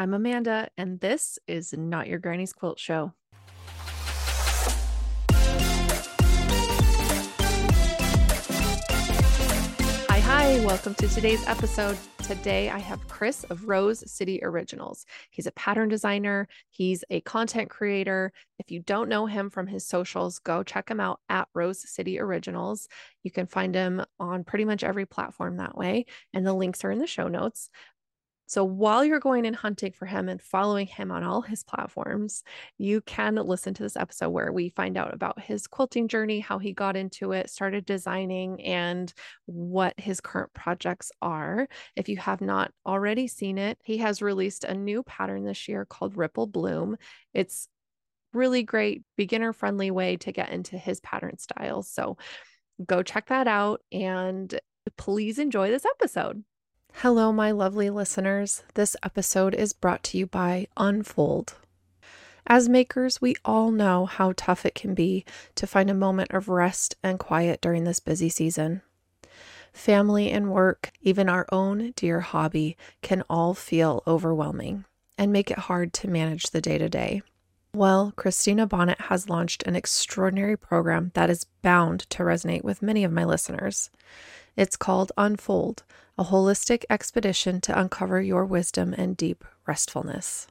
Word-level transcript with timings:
I'm 0.00 0.14
Amanda, 0.14 0.66
and 0.78 0.98
this 0.98 1.38
is 1.46 1.74
Not 1.76 2.06
Your 2.06 2.18
Granny's 2.18 2.54
Quilt 2.54 2.78
Show. 2.78 3.12
Hi, 10.08 10.20
hi, 10.20 10.64
welcome 10.64 10.94
to 10.94 11.06
today's 11.06 11.46
episode. 11.46 11.98
Today 12.22 12.70
I 12.70 12.78
have 12.78 13.08
Chris 13.08 13.44
of 13.44 13.68
Rose 13.68 14.10
City 14.10 14.40
Originals. 14.42 15.04
He's 15.30 15.46
a 15.46 15.52
pattern 15.52 15.90
designer, 15.90 16.48
he's 16.70 17.04
a 17.10 17.20
content 17.20 17.68
creator. 17.68 18.32
If 18.58 18.70
you 18.70 18.80
don't 18.80 19.10
know 19.10 19.26
him 19.26 19.50
from 19.50 19.66
his 19.66 19.86
socials, 19.86 20.38
go 20.38 20.62
check 20.62 20.88
him 20.90 21.00
out 21.00 21.20
at 21.28 21.48
Rose 21.54 21.86
City 21.86 22.18
Originals. 22.18 22.88
You 23.22 23.30
can 23.30 23.46
find 23.46 23.74
him 23.74 24.02
on 24.18 24.44
pretty 24.44 24.64
much 24.64 24.82
every 24.82 25.04
platform 25.04 25.58
that 25.58 25.76
way, 25.76 26.06
and 26.32 26.46
the 26.46 26.54
links 26.54 26.86
are 26.86 26.90
in 26.90 27.00
the 27.00 27.06
show 27.06 27.28
notes. 27.28 27.68
So 28.50 28.64
while 28.64 29.04
you're 29.04 29.20
going 29.20 29.46
and 29.46 29.54
hunting 29.54 29.92
for 29.92 30.06
him 30.06 30.28
and 30.28 30.42
following 30.42 30.88
him 30.88 31.12
on 31.12 31.22
all 31.22 31.40
his 31.40 31.62
platforms, 31.62 32.42
you 32.78 33.00
can 33.00 33.36
listen 33.36 33.74
to 33.74 33.84
this 33.84 33.94
episode 33.94 34.30
where 34.30 34.50
we 34.50 34.70
find 34.70 34.96
out 34.96 35.14
about 35.14 35.40
his 35.40 35.68
quilting 35.68 36.08
journey, 36.08 36.40
how 36.40 36.58
he 36.58 36.72
got 36.72 36.96
into 36.96 37.30
it, 37.30 37.48
started 37.48 37.86
designing, 37.86 38.60
and 38.62 39.14
what 39.46 39.94
his 40.00 40.20
current 40.20 40.52
projects 40.52 41.12
are. 41.22 41.68
If 41.94 42.08
you 42.08 42.16
have 42.16 42.40
not 42.40 42.72
already 42.84 43.28
seen 43.28 43.56
it, 43.56 43.78
he 43.84 43.98
has 43.98 44.20
released 44.20 44.64
a 44.64 44.74
new 44.74 45.04
pattern 45.04 45.44
this 45.44 45.68
year 45.68 45.84
called 45.84 46.16
Ripple 46.16 46.48
Bloom. 46.48 46.96
It's 47.32 47.68
really 48.32 48.64
great 48.64 49.04
beginner 49.16 49.52
friendly 49.52 49.92
way 49.92 50.16
to 50.16 50.32
get 50.32 50.50
into 50.50 50.76
his 50.76 50.98
pattern 50.98 51.38
styles. 51.38 51.88
So 51.88 52.16
go 52.84 53.04
check 53.04 53.28
that 53.28 53.46
out 53.46 53.80
and 53.92 54.58
please 54.96 55.38
enjoy 55.38 55.70
this 55.70 55.84
episode. 55.84 56.42
Hello, 56.94 57.32
my 57.32 57.50
lovely 57.50 57.88
listeners. 57.88 58.62
This 58.74 58.94
episode 59.02 59.54
is 59.54 59.72
brought 59.72 60.02
to 60.04 60.18
you 60.18 60.26
by 60.26 60.66
Unfold. 60.76 61.54
As 62.46 62.68
makers, 62.68 63.22
we 63.22 63.36
all 63.42 63.70
know 63.70 64.04
how 64.04 64.34
tough 64.36 64.66
it 64.66 64.74
can 64.74 64.92
be 64.92 65.24
to 65.54 65.66
find 65.66 65.88
a 65.88 65.94
moment 65.94 66.32
of 66.32 66.50
rest 66.50 66.96
and 67.02 67.18
quiet 67.18 67.62
during 67.62 67.84
this 67.84 68.00
busy 68.00 68.28
season. 68.28 68.82
Family 69.72 70.30
and 70.30 70.50
work, 70.50 70.92
even 71.00 71.28
our 71.28 71.46
own 71.50 71.92
dear 71.96 72.20
hobby, 72.20 72.76
can 73.00 73.22
all 73.30 73.54
feel 73.54 74.02
overwhelming 74.06 74.84
and 75.16 75.32
make 75.32 75.50
it 75.50 75.58
hard 75.58 75.94
to 75.94 76.08
manage 76.08 76.50
the 76.50 76.60
day 76.60 76.76
to 76.76 76.88
day. 76.88 77.22
Well, 77.72 78.12
Cristina 78.16 78.66
Bonnet 78.66 79.00
has 79.02 79.28
launched 79.28 79.62
an 79.62 79.76
extraordinary 79.76 80.56
program 80.58 81.12
that 81.14 81.30
is 81.30 81.44
bound 81.62 82.00
to 82.10 82.24
resonate 82.24 82.64
with 82.64 82.82
many 82.82 83.04
of 83.04 83.12
my 83.12 83.24
listeners. 83.24 83.90
It's 84.56 84.76
called 84.76 85.12
Unfold, 85.16 85.84
a 86.18 86.24
holistic 86.24 86.84
expedition 86.90 87.60
to 87.62 87.78
uncover 87.78 88.20
your 88.20 88.44
wisdom 88.44 88.94
and 88.96 89.16
deep 89.16 89.44
restfulness. 89.66 90.46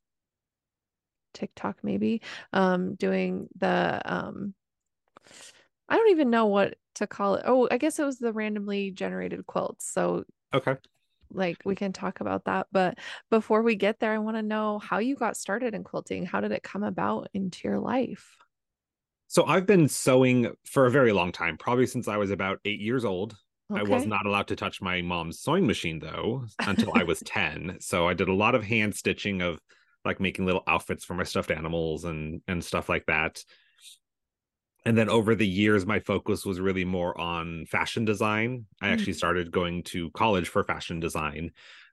TikTok 1.32 1.78
maybe 1.82 2.22
um 2.52 2.94
doing 2.94 3.48
the 3.56 4.00
um 4.04 4.54
I 5.88 5.96
don't 5.96 6.10
even 6.10 6.30
know 6.30 6.46
what 6.46 6.76
to 6.96 7.06
call 7.06 7.36
it. 7.36 7.44
Oh, 7.46 7.68
I 7.70 7.78
guess 7.78 7.98
it 7.98 8.04
was 8.04 8.18
the 8.18 8.32
randomly 8.32 8.90
generated 8.90 9.46
quilts. 9.46 9.90
So 9.90 10.24
okay. 10.52 10.76
Like 11.32 11.58
we 11.64 11.74
can 11.74 11.92
talk 11.92 12.20
about 12.20 12.44
that, 12.44 12.68
but 12.70 12.98
before 13.30 13.62
we 13.62 13.74
get 13.74 13.98
there, 13.98 14.12
I 14.12 14.18
want 14.18 14.36
to 14.36 14.42
know 14.42 14.78
how 14.78 14.98
you 14.98 15.16
got 15.16 15.36
started 15.36 15.74
in 15.74 15.82
quilting. 15.82 16.26
How 16.26 16.40
did 16.40 16.52
it 16.52 16.62
come 16.62 16.84
about 16.84 17.28
into 17.34 17.66
your 17.66 17.80
life? 17.80 18.36
So 19.26 19.44
I've 19.44 19.66
been 19.66 19.88
sewing 19.88 20.52
for 20.64 20.86
a 20.86 20.90
very 20.90 21.12
long 21.12 21.32
time, 21.32 21.56
probably 21.56 21.86
since 21.86 22.06
I 22.06 22.18
was 22.18 22.30
about 22.30 22.60
8 22.64 22.78
years 22.78 23.04
old. 23.04 23.34
Okay. 23.72 23.80
I 23.80 23.82
was 23.82 24.06
not 24.06 24.26
allowed 24.26 24.48
to 24.48 24.56
touch 24.56 24.80
my 24.80 25.02
mom's 25.02 25.40
sewing 25.40 25.66
machine 25.66 25.98
though 25.98 26.44
until 26.60 26.92
I 26.94 27.02
was 27.02 27.20
10. 27.24 27.78
So 27.80 28.06
I 28.06 28.14
did 28.14 28.28
a 28.28 28.34
lot 28.34 28.54
of 28.54 28.62
hand 28.62 28.94
stitching 28.94 29.42
of 29.42 29.58
like 30.04 30.20
making 30.20 30.46
little 30.46 30.62
outfits 30.68 31.04
for 31.04 31.14
my 31.14 31.24
stuffed 31.24 31.50
animals 31.50 32.04
and 32.04 32.42
and 32.46 32.62
stuff 32.62 32.88
like 32.88 33.06
that 33.06 33.42
and 34.84 34.96
then 34.96 35.08
over 35.08 35.34
the 35.34 35.46
years 35.46 35.86
my 35.86 36.00
focus 36.00 36.44
was 36.44 36.60
really 36.60 36.84
more 36.84 37.18
on 37.18 37.66
fashion 37.66 38.04
design 38.04 38.66
i 38.80 38.88
actually 38.88 39.12
mm. 39.12 39.16
started 39.16 39.50
going 39.50 39.82
to 39.82 40.10
college 40.10 40.48
for 40.48 40.64
fashion 40.64 41.00
design 41.00 41.50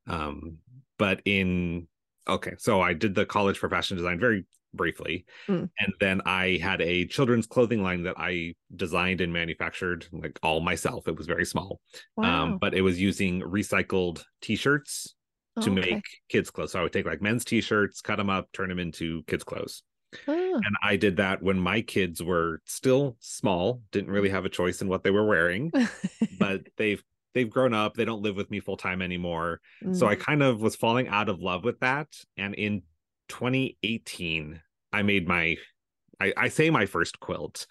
um, 0.08 0.58
but 0.98 1.22
in 1.26 1.88
okay 2.28 2.54
so 2.58 2.82
i 2.82 2.94
did 2.94 3.16
the 3.16 3.26
college 3.26 3.58
for 3.58 3.70
fashion 3.70 3.98
design 3.98 4.20
very 4.20 4.46
briefly 4.74 5.26
mm. 5.48 5.70
and 5.80 5.94
then 6.00 6.22
i 6.26 6.58
had 6.62 6.82
a 6.82 7.06
children's 7.06 7.48
clothing 7.48 7.84
line 7.84 8.04
that 8.04 8.16
i 8.18 8.54
designed 8.76 9.20
and 9.20 9.34
manufactured 9.34 10.06
like 10.12 10.40
all 10.44 10.62
myself 10.62 11.08
it 11.08 11.16
was 11.16 11.28
very 11.28 11.46
small 11.46 11.82
um, 12.18 12.24
wow. 12.24 12.44
um, 12.44 12.58
but 12.58 12.74
it 12.74 12.82
was 12.82 13.00
using 13.00 13.42
recycled 13.42 14.24
t-shirts 14.42 15.16
to 15.60 15.70
oh, 15.70 15.74
okay. 15.74 15.92
make 15.92 16.04
kids 16.30 16.50
clothes 16.50 16.72
so 16.72 16.80
i 16.80 16.84
would 16.84 16.94
take 16.94 17.06
like 17.06 17.22
men's 17.22 17.44
t-shirts 17.44 18.00
cut 18.00 18.16
them 18.16 18.30
up 18.30 18.50
turn 18.54 18.70
them 18.70 18.80
into 18.80 19.24
kids 19.28 19.44
clothes 19.44 19.84
Oh. 20.28 20.54
And 20.56 20.76
I 20.84 20.96
did 20.96 21.18
that 21.18 21.42
when 21.42 21.60
my 21.60 21.82
kids 21.82 22.22
were 22.22 22.62
still 22.66 23.18
small, 23.20 23.82
didn't 23.92 24.12
really 24.12 24.30
have 24.30 24.46
a 24.46 24.50
choice 24.50 24.82
in 24.82 24.88
what 24.88 25.04
they 25.04 25.12
were 25.12 25.26
wearing, 25.26 25.72
but 26.40 26.68
they've 26.78 27.04
they've 27.34 27.50
grown 27.50 27.74
up, 27.74 27.96
they 27.96 28.06
don't 28.06 28.22
live 28.22 28.36
with 28.36 28.52
me 28.52 28.60
full 28.60 28.78
time 28.78 29.02
anymore. 29.02 29.62
Mm. 29.84 29.96
So 29.96 30.08
I 30.08 30.16
mm. 30.16 30.20
kind 30.20 30.44
of 30.44 30.62
was 30.62 30.76
falling 30.76 31.08
out 31.08 31.30
of 31.30 31.42
love 31.42 31.64
with 31.64 31.80
that. 31.80 32.08
And 32.38 32.54
in 32.56 32.84
2018, 33.30 34.62
I 34.92 35.02
made 35.04 35.28
my 35.28 35.56
I, 36.20 36.34
I 36.38 36.48
say 36.50 36.70
my 36.70 36.86
first 36.86 37.20
quilt. 37.20 37.66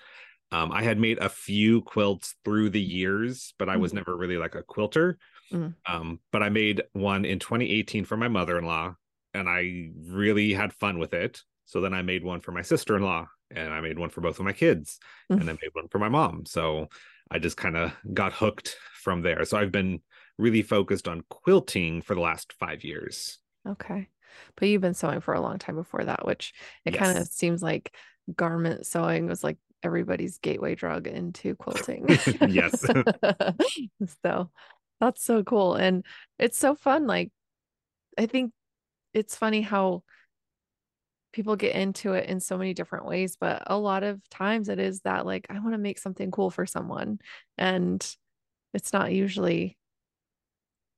Um, 0.53 0.73
I 0.73 0.83
had 0.83 0.99
made 0.99 1.19
a 1.19 1.29
few 1.29 1.83
quilts 1.83 2.35
through 2.45 2.71
the 2.71 2.81
years, 2.81 3.55
but 3.59 3.69
I 3.69 3.77
was 3.77 3.93
mm. 3.93 3.97
never 3.97 4.17
really 4.17 4.37
like 4.37 4.57
a 4.57 4.63
quilter. 4.63 5.19
Mm. 5.53 5.75
Um, 5.87 6.21
but 6.33 6.43
I 6.43 6.49
made 6.49 6.83
one 6.93 7.25
in 7.25 7.39
2018 7.39 8.05
for 8.05 8.17
my 8.17 8.29
mother 8.29 8.59
in 8.59 8.65
law, 8.65 8.95
and 9.33 9.49
I 9.49 9.91
really 10.09 10.53
had 10.53 10.73
fun 10.73 10.99
with 10.99 11.15
it. 11.15 11.43
So 11.65 11.81
then 11.81 11.95
I 11.95 12.03
made 12.03 12.25
one 12.25 12.41
for 12.41 12.53
my 12.53 12.63
sister 12.63 12.97
in 12.97 13.03
law 13.03 13.29
and 13.55 13.73
I 13.73 13.81
made 13.81 13.99
one 13.99 14.11
for 14.11 14.21
both 14.21 14.39
of 14.39 14.45
my 14.45 14.53
kids 14.53 14.99
mm-hmm. 15.31 15.41
and 15.41 15.49
then 15.49 15.59
made 15.63 15.71
one 15.73 15.89
for 15.89 15.99
my 15.99 16.09
mom. 16.09 16.47
So 16.47 16.89
I 17.31 17.39
just 17.39 17.57
kind 17.57 17.77
of 17.77 17.93
got 18.13 18.33
hooked 18.33 18.77
from 18.95 19.23
there. 19.23 19.45
So 19.45 19.59
I've 19.59 19.73
been 19.73 20.01
really 20.39 20.63
focused 20.63 21.07
on 21.07 21.23
quilting 21.29 22.03
for 22.03 22.15
the 22.15 22.21
last 22.21 22.53
five 22.55 22.83
years. 22.85 23.39
Okay. 23.69 24.09
But 24.57 24.69
you've 24.69 24.83
been 24.83 24.95
sewing 24.95 25.21
for 25.21 25.35
a 25.35 25.41
long 25.41 25.59
time 25.59 25.77
before 25.77 26.05
that, 26.05 26.25
which 26.25 26.53
it 26.85 26.95
yes. 26.95 27.03
kind 27.03 27.19
of 27.19 27.27
seems 27.27 27.63
like 27.63 27.95
garment 28.35 28.87
sewing 28.87 29.27
was 29.27 29.45
like 29.45 29.59
everybody's 29.83 30.39
gateway 30.39 30.75
drug 30.75 31.07
into 31.07 31.55
quilting. 31.57 32.07
yes. 32.49 32.81
so 34.23 34.51
that's 35.01 35.25
so 35.25 35.43
cool. 35.43 35.75
And 35.75 36.05
it's 36.39 36.59
so 36.59 36.75
fun. 36.75 37.07
Like, 37.07 37.33
I 38.19 38.27
think 38.27 38.53
it's 39.15 39.37
funny 39.37 39.63
how 39.63 40.03
people 41.33 41.57
get 41.57 41.75
into 41.77 42.13
it 42.15 42.29
in 42.29 42.41
so 42.41 42.59
many 42.59 42.75
different 42.75 43.07
ways 43.07 43.37
but 43.37 43.63
a 43.67 43.79
lot 43.79 44.03
of 44.03 44.27
times 44.31 44.69
it 44.69 44.79
is 44.79 45.03
that 45.03 45.27
like 45.27 45.47
i 45.51 45.59
want 45.61 45.73
to 45.73 45.79
make 45.79 45.99
something 45.99 46.31
cool 46.31 46.51
for 46.51 46.67
someone 46.67 47.19
and 47.59 48.17
it's 48.75 48.93
not 48.93 49.13
usually 49.13 49.79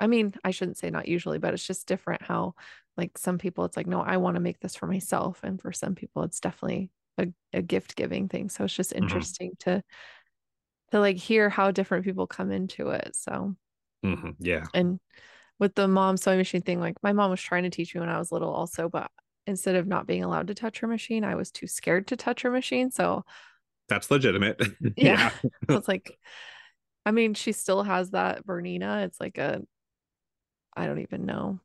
I 0.00 0.06
mean, 0.08 0.34
I 0.44 0.50
shouldn't 0.50 0.78
say 0.78 0.90
not 0.90 1.08
usually, 1.08 1.38
but 1.38 1.54
it's 1.54 1.66
just 1.66 1.86
different 1.86 2.22
how 2.22 2.54
like 2.96 3.16
some 3.18 3.38
people 3.38 3.64
it's 3.64 3.76
like, 3.76 3.86
no, 3.86 4.00
I 4.00 4.16
want 4.16 4.34
to 4.36 4.40
make 4.40 4.60
this 4.60 4.74
for 4.76 4.86
myself. 4.86 5.40
And 5.44 5.60
for 5.60 5.72
some 5.72 5.94
people 5.94 6.22
it's 6.24 6.40
definitely 6.40 6.90
a, 7.18 7.28
a 7.52 7.62
gift 7.62 7.96
giving 7.96 8.28
thing. 8.28 8.48
So 8.48 8.64
it's 8.64 8.74
just 8.74 8.92
Mm-hmm. 9.00 9.32
interesting 9.32 9.52
to 9.60 9.82
to 10.90 11.00
like 11.00 11.16
hear 11.16 11.48
how 11.48 11.70
different 11.70 12.04
people 12.04 12.26
come 12.26 12.50
into 12.52 12.88
it. 12.90 13.14
So 13.16 13.56
Mhm, 14.02 14.36
Yeah. 14.38 14.70
and 14.74 14.98
with 15.60 15.74
the 15.76 15.88
mom 15.88 16.16
sewing 16.18 16.38
machine 16.38 16.62
thing, 16.62 16.80
like 16.80 16.96
my 17.02 17.12
mom 17.12 17.30
was 17.30 17.42
trying 17.42 17.64
to 17.64 17.70
teach 17.70 17.94
me 17.94 18.00
when 18.00 18.10
I 18.10 18.18
was 18.18 18.32
little 18.32 18.52
also, 18.54 18.88
but 18.88 19.10
instead 19.46 19.74
of 19.76 19.86
not 19.86 20.06
being 20.06 20.24
allowed 20.24 20.48
to 20.48 20.54
touch 20.54 20.80
her 20.80 20.86
machine, 20.86 21.24
I 21.24 21.34
was 21.34 21.50
too 21.50 21.66
scared 21.66 22.06
to 22.08 22.16
touch 22.16 22.42
her 22.42 22.50
machine. 22.50 22.90
So 22.90 23.24
That's 23.88 24.10
legitimate. 24.10 24.60
yeah, 24.96 25.30
so 25.70 25.78
it's 25.78 25.88
like, 25.88 26.18
I 27.04 27.10
mean, 27.10 27.34
she 27.34 27.52
still 27.52 27.82
has 27.82 28.10
that 28.10 28.46
Bernina. 28.46 29.04
It's 29.04 29.20
like 29.20 29.38
a, 29.38 29.62
I 30.76 30.86
don't 30.86 31.00
even 31.00 31.26
know, 31.26 31.60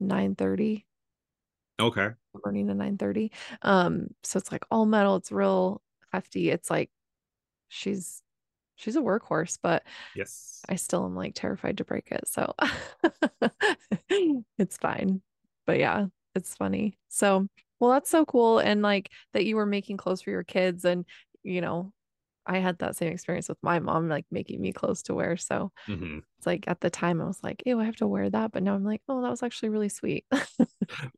930 0.00 0.86
Okay. 1.78 2.10
Bernina 2.36 2.74
930. 2.76 3.32
Um, 3.62 4.08
so 4.22 4.38
it's 4.38 4.52
like 4.52 4.64
all 4.70 4.86
metal. 4.86 5.16
It's 5.16 5.32
real 5.32 5.82
hefty. 6.12 6.50
It's 6.50 6.70
like 6.70 6.90
she's 7.68 8.22
she's 8.76 8.96
a 8.96 9.00
workhorse, 9.00 9.58
but 9.62 9.84
Yes. 10.14 10.62
I 10.68 10.76
still 10.76 11.04
am 11.04 11.16
like 11.16 11.34
terrified 11.34 11.78
to 11.78 11.84
break 11.84 12.10
it. 12.12 12.28
So 12.28 12.54
it's 14.58 14.76
fine. 14.76 15.22
But 15.66 15.78
yeah, 15.78 16.06
it's 16.34 16.54
funny. 16.56 16.98
So, 17.08 17.46
well, 17.78 17.90
that's 17.90 18.10
so 18.10 18.24
cool. 18.24 18.58
And 18.58 18.82
like 18.82 19.10
that 19.32 19.44
you 19.46 19.56
were 19.56 19.66
making 19.66 19.96
clothes 19.96 20.22
for 20.22 20.30
your 20.30 20.44
kids. 20.44 20.84
And, 20.84 21.04
you 21.42 21.60
know, 21.60 21.92
I 22.46 22.58
had 22.58 22.78
that 22.78 22.96
same 22.96 23.12
experience 23.12 23.48
with 23.48 23.58
my 23.62 23.80
mom, 23.80 24.08
like 24.08 24.26
making 24.30 24.60
me 24.60 24.72
clothes 24.72 25.02
to 25.04 25.14
wear. 25.14 25.36
So 25.36 25.72
hmm 25.88 26.20
it's 26.38 26.46
like 26.46 26.66
at 26.68 26.80
the 26.80 26.90
time 26.90 27.20
I 27.20 27.26
was 27.26 27.42
like, 27.42 27.62
ew, 27.66 27.80
I 27.80 27.84
have 27.84 27.96
to 27.96 28.08
wear 28.08 28.30
that. 28.30 28.52
But 28.52 28.62
now 28.64 28.74
I'm 28.74 28.84
like, 28.84 29.02
oh, 29.08 29.22
that 29.22 29.30
was 29.30 29.42
actually 29.42 29.70
really 29.70 29.90
sweet. 29.90 30.26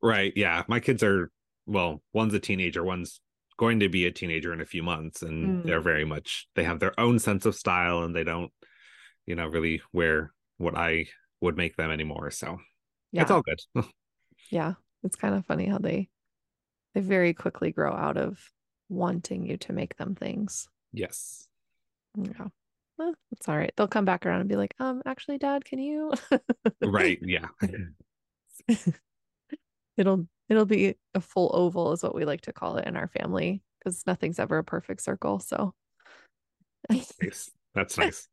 Right. 0.02 0.32
Yeah. 0.36 0.62
My 0.68 0.80
kids 0.80 1.02
are, 1.02 1.30
well, 1.66 2.02
one's 2.12 2.34
a 2.34 2.40
teenager, 2.40 2.84
one's 2.84 3.20
going 3.58 3.80
to 3.80 3.88
be 3.88 4.06
a 4.06 4.10
teenager 4.10 4.52
in 4.52 4.60
a 4.60 4.66
few 4.66 4.82
months. 4.82 5.22
And 5.22 5.56
Mm. 5.56 5.62
they're 5.64 5.80
very 5.80 6.04
much, 6.04 6.48
they 6.54 6.64
have 6.64 6.80
their 6.80 6.98
own 6.98 7.18
sense 7.18 7.46
of 7.46 7.54
style 7.54 8.02
and 8.02 8.14
they 8.14 8.24
don't, 8.24 8.52
you 9.26 9.34
know, 9.36 9.46
really 9.46 9.82
wear 9.92 10.32
what 10.58 10.76
I 10.76 11.08
would 11.40 11.56
make 11.56 11.76
them 11.76 11.90
anymore. 11.90 12.30
So 12.30 12.58
yeah. 13.12 13.22
it's 13.22 13.30
all 13.30 13.42
good. 13.42 13.60
yeah. 14.50 14.74
It's 15.02 15.16
kind 15.16 15.34
of 15.34 15.46
funny 15.46 15.66
how 15.66 15.78
they 15.78 16.08
they 16.94 17.00
very 17.00 17.34
quickly 17.34 17.72
grow 17.72 17.92
out 17.92 18.16
of 18.16 18.38
wanting 18.88 19.46
you 19.46 19.56
to 19.56 19.72
make 19.72 19.96
them 19.96 20.14
things. 20.14 20.68
yes. 20.92 21.48
Yeah. 22.16 22.48
Well, 22.98 23.14
it's 23.32 23.48
all 23.48 23.56
right. 23.56 23.72
They'll 23.74 23.88
come 23.88 24.04
back 24.04 24.26
around 24.26 24.40
and 24.40 24.48
be 24.50 24.56
like, 24.56 24.74
um, 24.78 25.00
actually, 25.06 25.38
dad, 25.38 25.64
can 25.64 25.78
you? 25.78 26.12
Right. 26.82 27.18
Yeah. 27.26 27.48
it'll 29.96 30.26
it'll 30.48 30.66
be 30.66 30.94
a 31.14 31.20
full 31.20 31.50
oval 31.54 31.92
is 31.92 32.02
what 32.02 32.14
we 32.14 32.24
like 32.24 32.42
to 32.42 32.52
call 32.52 32.76
it 32.76 32.86
in 32.86 32.96
our 32.96 33.08
family 33.08 33.62
because 33.78 34.06
nothing's 34.06 34.38
ever 34.38 34.58
a 34.58 34.64
perfect 34.64 35.02
circle. 35.02 35.38
So 35.38 35.74
nice. 36.90 37.50
That's 37.74 37.96
nice. 37.96 38.28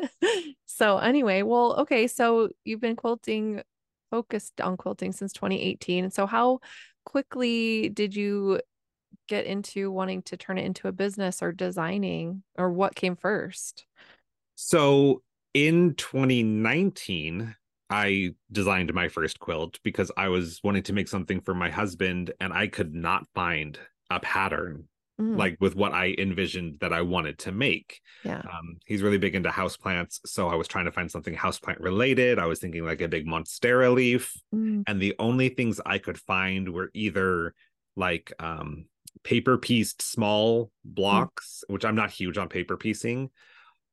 so 0.66 0.98
anyway, 0.98 1.42
well, 1.42 1.76
okay, 1.80 2.08
so 2.08 2.48
you've 2.64 2.80
been 2.80 2.96
quilting 2.96 3.62
focused 4.12 4.60
on 4.60 4.76
quilting 4.76 5.10
since 5.12 5.32
2018. 5.32 6.10
So 6.10 6.26
how 6.26 6.60
quickly 7.06 7.88
did 7.88 8.14
you 8.14 8.60
get 9.26 9.46
into 9.46 9.90
wanting 9.90 10.20
to 10.22 10.36
turn 10.36 10.58
it 10.58 10.66
into 10.66 10.86
a 10.86 10.92
business 10.92 11.42
or 11.42 11.50
designing 11.50 12.42
or 12.58 12.70
what 12.70 12.94
came 12.94 13.16
first? 13.16 13.86
So 14.54 15.22
in 15.54 15.94
2019, 15.94 17.56
I 17.88 18.34
designed 18.50 18.92
my 18.92 19.08
first 19.08 19.38
quilt 19.38 19.78
because 19.82 20.10
I 20.16 20.28
was 20.28 20.60
wanting 20.62 20.82
to 20.84 20.92
make 20.92 21.08
something 21.08 21.40
for 21.40 21.54
my 21.54 21.70
husband 21.70 22.32
and 22.38 22.52
I 22.52 22.66
could 22.66 22.94
not 22.94 23.26
find 23.34 23.78
a 24.10 24.20
pattern 24.20 24.88
Mm, 25.22 25.38
like 25.38 25.56
with 25.60 25.76
what 25.76 25.92
I 25.92 26.14
envisioned 26.18 26.78
that 26.80 26.92
I 26.92 27.02
wanted 27.02 27.38
to 27.40 27.52
make. 27.52 28.00
yeah. 28.24 28.38
Um, 28.38 28.78
he's 28.86 29.02
really 29.02 29.18
big 29.18 29.34
into 29.34 29.50
houseplants. 29.50 30.18
So 30.26 30.48
I 30.48 30.56
was 30.56 30.68
trying 30.68 30.86
to 30.86 30.92
find 30.92 31.10
something 31.10 31.34
houseplant 31.36 31.80
related. 31.80 32.38
I 32.38 32.46
was 32.46 32.58
thinking 32.58 32.84
like 32.84 33.00
a 33.00 33.08
big 33.08 33.26
monstera 33.26 33.94
leaf. 33.94 34.32
Mm, 34.54 34.84
And 34.86 35.00
the 35.00 35.14
only 35.18 35.48
things 35.48 35.80
I 35.86 35.98
could 35.98 36.18
find 36.18 36.72
were 36.72 36.90
either 36.94 37.54
like 37.94 38.32
um, 38.38 38.86
paper 39.22 39.58
pieced 39.58 40.02
small 40.02 40.70
blocks, 40.84 41.62
which 41.68 41.84
I'm 41.84 41.96
not 41.96 42.10
huge 42.10 42.38
on 42.38 42.48
paper 42.48 42.76
piecing, 42.76 43.30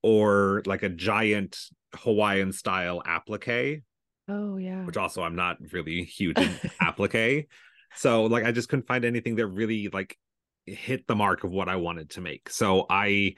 or 0.02 0.64
like 0.66 0.84
a 0.84 0.90
giant 0.90 1.58
Hawaiian 1.96 2.52
style 2.52 3.02
applique, 3.06 3.84
oh 4.28 4.58
yeah. 4.58 4.86
which 4.86 4.98
also 4.98 5.22
I'm 5.24 5.36
not 5.36 5.58
really 5.74 6.04
huge 6.04 6.38
in 6.38 6.52
applique. 6.82 7.50
So 7.96 8.26
like 8.26 8.46
I 8.46 8.52
just 8.52 8.70
couldn't 8.70 8.88
find 8.88 9.04
anything 9.04 9.36
that 9.36 9.48
really 9.48 9.90
like 9.92 10.18
hit 10.66 11.08
the 11.08 11.16
mark 11.16 11.44
of 11.44 11.52
what 11.52 11.70
I 11.70 11.76
wanted 11.78 12.12
to 12.12 12.22
make. 12.22 12.50
So 12.50 12.86
I 12.90 13.36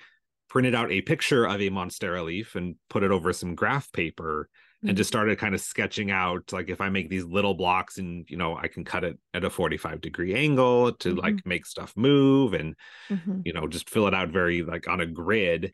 printed 0.50 0.76
out 0.76 0.92
a 0.92 1.02
picture 1.02 1.46
of 1.46 1.62
a 1.62 1.70
monstera 1.70 2.24
leaf 2.26 2.56
and 2.56 2.76
put 2.90 3.04
it 3.04 3.12
over 3.12 3.32
some 3.34 3.56
graph 3.56 3.92
paper 3.92 4.50
and 4.84 4.96
Mm. 4.96 4.98
just 4.98 5.08
started 5.10 5.38
kind 5.38 5.56
of 5.56 5.62
sketching 5.62 6.12
out 6.12 6.52
like 6.52 6.68
if 6.70 6.82
I 6.82 6.90
make 6.90 7.10
these 7.10 7.24
little 7.24 7.54
blocks 7.54 8.00
and 8.00 8.26
you 8.30 8.36
know 8.36 8.58
I 8.58 8.68
can 8.68 8.84
cut 8.84 9.04
it 9.04 9.18
at 9.34 9.46
a 9.46 9.50
45 9.50 10.02
degree 10.02 10.34
angle 10.34 10.92
to 10.94 11.16
like 11.16 11.46
make 11.46 11.66
stuff 11.66 11.94
move 11.96 12.54
and 12.54 12.76
Mhm. 13.10 13.44
you 13.46 13.54
know 13.54 13.68
just 13.68 13.90
fill 13.90 14.08
it 14.08 14.14
out 14.14 14.30
very 14.30 14.64
like 14.64 14.88
on 14.90 15.00
a 15.00 15.06
grid 15.06 15.74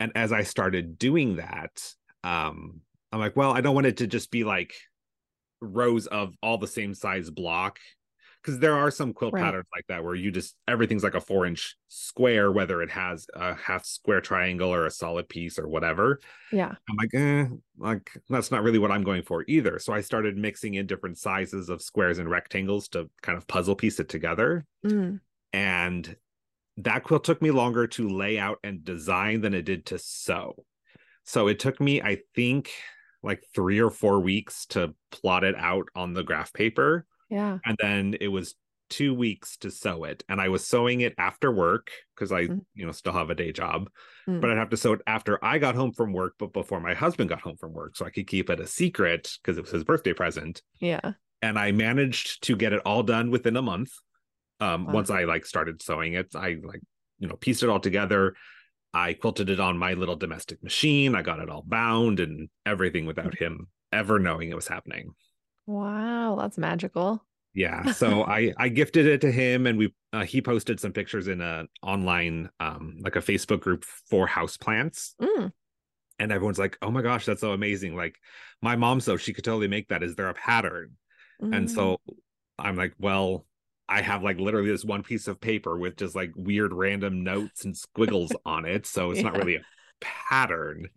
and 0.00 0.10
as 0.16 0.32
I 0.32 0.42
started 0.44 0.98
doing 0.98 1.36
that 1.36 1.94
um 2.24 2.80
I'm 3.12 3.20
like 3.20 3.36
well 3.36 3.52
I 3.52 3.60
don't 3.60 3.74
want 3.74 3.86
it 3.86 3.98
to 3.98 4.06
just 4.06 4.30
be 4.30 4.42
like 4.44 4.74
rows 5.60 6.06
of 6.06 6.34
all 6.42 6.58
the 6.58 6.66
same 6.66 6.94
size 6.94 7.30
block 7.30 7.78
because 8.48 8.60
there 8.60 8.74
are 8.74 8.90
some 8.90 9.12
quilt 9.12 9.34
Right. 9.34 9.42
patterns 9.44 9.66
like 9.74 9.84
that 9.88 10.02
where 10.02 10.14
you 10.14 10.30
just 10.30 10.56
everything's 10.66 11.04
like 11.04 11.14
a 11.14 11.20
four 11.20 11.44
inch 11.44 11.76
square 11.88 12.50
whether 12.50 12.80
it 12.80 12.90
has 12.90 13.26
a 13.34 13.54
half 13.54 13.84
square 13.84 14.20
triangle 14.22 14.72
or 14.72 14.86
a 14.86 14.90
solid 14.90 15.28
piece 15.28 15.58
or 15.58 15.68
whatever 15.68 16.18
Yeah. 16.50 16.74
I'm 16.88 16.96
like, 16.96 17.14
eh, 17.14 17.46
like 17.76 18.10
that's 18.30 18.50
not 18.50 18.62
really 18.62 18.78
what 18.78 18.90
I'm 18.90 19.02
going 19.04 19.22
for 19.22 19.44
either. 19.46 19.78
So 19.78 19.92
I 19.92 20.00
started 20.00 20.38
mixing 20.38 20.74
in 20.74 20.86
different 20.86 21.18
sizes 21.18 21.68
of 21.68 21.82
squares 21.82 22.18
and 22.18 22.30
rectangles 22.30 22.88
to 22.88 23.10
kind 23.22 23.36
of 23.36 23.46
puzzle 23.46 23.76
piece 23.76 24.00
it 24.00 24.08
together. 24.08 24.64
Mm, 24.86 25.20
And 25.52 26.16
that 26.78 27.04
quilt 27.04 27.24
took 27.24 27.42
me 27.42 27.50
longer 27.50 27.86
to 27.88 28.08
lay 28.08 28.38
out 28.38 28.58
and 28.64 28.82
design 28.82 29.42
than 29.42 29.52
it 29.52 29.62
did 29.66 29.84
to 29.86 29.98
sew. 29.98 30.64
So 31.24 31.48
it 31.48 31.58
took 31.58 31.80
me, 31.80 32.00
I 32.00 32.18
think, 32.34 32.70
like 33.22 33.42
three 33.54 33.80
or 33.80 33.90
four 33.90 34.20
weeks 34.20 34.64
to 34.66 34.94
plot 35.10 35.44
it 35.44 35.56
out 35.56 35.88
on 35.94 36.14
the 36.14 36.22
graph 36.22 36.52
paper. 36.52 37.04
Yeah. 37.28 37.58
And 37.64 37.76
then 37.80 38.16
it 38.20 38.28
was 38.28 38.54
two 38.90 39.12
weeks 39.14 39.58
to 39.58 39.70
sew 39.70 40.04
it. 40.04 40.24
And 40.30 40.40
I 40.40 40.48
was 40.48 40.66
sewing 40.66 41.02
it 41.02 41.14
after 41.18 41.52
work 41.52 41.90
because 42.14 42.32
I, 42.32 42.46
Mm. 42.46 42.60
you 42.74 42.86
know, 42.86 42.92
still 42.92 43.12
have 43.12 43.28
a 43.30 43.34
day 43.34 43.52
job 43.52 43.90
Mm. 44.26 44.40
but 44.40 44.50
I'd 44.50 44.56
have 44.58 44.70
to 44.70 44.76
sew 44.78 44.94
it 44.94 45.02
after 45.06 45.42
I 45.44 45.58
got 45.58 45.74
home 45.74 45.92
from 45.92 46.12
work, 46.12 46.34
but 46.38 46.52
before 46.54 46.80
my 46.80 46.94
husband 46.94 47.28
got 47.28 47.40
home 47.42 47.56
from 47.58 47.72
work, 47.72 47.96
so 47.96 48.06
I 48.06 48.10
could 48.10 48.26
keep 48.26 48.48
it 48.50 48.60
a 48.60 48.66
secret 48.66 49.30
because 49.42 49.58
it 49.58 49.62
was 49.62 49.70
his 49.70 49.84
birthday 49.84 50.12
present. 50.14 50.62
Yeah. 50.80 51.12
And 51.42 51.58
I 51.58 51.72
managed 51.72 52.42
to 52.44 52.56
get 52.56 52.72
it 52.72 52.80
all 52.84 53.02
done 53.02 53.30
within 53.30 53.56
a 53.56 53.62
month. 53.62 53.92
Um, 54.60 54.86
Wow. 54.86 54.94
once 54.94 55.10
I 55.10 55.24
like 55.24 55.44
started 55.46 55.82
sewing 55.82 56.14
it, 56.14 56.34
I 56.34 56.56
like 56.62 56.80
you 57.18 57.28
know 57.28 57.36
pieced 57.36 57.62
it 57.62 57.68
all 57.68 57.80
together. 57.80 58.34
I 58.94 59.12
quilted 59.12 59.50
it 59.50 59.60
on 59.60 59.76
my 59.76 59.92
little 59.92 60.16
domestic 60.16 60.62
machine. 60.62 61.14
I 61.14 61.20
got 61.22 61.40
it 61.40 61.50
all 61.50 61.62
bound 61.66 62.20
and 62.20 62.48
everything 62.64 63.04
without 63.04 63.36
him 63.36 63.66
ever 63.92 64.18
knowing 64.18 64.48
it 64.50 64.56
was 64.56 64.66
happening. 64.68 65.10
Wow, 65.66 66.36
that's 66.40 66.56
magical. 66.56 67.22
Yeah, 67.58 67.92
so 67.92 68.24
I 68.24 68.52
I 68.56 68.68
gifted 68.68 69.06
it 69.06 69.20
to 69.22 69.32
him, 69.32 69.66
and 69.66 69.76
we 69.76 69.92
uh, 70.12 70.24
he 70.24 70.40
posted 70.40 70.78
some 70.78 70.92
pictures 70.92 71.26
in 71.26 71.40
a 71.40 71.66
online 71.82 72.50
um 72.60 72.98
like 73.00 73.16
a 73.16 73.20
Facebook 73.20 73.60
group 73.60 73.84
for 73.84 74.28
houseplants. 74.28 75.14
Mm, 75.20 75.52
and 76.20 76.32
everyone's 76.32 76.58
like 76.58 76.78
oh 76.82 76.90
my 76.90 77.02
gosh 77.02 77.26
that's 77.26 77.40
so 77.40 77.52
amazing. 77.52 77.96
Like 77.96 78.16
my 78.62 78.76
mom 78.76 79.00
so 79.00 79.16
she 79.16 79.32
could 79.32 79.44
totally 79.44 79.68
make 79.68 79.88
that. 79.88 80.02
Is 80.02 80.14
there 80.14 80.28
a 80.28 80.34
pattern? 80.34 80.92
And 81.40 81.52
mm, 81.52 81.70
so 81.70 82.00
i'm 82.60 82.74
like 82.74 82.92
well 82.98 83.46
i 83.88 84.02
have 84.02 84.24
like 84.24 84.40
literally 84.40 84.68
this 84.68 84.84
one 84.84 85.04
piece 85.04 85.28
of 85.28 85.40
paper 85.40 85.78
with 85.78 85.96
just 85.96 86.16
like 86.16 86.32
weird 86.34 86.72
random 86.72 87.22
notes 87.22 87.64
and 87.64 87.76
squiggles 87.76 88.32
on 88.44 88.64
it 88.64 88.84
so 88.84 89.12
it's 89.12 89.22
not 89.22 89.36
really 89.36 89.54
a 89.54 89.62
pattern. 90.00 90.88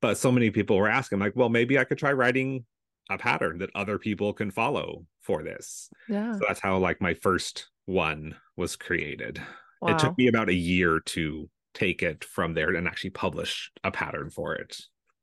But 0.00 0.18
so 0.18 0.30
many 0.32 0.50
people 0.50 0.76
were 0.76 0.88
asking 0.88 1.18
like 1.18 1.34
well 1.36 1.48
maybe 1.48 1.78
i 1.78 1.84
could 1.84 1.98
try 1.98 2.12
writing 2.12 2.64
a 3.10 3.18
pattern 3.18 3.58
that 3.58 3.70
other 3.74 3.98
people 3.98 4.32
can 4.32 4.50
follow 4.50 5.04
for 5.20 5.42
this 5.42 5.90
yeah. 6.08 6.32
so 6.34 6.40
that's 6.46 6.60
how 6.60 6.76
like 6.78 7.00
my 7.00 7.14
first 7.14 7.68
one 7.86 8.34
was 8.56 8.76
created 8.76 9.40
Wow. 9.82 9.90
it 9.90 9.98
took 9.98 10.16
me 10.16 10.28
about 10.28 10.48
a 10.48 10.54
year 10.54 11.00
to 11.00 11.48
take 11.74 12.02
it 12.02 12.24
from 12.24 12.54
there 12.54 12.70
and 12.70 12.88
actually 12.88 13.10
publish 13.10 13.70
a 13.84 13.90
pattern 13.90 14.30
for 14.30 14.54
it 14.54 14.80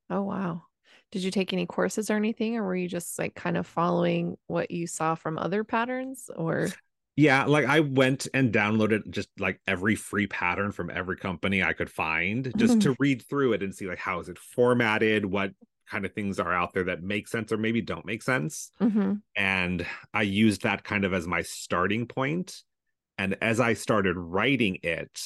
Oh, 0.09 0.21
wow. 0.21 0.63
Did 1.11 1.23
you 1.23 1.31
take 1.31 1.53
any 1.53 1.65
courses 1.65 2.09
or 2.09 2.15
anything, 2.15 2.55
or 2.57 2.63
were 2.63 2.75
you 2.75 2.87
just 2.87 3.17
like 3.19 3.35
kind 3.35 3.57
of 3.57 3.67
following 3.67 4.37
what 4.47 4.71
you 4.71 4.87
saw 4.87 5.15
from 5.15 5.37
other 5.37 5.63
patterns? 5.63 6.29
Or, 6.35 6.69
Yeah, 7.15 7.45
like 7.45 7.65
I 7.65 7.81
went 7.81 8.27
and 8.33 8.51
downloaded 8.51 9.09
just 9.09 9.29
like 9.39 9.59
every 9.67 9.95
free 9.95 10.27
pattern 10.27 10.71
from 10.71 10.89
every 10.89 11.17
company 11.17 11.63
I 11.63 11.73
could 11.73 11.89
find 11.89 12.51
just 12.57 12.81
to 12.81 12.95
read 12.99 13.21
through 13.21 13.53
it 13.53 13.63
and 13.63 13.73
see 13.73 13.87
like 13.87 13.99
how 13.99 14.19
is 14.19 14.29
it 14.29 14.39
formatted, 14.39 15.25
what 15.25 15.51
kind 15.89 16.05
of 16.05 16.13
things 16.13 16.39
are 16.39 16.53
out 16.53 16.73
there 16.73 16.85
that 16.85 17.03
make 17.03 17.27
sense 17.27 17.51
or 17.51 17.57
maybe 17.57 17.81
don't 17.81 18.05
make 18.05 18.23
sense. 18.23 18.71
Mm-hmm. 18.81 19.13
And 19.35 19.85
I 20.13 20.21
used 20.23 20.63
that 20.63 20.83
kind 20.83 21.05
of 21.05 21.13
as 21.13 21.27
my 21.27 21.41
starting 21.41 22.07
point. 22.07 22.61
And 23.17 23.37
as 23.41 23.59
I 23.59 23.73
started 23.73 24.17
writing 24.17 24.79
it, 24.83 25.19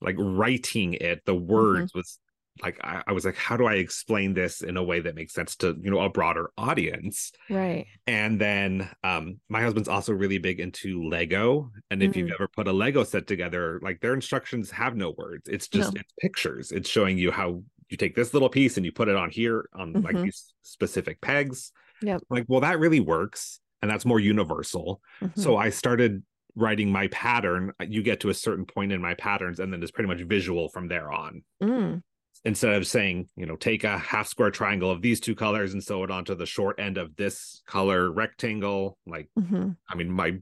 like 0.00 0.16
writing 0.18 0.94
it, 0.94 1.24
the 1.24 1.34
words 1.34 1.94
was 1.94 2.18
like 2.62 2.78
I, 2.82 3.02
I, 3.06 3.12
was 3.12 3.24
like, 3.24 3.36
how 3.36 3.56
do 3.56 3.66
I 3.66 3.74
explain 3.74 4.34
this 4.34 4.62
in 4.62 4.76
a 4.76 4.82
way 4.82 5.00
that 5.00 5.14
makes 5.14 5.34
sense 5.34 5.56
to 5.56 5.76
you 5.80 5.90
know 5.90 6.00
a 6.00 6.08
broader 6.08 6.50
audience? 6.56 7.32
Right. 7.50 7.86
And 8.06 8.40
then 8.40 8.88
um 9.04 9.40
my 9.48 9.60
husband's 9.60 9.88
also 9.88 10.12
really 10.12 10.38
big 10.38 10.60
into 10.60 11.06
Lego. 11.08 11.70
And 11.90 12.02
if 12.02 12.12
mm. 12.12 12.16
you've 12.16 12.32
ever 12.32 12.48
put 12.48 12.68
a 12.68 12.72
Lego 12.72 13.04
set 13.04 13.26
together, 13.26 13.78
like 13.82 14.00
their 14.00 14.14
instructions 14.14 14.70
have 14.70 14.96
no 14.96 15.14
words. 15.16 15.48
It's 15.48 15.68
just 15.68 15.94
no. 15.94 16.00
it's 16.00 16.12
pictures. 16.20 16.72
It's 16.72 16.88
showing 16.88 17.18
you 17.18 17.30
how 17.30 17.62
you 17.88 17.96
take 17.96 18.14
this 18.14 18.32
little 18.32 18.48
piece 18.48 18.76
and 18.76 18.84
you 18.84 18.92
put 18.92 19.08
it 19.08 19.16
on 19.16 19.30
here 19.30 19.68
on 19.74 19.92
mm-hmm. 19.92 20.04
like 20.04 20.22
these 20.22 20.52
specific 20.62 21.20
pegs. 21.20 21.72
Yeah. 22.02 22.18
Like, 22.28 22.44
well, 22.48 22.60
that 22.60 22.78
really 22.78 23.00
works. 23.00 23.60
And 23.82 23.90
that's 23.90 24.04
more 24.04 24.20
universal. 24.20 25.00
Mm-hmm. 25.20 25.40
So 25.40 25.56
I 25.56 25.70
started 25.70 26.22
writing 26.54 26.90
my 26.90 27.08
pattern. 27.08 27.72
You 27.80 28.02
get 28.02 28.20
to 28.20 28.30
a 28.30 28.34
certain 28.34 28.64
point 28.64 28.92
in 28.92 29.00
my 29.00 29.14
patterns, 29.14 29.60
and 29.60 29.72
then 29.72 29.82
it's 29.82 29.92
pretty 29.92 30.08
much 30.08 30.22
visual 30.22 30.68
from 30.68 30.88
there 30.88 31.12
on. 31.12 31.42
Mm 31.62 32.02
instead 32.46 32.74
of 32.74 32.86
saying, 32.86 33.28
you 33.36 33.44
know, 33.44 33.56
take 33.56 33.82
a 33.82 33.98
half 33.98 34.28
square 34.28 34.52
triangle 34.52 34.88
of 34.88 35.02
these 35.02 35.18
two 35.18 35.34
colors 35.34 35.72
and 35.72 35.82
sew 35.82 36.04
it 36.04 36.12
onto 36.12 36.34
the 36.34 36.46
short 36.46 36.78
end 36.78 36.96
of 36.96 37.16
this 37.16 37.60
color 37.66 38.10
rectangle, 38.10 38.96
like 39.04 39.28
mm-hmm. 39.38 39.70
I 39.90 39.94
mean, 39.96 40.10
my 40.10 40.38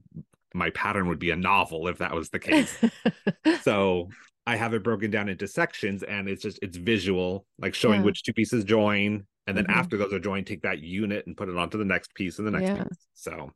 my 0.53 0.69
pattern 0.69 1.07
would 1.09 1.19
be 1.19 1.31
a 1.31 1.35
novel 1.35 1.87
if 1.87 1.97
that 1.97 2.13
was 2.13 2.29
the 2.29 2.39
case. 2.51 2.77
so 3.63 4.09
I 4.47 4.55
have 4.55 4.73
it 4.73 4.83
broken 4.83 5.11
down 5.11 5.29
into 5.29 5.47
sections 5.47 6.03
and 6.03 6.29
it's 6.29 6.41
just 6.43 6.59
it's 6.61 6.77
visual, 6.77 7.45
like 7.57 7.73
showing 7.73 8.01
yeah. 8.01 8.05
which 8.05 8.23
two 8.23 8.33
pieces 8.33 8.63
join. 8.63 9.25
And 9.47 9.55
then 9.55 9.65
mm-hmm. 9.65 9.79
after 9.79 9.97
those 9.97 10.13
are 10.13 10.19
joined, 10.19 10.47
take 10.47 10.63
that 10.63 10.79
unit 10.79 11.25
and 11.27 11.37
put 11.37 11.49
it 11.49 11.57
onto 11.57 11.77
the 11.77 11.85
next 11.85 12.13
piece 12.15 12.39
and 12.39 12.47
the 12.47 12.51
next 12.51 12.63
yeah. 12.63 12.83
piece. 12.83 13.07
So 13.13 13.51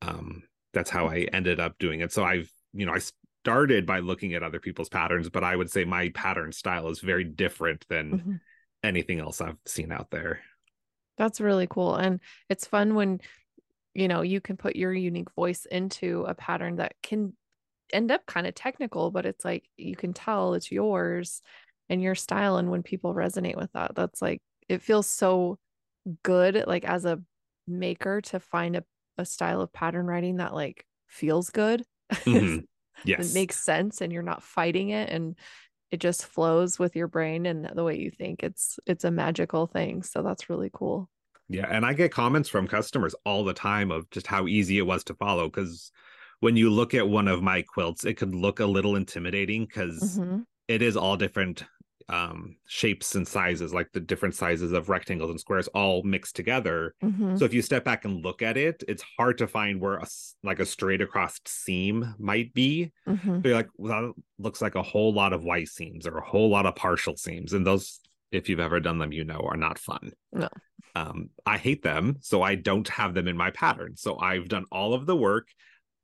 um 0.00 0.42
that's 0.72 0.90
how 0.90 1.06
I 1.06 1.26
ended 1.32 1.60
up 1.60 1.78
doing 1.78 2.00
it. 2.00 2.12
So 2.12 2.24
I've, 2.24 2.50
you 2.72 2.86
know, 2.86 2.94
I 2.94 3.00
started 3.42 3.86
by 3.86 3.98
looking 3.98 4.34
at 4.34 4.42
other 4.42 4.60
people's 4.60 4.88
patterns, 4.88 5.28
but 5.28 5.44
I 5.44 5.56
would 5.56 5.70
say 5.70 5.84
my 5.84 6.10
pattern 6.10 6.52
style 6.52 6.88
is 6.88 7.00
very 7.00 7.24
different 7.24 7.84
than 7.88 8.10
mm-hmm. 8.10 8.32
anything 8.82 9.18
else 9.18 9.40
I've 9.40 9.58
seen 9.66 9.92
out 9.92 10.10
there. 10.10 10.40
That's 11.18 11.40
really 11.40 11.66
cool. 11.66 11.96
And 11.96 12.20
it's 12.48 12.66
fun 12.66 12.94
when, 12.94 13.20
you 13.94 14.08
know, 14.08 14.22
you 14.22 14.40
can 14.40 14.56
put 14.56 14.76
your 14.76 14.92
unique 14.94 15.30
voice 15.34 15.66
into 15.66 16.24
a 16.24 16.34
pattern 16.34 16.76
that 16.76 16.94
can 17.02 17.34
end 17.92 18.10
up 18.10 18.26
kind 18.26 18.46
of 18.46 18.54
technical, 18.54 19.10
but 19.10 19.26
it's 19.26 19.44
like 19.44 19.68
you 19.76 19.96
can 19.96 20.12
tell 20.12 20.54
it's 20.54 20.72
yours 20.72 21.40
and 21.88 22.02
your 22.02 22.14
style. 22.14 22.56
And 22.56 22.70
when 22.70 22.82
people 22.82 23.14
resonate 23.14 23.56
with 23.56 23.72
that, 23.72 23.94
that's 23.94 24.22
like, 24.22 24.40
it 24.68 24.82
feels 24.82 25.06
so 25.06 25.58
good, 26.22 26.64
like 26.66 26.84
as 26.84 27.04
a 27.04 27.20
maker 27.66 28.20
to 28.22 28.40
find 28.40 28.76
a, 28.76 28.84
a 29.18 29.24
style 29.24 29.60
of 29.60 29.72
pattern 29.72 30.06
writing 30.06 30.36
that 30.36 30.54
like 30.54 30.84
feels 31.08 31.50
good. 31.50 31.84
Mm-hmm. 32.26 32.58
yes 33.04 33.30
it 33.30 33.34
makes 33.34 33.56
sense 33.56 34.00
and 34.00 34.12
you're 34.12 34.22
not 34.22 34.42
fighting 34.42 34.90
it 34.90 35.08
and 35.08 35.34
it 35.90 36.00
just 36.00 36.26
flows 36.26 36.78
with 36.78 36.96
your 36.96 37.08
brain 37.08 37.46
and 37.46 37.70
the 37.74 37.84
way 37.84 37.98
you 37.98 38.10
think 38.10 38.42
it's 38.42 38.78
it's 38.86 39.04
a 39.04 39.10
magical 39.10 39.66
thing 39.66 40.02
so 40.02 40.22
that's 40.22 40.50
really 40.50 40.70
cool 40.72 41.08
yeah 41.48 41.66
and 41.70 41.84
i 41.84 41.92
get 41.92 42.12
comments 42.12 42.48
from 42.48 42.66
customers 42.66 43.14
all 43.24 43.44
the 43.44 43.54
time 43.54 43.90
of 43.90 44.08
just 44.10 44.26
how 44.26 44.46
easy 44.46 44.78
it 44.78 44.86
was 44.86 45.04
to 45.04 45.14
follow 45.14 45.46
because 45.46 45.92
when 46.42 46.56
you 46.56 46.70
look 46.70 46.92
at 46.92 47.08
one 47.08 47.28
of 47.28 47.40
my 47.40 47.62
quilts 47.62 48.04
it 48.04 48.14
could 48.14 48.34
look 48.34 48.58
a 48.58 48.66
little 48.66 48.96
intimidating 48.96 49.64
because 49.64 50.18
mm-hmm. 50.18 50.40
it 50.66 50.82
is 50.82 50.96
all 50.96 51.16
different 51.16 51.64
um 52.08 52.56
shapes 52.66 53.14
and 53.14 53.26
sizes 53.28 53.72
like 53.72 53.88
the 53.92 54.00
different 54.00 54.34
sizes 54.34 54.72
of 54.72 54.88
rectangles 54.88 55.30
and 55.30 55.38
squares 55.38 55.68
all 55.68 56.02
mixed 56.02 56.34
together 56.34 56.96
mm-hmm. 57.02 57.36
so 57.36 57.44
if 57.44 57.54
you 57.54 57.62
step 57.62 57.84
back 57.84 58.04
and 58.04 58.24
look 58.24 58.42
at 58.42 58.56
it 58.56 58.82
it's 58.88 59.04
hard 59.16 59.38
to 59.38 59.46
find 59.46 59.80
where 59.80 59.98
a 59.98 60.06
like 60.42 60.58
a 60.58 60.66
straight 60.66 61.00
across 61.00 61.38
seam 61.46 62.12
might 62.18 62.52
be 62.52 62.90
mm-hmm. 63.08 63.38
you're 63.44 63.54
like 63.54 63.68
well 63.76 64.08
that 64.08 64.12
looks 64.38 64.60
like 64.60 64.74
a 64.74 64.82
whole 64.82 65.14
lot 65.14 65.32
of 65.32 65.44
Y 65.44 65.62
seams 65.62 66.08
or 66.08 66.18
a 66.18 66.26
whole 66.26 66.50
lot 66.50 66.66
of 66.66 66.74
partial 66.74 67.16
seams 67.16 67.52
and 67.52 67.64
those 67.64 68.00
if 68.32 68.48
you've 68.48 68.58
ever 68.58 68.80
done 68.80 68.98
them 68.98 69.12
you 69.12 69.22
know 69.22 69.40
are 69.48 69.56
not 69.56 69.78
fun 69.78 70.10
no 70.32 70.48
um 70.96 71.30
i 71.46 71.56
hate 71.56 71.84
them 71.84 72.16
so 72.20 72.42
i 72.42 72.56
don't 72.56 72.88
have 72.88 73.14
them 73.14 73.28
in 73.28 73.36
my 73.36 73.50
pattern 73.52 73.94
so 73.96 74.18
i've 74.18 74.48
done 74.48 74.64
all 74.72 74.92
of 74.92 75.06
the 75.06 75.16
work 75.16 75.46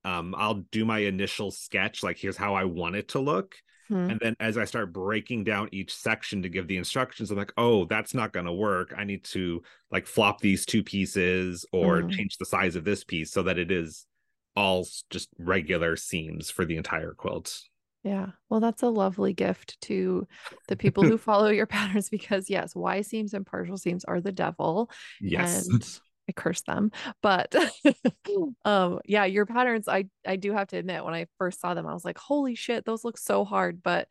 um 0.05 0.35
i'll 0.37 0.63
do 0.73 0.85
my 0.85 1.01
initial 1.01 1.51
sketch 1.51 2.03
like 2.03 2.19
here's 2.19 2.37
how 2.37 2.55
i 2.55 2.65
want 2.65 2.97
it 2.97 3.09
to 3.09 3.19
look 3.19 3.57
Hmm. 3.89 4.11
And 4.11 4.21
then 4.21 4.37
as 4.39 4.59
I 4.59 4.65
start 4.65 4.93
breaking 4.93 5.45
down 5.45 5.69
each 5.73 5.95
section 5.95 6.43
to 6.43 6.49
give 6.49 6.69
the 6.69 6.77
instructions, 6.77 7.31
I'm 7.31 7.39
like, 7.39 7.53
oh, 7.57 7.87
that's 7.87 8.15
not 8.15 8.33
going 8.33 8.47
to 8.47 8.53
work. 8.53 8.95
I 8.97 9.05
need 9.05 9.25
to 9.25 9.63
like 9.91 10.07
flop 10.07 10.41
these 10.41 10.67
two 10.67 10.85
pieces 10.85 11.65
or 11.73 12.03
mm. 12.03 12.11
change 12.11 12.37
the 12.37 12.45
size 12.45 12.77
of 12.77 12.85
this 12.85 13.03
piece 13.03 13.33
so 13.33 13.43
that 13.45 13.59
it 13.59 13.71
is 13.71 14.07
all 14.55 14.87
just 15.11 15.31
regular 15.39 15.97
seams 15.97 16.51
for 16.51 16.65
the 16.65 16.77
entire 16.77 17.13
quilt. 17.13 17.59
Yeah. 18.05 18.27
Well, 18.49 18.61
that's 18.61 18.83
a 18.83 18.89
lovely 18.89 19.33
gift 19.33 19.81
to 19.83 20.27
the 20.69 20.77
people 20.77 21.03
who 21.05 21.17
follow 21.17 21.49
your 21.49 21.67
patterns 21.67 22.11
because, 22.11 22.51
yes, 22.51 22.75
Y 22.75 23.01
seams 23.01 23.33
and 23.33 23.47
partial 23.47 23.79
seams 23.79 24.05
are 24.05 24.21
the 24.21 24.33
devil. 24.33 24.91
Yes. 25.21 25.67
And 25.67 26.01
I 26.29 26.33
curse 26.33 26.63
them. 26.63 26.93
But 27.23 27.55
um 28.65 29.01
yeah, 29.05 29.25
your 29.25 29.47
patterns 29.47 29.89
I 29.89 30.07
I 30.27 30.37
do 30.37 30.53
have 30.53 30.69
to 30.69 30.77
admit 30.77 31.05
when 31.05 31.15
I 31.15 31.27
first 31.39 31.61
saw 31.61 31.75
them 31.75 31.87
I 31.87 31.95
was 31.95 32.05
like, 32.05 32.19
"Holy 32.19 32.55
shit, 32.55 32.85
those 32.85 33.05
look 33.05 33.19
so 33.19 33.45
hard." 33.45 33.83
But 33.83 34.09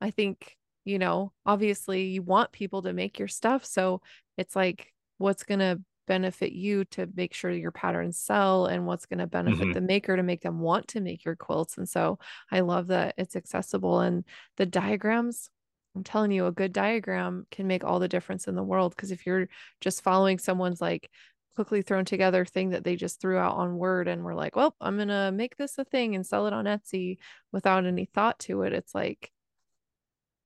I 0.00 0.10
think, 0.10 0.56
you 0.84 0.98
know, 0.98 1.32
obviously 1.44 2.04
you 2.08 2.22
want 2.22 2.52
people 2.52 2.82
to 2.82 2.92
make 2.92 3.18
your 3.18 3.28
stuff, 3.28 3.64
so 3.64 4.02
it's 4.36 4.54
like 4.54 4.92
what's 5.18 5.44
going 5.44 5.60
to 5.60 5.80
benefit 6.06 6.52
you 6.52 6.84
to 6.84 7.08
make 7.16 7.34
sure 7.34 7.50
your 7.50 7.72
patterns 7.72 8.16
sell 8.16 8.66
and 8.66 8.86
what's 8.86 9.06
going 9.06 9.18
to 9.18 9.26
benefit 9.26 9.60
mm-hmm. 9.60 9.72
the 9.72 9.80
maker 9.80 10.16
to 10.16 10.22
make 10.22 10.40
them 10.40 10.60
want 10.60 10.86
to 10.88 11.00
make 11.00 11.24
your 11.24 11.34
quilts. 11.34 11.78
And 11.78 11.88
so 11.88 12.18
I 12.50 12.60
love 12.60 12.88
that 12.88 13.14
it's 13.18 13.34
accessible 13.34 14.00
and 14.00 14.24
the 14.56 14.66
diagrams 14.66 15.50
I'm 15.96 16.04
telling 16.04 16.30
you, 16.30 16.46
a 16.46 16.52
good 16.52 16.74
diagram 16.74 17.46
can 17.50 17.66
make 17.66 17.82
all 17.82 17.98
the 17.98 18.06
difference 18.06 18.46
in 18.46 18.54
the 18.54 18.62
world. 18.62 18.94
Because 18.94 19.10
if 19.10 19.24
you're 19.26 19.48
just 19.80 20.02
following 20.02 20.38
someone's 20.38 20.80
like 20.80 21.10
quickly 21.56 21.82
thrown 21.82 22.04
together 22.04 22.44
thing 22.44 22.70
that 22.70 22.84
they 22.84 22.94
just 22.94 23.20
threw 23.20 23.38
out 23.38 23.56
on 23.56 23.76
Word 23.76 24.06
and 24.06 24.22
were 24.22 24.34
like, 24.34 24.54
well, 24.54 24.76
I'm 24.80 24.96
going 24.96 25.08
to 25.08 25.32
make 25.32 25.56
this 25.56 25.76
a 25.78 25.84
thing 25.84 26.14
and 26.14 26.24
sell 26.24 26.46
it 26.46 26.52
on 26.52 26.66
Etsy 26.66 27.18
without 27.50 27.84
any 27.84 28.04
thought 28.04 28.38
to 28.40 28.62
it. 28.62 28.72
It's 28.72 28.94
like 28.94 29.32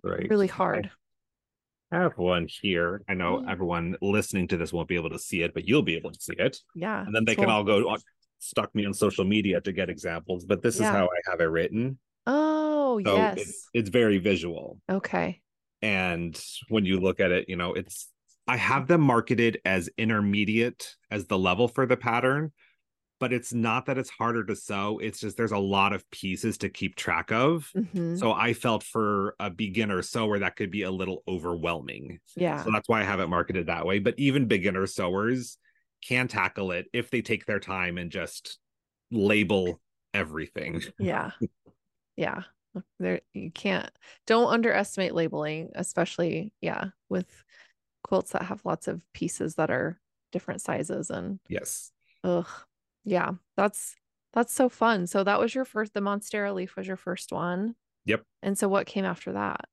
right. 0.02 0.26
really 0.30 0.46
hard. 0.46 0.90
I 1.92 1.98
have 1.98 2.16
one 2.16 2.46
here. 2.48 3.02
I 3.08 3.14
know 3.14 3.38
mm. 3.38 3.50
everyone 3.50 3.96
listening 4.00 4.48
to 4.48 4.56
this 4.56 4.72
won't 4.72 4.88
be 4.88 4.94
able 4.94 5.10
to 5.10 5.18
see 5.18 5.42
it, 5.42 5.52
but 5.52 5.66
you'll 5.66 5.82
be 5.82 5.96
able 5.96 6.12
to 6.12 6.20
see 6.20 6.36
it. 6.38 6.58
Yeah. 6.74 7.04
And 7.04 7.14
then 7.14 7.24
they 7.24 7.34
cool. 7.34 7.44
can 7.44 7.52
all 7.52 7.64
go 7.64 7.88
on, 7.88 7.98
stalk 8.38 8.74
me 8.74 8.86
on 8.86 8.94
social 8.94 9.24
media 9.24 9.60
to 9.60 9.72
get 9.72 9.90
examples, 9.90 10.44
but 10.44 10.62
this 10.62 10.78
yeah. 10.78 10.86
is 10.86 10.90
how 10.90 11.06
I 11.06 11.30
have 11.30 11.40
it 11.40 11.44
written. 11.44 11.98
Oh, 12.26 13.00
so 13.04 13.16
yes. 13.16 13.38
It, 13.38 13.48
it's 13.74 13.90
very 13.90 14.18
visual. 14.18 14.78
Okay. 14.88 15.40
And 15.82 16.40
when 16.68 16.84
you 16.84 17.00
look 17.00 17.18
at 17.18 17.32
it, 17.32 17.48
you 17.48 17.56
know, 17.56 17.74
it's 17.74 18.08
I 18.50 18.56
have 18.56 18.88
them 18.88 19.00
marketed 19.00 19.60
as 19.64 19.88
intermediate 19.96 20.96
as 21.08 21.26
the 21.26 21.38
level 21.38 21.68
for 21.68 21.86
the 21.86 21.96
pattern, 21.96 22.50
but 23.20 23.32
it's 23.32 23.54
not 23.54 23.86
that 23.86 23.96
it's 23.96 24.10
harder 24.10 24.42
to 24.42 24.56
sew. 24.56 24.98
It's 24.98 25.20
just 25.20 25.36
there's 25.36 25.52
a 25.52 25.58
lot 25.58 25.92
of 25.92 26.10
pieces 26.10 26.58
to 26.58 26.68
keep 26.68 26.96
track 26.96 27.30
of. 27.30 27.70
Mm-hmm. 27.76 28.16
So 28.16 28.32
I 28.32 28.54
felt 28.54 28.82
for 28.82 29.36
a 29.38 29.50
beginner 29.50 30.02
sewer 30.02 30.40
that 30.40 30.56
could 30.56 30.72
be 30.72 30.82
a 30.82 30.90
little 30.90 31.22
overwhelming. 31.28 32.18
Yeah. 32.34 32.64
So 32.64 32.72
that's 32.72 32.88
why 32.88 33.02
I 33.02 33.04
have 33.04 33.20
it 33.20 33.28
marketed 33.28 33.68
that 33.68 33.86
way. 33.86 34.00
But 34.00 34.18
even 34.18 34.48
beginner 34.48 34.88
sewers 34.88 35.56
can 36.04 36.26
tackle 36.26 36.72
it 36.72 36.86
if 36.92 37.08
they 37.08 37.22
take 37.22 37.46
their 37.46 37.60
time 37.60 37.98
and 37.98 38.10
just 38.10 38.58
label 39.12 39.80
everything. 40.12 40.82
Yeah. 40.98 41.30
Yeah. 42.16 42.42
There 42.98 43.22
you 43.32 43.50
can't 43.50 43.90
don't 44.26 44.52
underestimate 44.52 45.14
labeling, 45.14 45.70
especially 45.74 46.52
yeah, 46.60 46.88
with 47.08 47.26
quilts 48.10 48.32
that 48.32 48.42
have 48.42 48.60
lots 48.64 48.88
of 48.88 49.04
pieces 49.14 49.54
that 49.54 49.70
are 49.70 50.00
different 50.32 50.60
sizes 50.60 51.10
and 51.10 51.38
yes. 51.48 51.92
Ugh. 52.24 52.48
Yeah 53.04 53.34
that's 53.56 53.94
that's 54.32 54.52
so 54.52 54.68
fun. 54.68 55.06
So 55.06 55.22
that 55.24 55.38
was 55.38 55.54
your 55.54 55.64
first 55.64 55.94
the 55.94 56.00
monstera 56.00 56.52
leaf 56.52 56.74
was 56.76 56.88
your 56.88 56.96
first 56.96 57.30
one. 57.30 57.76
Yep. 58.06 58.24
And 58.42 58.58
so 58.58 58.68
what 58.68 58.86
came 58.88 59.04
after 59.04 59.32
that? 59.32 59.64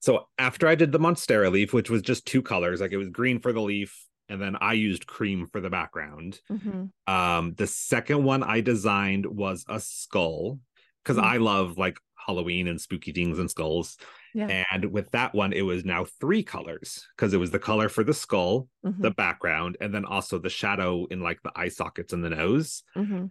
So 0.00 0.28
after 0.38 0.68
i 0.68 0.74
did 0.74 0.92
the 0.92 1.00
monstera 1.00 1.50
leaf 1.50 1.72
which 1.72 1.88
was 1.88 2.02
just 2.02 2.26
two 2.26 2.42
colors 2.42 2.82
like 2.82 2.92
it 2.92 2.98
was 2.98 3.08
green 3.08 3.40
for 3.40 3.52
the 3.54 3.62
leaf 3.62 4.06
and 4.28 4.42
then 4.42 4.56
i 4.60 4.74
used 4.74 5.06
cream 5.06 5.46
for 5.46 5.62
the 5.62 5.70
background. 5.70 6.40
Mm-hmm. 6.52 7.12
um 7.12 7.54
the 7.54 7.66
second 7.66 8.24
one 8.24 8.42
i 8.42 8.60
designed 8.60 9.24
was 9.24 9.64
a 9.68 9.80
skull 9.80 10.60
because 11.02 11.16
mm-hmm. 11.16 11.34
i 11.34 11.36
love 11.38 11.78
like 11.78 11.96
halloween 12.26 12.68
and 12.68 12.80
spooky 12.80 13.12
things 13.12 13.38
and 13.38 13.50
skulls 13.50 13.96
yeah. 14.36 14.64
And 14.72 14.86
with 14.86 15.12
that 15.12 15.32
one, 15.32 15.52
it 15.52 15.62
was 15.62 15.84
now 15.84 16.06
three 16.20 16.42
colors 16.42 17.06
because 17.16 17.32
it 17.32 17.36
was 17.36 17.52
the 17.52 17.58
color 17.60 17.88
for 17.88 18.02
the 18.02 18.12
skull, 18.12 18.66
mm-hmm. 18.84 19.00
the 19.00 19.12
background, 19.12 19.76
and 19.80 19.94
then 19.94 20.04
also 20.04 20.40
the 20.40 20.50
shadow 20.50 21.06
in 21.06 21.20
like 21.20 21.40
the 21.44 21.52
eye 21.54 21.68
sockets 21.68 22.12
and 22.12 22.24
the 22.24 22.30
nose. 22.30 22.82
Mm-hmm. 22.96 23.26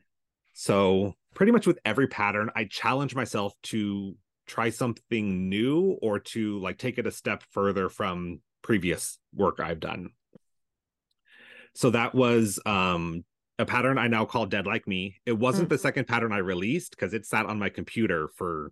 So 0.53 1.15
pretty 1.35 1.51
much 1.51 1.67
with 1.67 1.77
every 1.83 2.07
pattern, 2.07 2.51
I 2.55 2.63
challenge 2.71 3.15
myself 3.15 3.53
to 3.63 4.15
try 4.47 4.69
something 4.69 5.50
new 5.50 5.97
or 6.01 6.19
to 6.19 6.59
like 6.62 6.77
take 6.77 6.97
it 6.97 7.05
a 7.05 7.12
step 7.12 7.43
further 7.51 7.89
from 7.89 8.39
previous 8.62 9.19
work 9.35 9.59
I've 9.59 9.81
done. 9.81 10.12
so 11.75 11.89
that 11.89 12.15
was 12.15 12.59
um 12.65 13.25
a 13.59 13.65
pattern 13.65 13.97
I 13.97 14.07
now 14.07 14.23
call 14.25 14.45
Dead 14.45 14.65
Like 14.65 14.88
Me. 14.88 15.17
It 15.25 15.33
wasn't 15.38 15.67
Mm. 15.67 15.71
the 15.71 15.77
second 15.77 16.07
pattern 16.07 16.31
I 16.31 16.38
released 16.38 16.91
because 16.91 17.13
it 17.13 17.25
sat 17.25 17.45
on 17.45 17.59
my 17.59 17.69
computer 17.69 18.29
for 18.35 18.71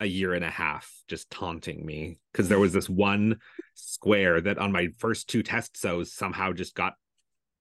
a 0.00 0.06
year 0.06 0.34
and 0.34 0.44
a 0.44 0.50
half, 0.50 0.90
just 1.08 1.30
taunting 1.30 1.84
me. 1.84 2.18
Because 2.32 2.48
there 2.48 2.58
was 2.58 2.72
this 2.72 2.88
one 2.88 3.38
square 3.74 4.40
that 4.40 4.58
on 4.58 4.72
my 4.72 4.88
first 4.98 5.28
two 5.28 5.42
test 5.42 5.76
sews 5.76 6.12
somehow 6.12 6.52
just 6.52 6.74
got 6.74 6.94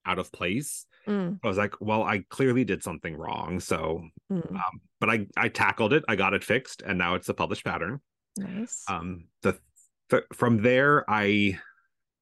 out 0.06 0.20
of 0.20 0.32
place. 0.32 0.86
Mm, 1.08 1.40
I 1.44 1.48
was 1.48 1.58
like, 1.58 1.76
well, 1.80 2.04
I 2.04 2.24
clearly 2.30 2.64
did 2.64 2.84
something 2.84 3.16
wrong. 3.16 3.60
So, 3.60 4.04
mm, 4.32 4.52
um, 4.52 4.82
but 5.00 5.10
I 5.10 5.28
I 5.36 5.50
tackled 5.50 5.94
it, 5.94 6.04
I 6.08 6.16
got 6.16 6.34
it 6.34 6.44
fixed, 6.44 6.82
and 6.82 6.98
now 6.98 7.16
it's 7.16 7.30
a 7.30 7.34
published 7.34 7.66
pattern. 7.66 8.02
nice. 8.38 8.84
Um, 8.88 9.26
the 9.42 9.58
th- 10.10 10.24
from 10.34 10.62
there 10.62 11.04
I 11.10 11.60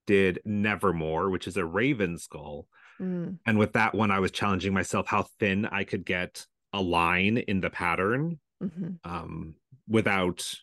did 0.07 0.39
Nevermore, 0.45 1.29
which 1.29 1.47
is 1.47 1.57
a 1.57 1.65
raven 1.65 2.17
skull. 2.17 2.67
Mm, 3.01 3.39
And 3.45 3.57
with 3.59 3.73
that 3.73 3.93
one, 3.95 4.11
I 4.11 4.19
was 4.19 4.31
challenging 4.31 4.73
myself 4.73 5.07
how 5.07 5.23
thin 5.39 5.65
I 5.65 5.83
could 5.83 6.05
get 6.05 6.45
a 6.73 6.81
line 6.81 7.37
in 7.37 7.59
the 7.61 7.69
pattern 7.69 8.39
mhm, 8.63 8.99
um, 9.03 9.55
without 9.87 10.53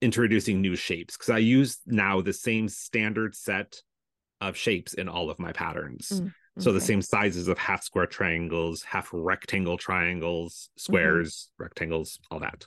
introducing 0.00 0.60
new 0.60 0.76
shapes. 0.76 1.16
Because 1.16 1.30
I 1.30 1.38
use 1.38 1.78
now 1.86 2.20
the 2.20 2.32
same 2.32 2.68
standard 2.68 3.34
set 3.34 3.82
of 4.40 4.56
shapes 4.56 4.94
in 4.94 5.08
all 5.08 5.30
of 5.30 5.38
my 5.38 5.52
patterns. 5.52 6.20
Mm, 6.22 6.32
So 6.58 6.72
the 6.72 6.80
same 6.80 7.02
sizes 7.02 7.48
of 7.48 7.58
half 7.58 7.82
square 7.82 8.06
triangles, 8.06 8.82
half 8.82 9.08
rectangle 9.12 9.78
triangles, 9.78 10.68
Mm-hmm. 10.72 10.80
squares, 10.80 11.50
rectangles, 11.58 12.18
all 12.30 12.40
that. 12.40 12.66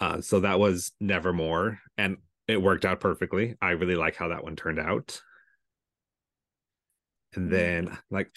Uh, 0.00 0.20
so 0.20 0.40
that 0.40 0.58
was 0.58 0.92
Nevermore, 1.00 1.78
and 1.96 2.16
it 2.48 2.60
worked 2.60 2.84
out 2.84 3.00
perfectly. 3.00 3.56
I 3.62 3.70
really 3.70 3.94
like 3.94 4.16
how 4.16 4.28
that 4.28 4.42
one 4.44 4.56
turned 4.56 4.78
out. 4.78 5.22
And 7.34 7.48
Mm. 7.48 7.50
then, 7.50 7.98
like, 8.10 8.30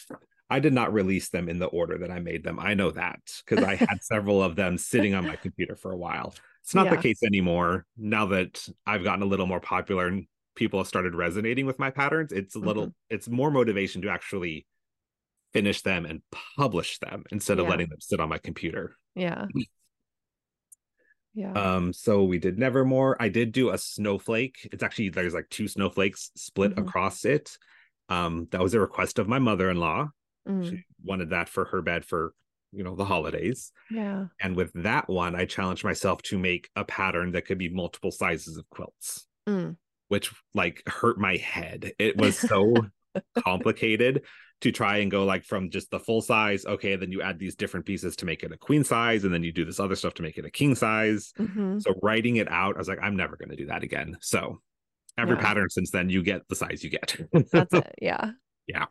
I 0.50 0.60
did 0.60 0.74
not 0.74 0.94
release 0.94 1.30
them 1.30 1.50
in 1.50 1.60
the 1.60 1.66
order 1.66 1.98
that 2.00 2.12
I 2.12 2.20
made 2.20 2.44
them. 2.44 2.60
I 2.60 2.74
know 2.74 2.92
that 2.92 3.20
because 3.46 3.64
I 3.66 3.76
had 3.76 3.88
several 4.02 4.42
of 4.42 4.56
them 4.56 4.78
sitting 4.78 5.14
on 5.14 5.28
my 5.28 5.36
computer 5.36 5.76
for 5.76 5.92
a 5.92 5.98
while. 5.98 6.34
It's 6.64 6.74
not 6.74 6.86
Yeah. 6.86 6.96
the 6.96 7.02
case 7.02 7.22
anymore. 7.24 7.86
Now 7.98 8.28
that 8.28 8.68
I've 8.86 9.04
gotten 9.04 9.24
a 9.24 9.28
little 9.28 9.46
more 9.48 9.60
popular 9.60 10.08
and 10.08 10.26
people 10.56 10.80
have 10.80 10.88
started 10.88 11.16
resonating 11.16 11.66
with 11.66 11.80
my 11.80 11.90
patterns, 11.92 12.32
it's 12.32 12.56
a 12.56 12.60
little, 12.60 12.84
Mm-hmm. 12.88 13.16
it's 13.16 13.28
more 13.28 13.52
motivation 13.52 14.02
to 14.04 14.10
actually 14.10 14.66
finish 15.54 15.82
them 15.82 16.06
and 16.06 16.22
publish 16.58 17.00
them 17.00 17.24
instead 17.32 17.60
of 17.60 17.66
Yeah. 17.66 17.70
letting 17.72 17.90
them 17.90 18.00
sit 18.00 18.20
on 18.20 18.30
my 18.30 18.38
computer. 18.38 18.96
Yeah. 19.16 19.46
Yeah. 21.34 21.52
Um, 21.52 21.94
so 21.94 22.24
we 22.24 22.40
did 22.40 22.58
Nevermore. 22.58 23.16
I 23.20 23.30
did 23.30 23.52
do 23.52 23.70
a 23.70 23.78
snowflake. 23.78 24.68
It's 24.72 24.82
actually 24.82 25.10
there's 25.10 25.36
like 25.36 25.48
two 25.52 25.68
snowflakes 25.68 26.32
split 26.36 26.74
Mhm. 26.74 26.80
across 26.88 27.26
it. 27.26 27.60
Um, 28.10 28.48
that 28.50 28.62
was 28.64 28.74
a 28.74 28.80
request 28.80 29.20
of 29.20 29.28
my 29.28 29.38
mother-in-law. 29.38 30.10
Mm, 30.48 30.70
She 30.70 30.84
wanted 31.04 31.30
that 31.32 31.50
for 31.50 31.66
her 31.66 31.82
bed 31.82 32.06
for 32.06 32.34
you 32.72 32.84
know 32.84 32.96
the 32.96 33.06
holidays. 33.06 33.72
yeah. 33.90 34.26
And 34.40 34.56
with 34.56 34.72
that 34.84 35.08
one, 35.10 35.36
I 35.36 35.46
challenged 35.46 35.84
myself 35.84 36.22
to 36.24 36.38
make 36.38 36.70
a 36.76 36.84
pattern 36.86 37.32
that 37.32 37.46
could 37.46 37.58
be 37.58 37.70
multiple 37.70 38.12
sizes 38.12 38.58
of 38.58 38.70
quilts, 38.70 39.26
Mm, 39.48 39.78
which 40.10 40.34
like 40.54 40.84
hurt 40.88 41.18
my 41.20 41.38
head. 41.38 41.92
It 41.98 42.18
was 42.22 42.38
so 42.38 42.86
complicated 43.44 44.24
to 44.62 44.72
try 44.72 44.98
and 44.98 45.12
go 45.12 45.24
like 45.24 45.44
from 45.44 45.70
just 45.70 45.90
the 45.92 46.00
full 46.00 46.22
size. 46.22 46.66
Okay, 46.66 46.96
then 46.96 47.12
you 47.12 47.22
add 47.22 47.40
these 47.40 47.56
different 47.56 47.86
pieces 47.86 48.16
to 48.18 48.26
make 48.26 48.44
it 48.44 48.52
a 48.52 48.58
queen 48.58 48.84
size, 48.84 49.24
and 49.24 49.34
then 49.34 49.44
you 49.44 49.52
do 49.52 49.66
this 49.66 49.80
other 49.80 49.96
stuff 49.96 50.14
to 50.16 50.22
make 50.24 50.38
it 50.38 50.46
a 50.46 50.52
king 50.52 50.76
size. 50.76 51.34
mhm, 51.40 51.82
So 51.82 51.94
writing 52.02 52.38
it 52.38 52.52
out, 52.52 52.76
I 52.76 52.80
was 52.80 52.88
like, 52.88 53.00
I'm 53.02 53.16
never 53.16 53.38
going 53.38 53.50
to 53.50 53.56
do 53.56 53.68
that 53.68 53.84
again. 53.84 54.18
So 54.22 54.62
every 55.18 55.36
Yeah. 55.36 55.42
pattern 55.42 55.70
since 55.70 55.92
then, 55.92 56.10
you 56.10 56.24
get 56.24 56.48
the 56.48 56.56
size 56.56 56.84
you 56.84 56.90
get. 56.90 57.16
That's 57.52 57.74
it. 57.74 57.96
Yeah. 58.02 58.32
Yeah. 58.68 58.86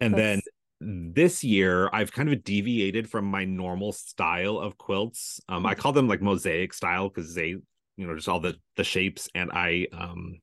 And 0.00 0.14
then 0.14 0.40
this 0.80 1.42
year, 1.42 1.90
I've 1.92 2.12
kind 2.12 2.32
of 2.32 2.44
deviated 2.44 3.10
from 3.10 3.24
my 3.24 3.44
normal 3.44 3.92
style 3.92 4.58
of 4.58 4.78
quilts. 4.78 5.40
Um, 5.48 5.66
I 5.66 5.74
Mhm. 5.74 5.78
call 5.78 5.92
them 5.92 6.08
like 6.08 6.22
mosaic 6.22 6.72
style 6.72 7.08
because 7.08 7.34
they, 7.34 7.48
you 7.48 7.62
know, 7.96 8.14
just 8.14 8.28
all 8.28 8.40
the 8.40 8.60
the 8.76 8.84
shapes. 8.84 9.28
And 9.34 9.50
I 9.52 9.88
um 9.92 10.40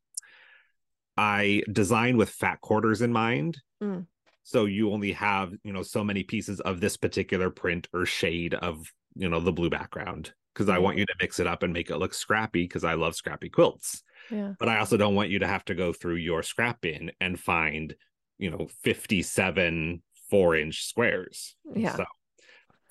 I 1.18 1.64
design 1.72 2.18
with 2.18 2.30
fat 2.30 2.62
quarters 2.62 3.02
in 3.02 3.14
mind. 3.14 3.62
Mm. 3.82 4.06
So 4.44 4.66
you 4.66 4.92
only 4.92 5.14
have, 5.14 5.54
you 5.64 5.74
know, 5.74 5.82
so 5.82 6.04
many 6.04 6.24
pieces 6.24 6.60
of 6.62 6.80
this 6.80 6.98
particular 6.98 7.50
print 7.50 7.88
or 7.94 8.06
shade 8.06 8.54
of, 8.54 8.92
you 9.16 9.30
know, 9.30 9.40
the 9.40 9.54
blue 9.54 9.70
background. 9.70 10.34
Because 10.54 10.70
I 10.70 10.78
want 10.78 10.98
you 10.98 11.06
to 11.06 11.16
mix 11.20 11.40
it 11.40 11.48
up 11.48 11.64
and 11.64 11.74
make 11.74 11.90
it 11.90 11.98
look 11.98 12.14
scrappy 12.14 12.64
because 12.64 12.84
I 12.84 12.94
love 12.94 13.16
scrappy 13.16 13.50
quilts. 13.50 14.04
Yeah. 14.32 14.54
But 14.60 14.70
I 14.70 14.80
also 14.80 14.98
don't 14.98 15.16
want 15.16 15.30
you 15.30 15.40
to 15.40 15.48
have 15.48 15.66
to 15.66 15.76
go 15.76 15.94
through 15.94 16.16
your 16.16 16.44
scrap 16.44 16.82
bin 16.82 17.12
and 17.20 17.40
find, 17.40 17.96
you 18.38 18.50
know, 18.52 18.68
57 18.84 20.02
four 20.30 20.56
inch 20.56 20.86
squares. 20.86 21.56
Yeah. 21.76 21.96
So 21.96 22.06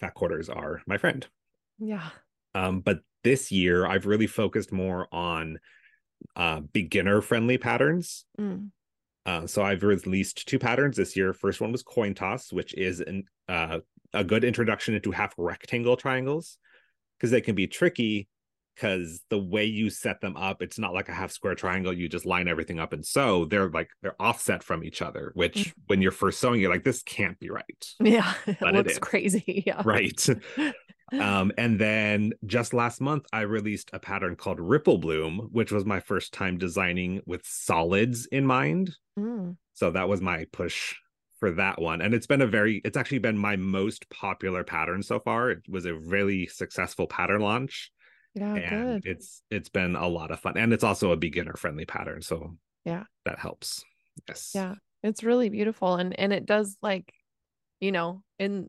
fat 0.00 0.14
quarters 0.14 0.48
are 0.48 0.82
my 0.86 0.98
friend. 0.98 1.26
Yeah. 1.78 2.08
Um, 2.54 2.80
but 2.80 3.00
this 3.24 3.50
year 3.50 3.86
I've 3.86 4.06
really 4.06 4.26
focused 4.26 4.72
more 4.72 5.08
on 5.12 5.58
uh, 6.36 6.60
beginner 6.60 7.20
friendly 7.20 7.58
patterns. 7.58 8.24
Mm, 8.40 8.70
Uh, 9.26 9.46
so 9.46 9.62
I've 9.62 9.82
released 9.82 10.46
two 10.46 10.58
patterns 10.58 10.96
this 10.96 11.16
year. 11.16 11.32
First 11.32 11.60
one 11.60 11.72
was 11.72 11.82
coin 11.82 12.14
toss, 12.14 12.52
which 12.52 12.74
is 12.74 13.00
an, 13.00 13.24
uh, 13.48 13.80
a 14.12 14.22
good 14.22 14.44
introduction 14.44 14.94
into 14.94 15.10
half 15.10 15.34
rectangle 15.36 15.96
triangles 15.96 16.58
because 17.18 17.30
they 17.30 17.40
can 17.40 17.54
be 17.54 17.66
tricky 17.66 18.28
because 18.74 19.22
the 19.30 19.38
way 19.38 19.64
you 19.64 19.90
set 19.90 20.20
them 20.20 20.36
up, 20.36 20.62
it's 20.62 20.78
not 20.78 20.92
like 20.94 21.08
a 21.08 21.12
half 21.14 21.30
square 21.32 21.54
triangle. 21.54 21.92
You 21.92 22.08
just 22.08 22.26
line 22.26 22.48
everything 22.48 22.80
up 22.80 22.92
and 22.92 23.04
sew. 23.04 23.44
They're 23.44 23.70
like 23.70 23.88
they're 24.02 24.20
offset 24.20 24.62
from 24.62 24.84
each 24.84 25.02
other, 25.02 25.32
which 25.34 25.54
Mhm. 25.54 25.72
when 25.86 26.02
you're 26.02 26.12
first 26.12 26.40
sewing, 26.40 26.60
you're 26.60 26.70
like, 26.72 26.84
this 26.84 27.02
can't 27.02 27.38
be 27.38 27.50
right. 27.50 27.86
Yeah. 28.00 28.32
It 28.46 28.58
But 28.60 28.74
it 28.74 28.78
looks 28.78 28.92
is. 28.94 28.98
crazy. 28.98 29.62
Yeah. 29.66 29.82
Right. 29.84 30.26
um, 31.12 31.52
and 31.58 31.78
then 31.78 32.32
just 32.46 32.74
last 32.74 33.00
month, 33.00 33.24
I 33.32 33.42
released 33.42 33.90
a 33.92 33.98
pattern 33.98 34.36
called 34.36 34.58
Ripple 34.60 34.98
Bloom, 34.98 35.48
which 35.52 35.70
was 35.70 35.84
my 35.84 36.00
first 36.00 36.32
time 36.32 36.58
designing 36.58 37.20
with 37.26 37.42
solids 37.44 38.26
in 38.26 38.46
mind. 38.46 38.96
Mm, 39.18 39.56
So 39.74 39.90
that 39.90 40.08
was 40.08 40.20
my 40.20 40.46
push 40.52 40.94
for 41.38 41.50
that 41.52 41.80
one. 41.80 42.00
And 42.00 42.14
it's 42.14 42.26
been 42.26 42.40
a 42.42 42.46
very, 42.46 42.80
it's 42.84 42.96
actually 42.96 43.18
been 43.18 43.36
my 43.38 43.56
most 43.56 44.08
popular 44.10 44.64
pattern 44.64 45.02
so 45.02 45.20
far. 45.20 45.50
It 45.50 45.62
was 45.68 45.84
a 45.84 45.94
really 45.94 46.46
successful 46.46 47.06
pattern 47.06 47.40
launch. 47.42 47.90
Yeah. 48.34 48.54
and 48.54 49.02
Good. 49.02 49.10
it's 49.12 49.42
it's 49.50 49.68
been 49.68 49.96
a 49.96 50.08
lot 50.08 50.30
of 50.30 50.40
fun. 50.40 50.56
And 50.56 50.72
it's 50.72 50.84
also 50.84 51.12
a 51.12 51.16
beginner 51.16 51.54
friendly 51.54 51.84
pattern. 51.86 52.22
So 52.22 52.56
Yeah. 52.84 53.04
that 53.24 53.38
helps. 53.38 53.84
Yes. 54.28 54.52
Yeah. 54.54 54.74
It's 55.02 55.22
really 55.22 55.48
beautiful. 55.48 55.96
And 55.96 56.18
and 56.18 56.32
it 56.32 56.46
does 56.46 56.76
like, 56.82 57.12
you 57.80 57.92
know, 57.92 58.22
in 58.38 58.68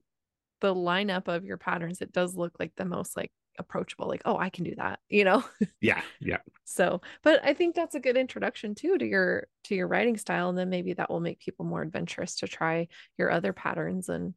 the 0.62 0.74
lineup 0.74 1.28
of 1.28 1.46
your 1.46 1.58
patterns, 1.58 2.02
it 2.02 2.12
does 2.12 2.36
look 2.36 2.54
like 2.60 2.74
the 2.76 2.86
most 2.86 3.16
like 3.18 3.32
approachable, 3.58 4.08
like, 4.08 4.22
oh, 4.26 4.38
I 4.38 4.50
can 4.50 4.66
do 4.66 4.76
that, 4.76 5.00
you 5.10 5.24
know? 5.24 5.44
Yeah. 5.82 6.02
Yeah. 6.20 6.40
So, 6.66 7.02
but 7.24 7.42
I 7.46 7.54
think 7.54 7.76
that's 7.76 7.96
a 7.96 8.00
good 8.00 8.18
introduction 8.18 8.76
too 8.76 8.98
to 8.98 9.06
your 9.06 9.48
to 9.66 9.76
your 9.76 9.88
writing 9.88 10.18
style 10.18 10.50
and 10.50 10.58
then 10.58 10.70
maybe 10.70 10.94
that 10.94 11.10
will 11.10 11.20
make 11.22 11.40
people 11.40 11.66
more 11.66 11.82
adventurous 11.82 12.36
to 12.38 12.48
try 12.48 12.88
your 13.18 13.32
other 13.32 13.54
patterns 13.54 14.10
and 14.10 14.34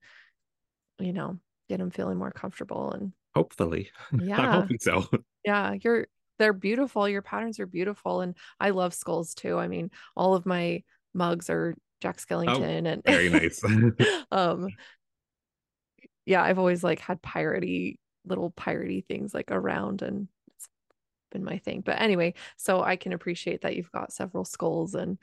you 1.01 1.13
know, 1.13 1.39
get 1.69 1.79
them 1.79 1.91
feeling 1.91 2.19
more 2.19 2.31
comfortable 2.33 2.93
and 2.93 3.13
Hopefully. 3.39 3.91
I'm 4.13 4.21
yeah. 4.21 4.61
hoping 4.61 4.79
so. 4.81 5.05
Yeah, 5.45 5.77
you're 5.81 6.09
they're 6.39 6.53
beautiful. 6.53 7.09
Your 7.09 7.23
patterns 7.23 7.59
are 7.61 7.67
beautiful 7.67 8.21
and 8.21 8.37
I 8.61 8.71
love 8.71 8.93
skulls 8.93 9.35
too. 9.35 9.57
I 9.57 9.69
mean, 9.69 9.91
all 10.17 10.35
of 10.35 10.45
my 10.45 10.83
mugs 11.15 11.49
are 11.49 11.75
Jack 12.01 12.19
Skellington 12.19 12.87
and 12.87 13.03
Oh, 13.07 13.11
Very 13.11 13.31
nice. 13.31 13.63
um 14.33 14.69
yeah, 16.27 16.43
I've 16.43 16.59
always 16.59 16.85
like 16.85 16.99
had 16.99 17.23
piratey 17.23 17.99
little 18.27 18.51
piratey 18.51 19.07
things 19.07 19.33
like 19.33 19.51
around 19.51 20.03
and 20.03 20.29
it's 20.55 20.69
been 21.31 21.45
my 21.45 21.59
thing. 21.59 21.81
But 21.81 22.01
anyway, 22.01 22.35
so 22.57 22.83
I 22.83 22.97
can 22.97 23.13
appreciate 23.13 23.63
that 23.63 23.77
you've 23.77 23.93
got 23.93 24.13
several 24.13 24.45
skulls 24.45 24.95
and 24.95 25.19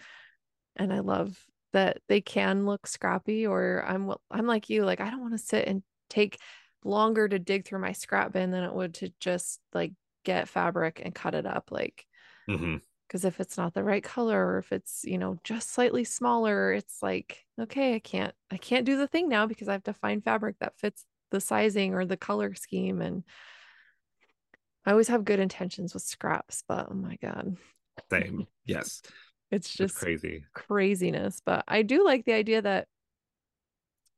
and 0.78 0.91
I 0.93 0.99
love 0.99 1.38
that 1.73 1.97
they 2.08 2.21
can 2.21 2.65
look 2.65 2.88
scrappy 2.88 3.45
or 3.45 3.84
I'm 3.86 4.12
I'm 4.32 4.47
like 4.47 4.69
you 4.69 4.86
like 4.86 5.01
I 5.01 5.10
don't 5.10 5.21
want 5.21 5.34
to 5.34 5.45
sit 5.45 5.67
and 5.67 5.84
take 6.10 6.39
longer 6.86 7.28
to 7.28 7.39
dig 7.39 7.65
through 7.65 7.80
my 7.80 7.91
scrap 7.91 8.32
bin 8.32 8.52
than 8.52 8.63
it 8.63 8.74
would 8.74 8.93
to 8.93 9.12
just 9.19 9.60
like 9.74 9.91
get 10.24 10.48
fabric 10.48 11.02
and 11.04 11.13
cut 11.15 11.34
it 11.36 11.45
up 11.45 11.69
like 11.71 12.06
mm-hmm. 12.50 12.78
because 13.08 13.26
if 13.26 13.39
it's 13.39 13.58
not 13.58 13.74
the 13.74 13.84
right 13.84 14.04
color 14.04 14.45
or 14.54 14.58
if 14.60 14.71
it's 14.71 15.02
you 15.04 15.17
know 15.17 15.38
just 15.43 15.71
slightly 15.74 16.04
smaller 16.04 16.71
it's 16.71 17.02
like 17.02 17.43
okay 17.60 17.95
i 17.95 18.00
can't 18.00 18.34
i 18.52 18.58
can't 18.58 18.86
do 18.86 18.98
the 18.98 19.08
thing 19.08 19.28
now 19.28 19.48
because 19.48 19.67
i 19.67 19.71
have 19.74 19.84
to 19.84 19.93
find 19.93 20.24
fabric 20.24 20.56
that 20.60 20.78
fits 20.78 21.06
the 21.32 21.41
sizing 21.41 21.95
or 21.95 22.06
the 22.06 22.17
color 22.17 22.54
scheme 22.54 23.02
and 23.02 23.24
i 24.86 24.91
always 24.91 25.08
have 25.08 25.26
good 25.26 25.39
intentions 25.39 25.93
with 25.93 26.04
scraps 26.04 26.63
but 26.67 26.88
oh 26.89 26.95
my 26.95 27.17
god 27.21 27.58
Same. 28.12 28.48
Yes. 28.65 29.02
it's 29.52 29.67
It's 29.67 29.76
just 29.76 29.95
crazy. 29.95 30.43
craziness 30.54 31.41
but 31.45 31.63
i 31.67 31.82
do 31.82 32.06
like 32.06 32.26
the 32.26 32.34
idea 32.34 32.62
that 32.62 32.88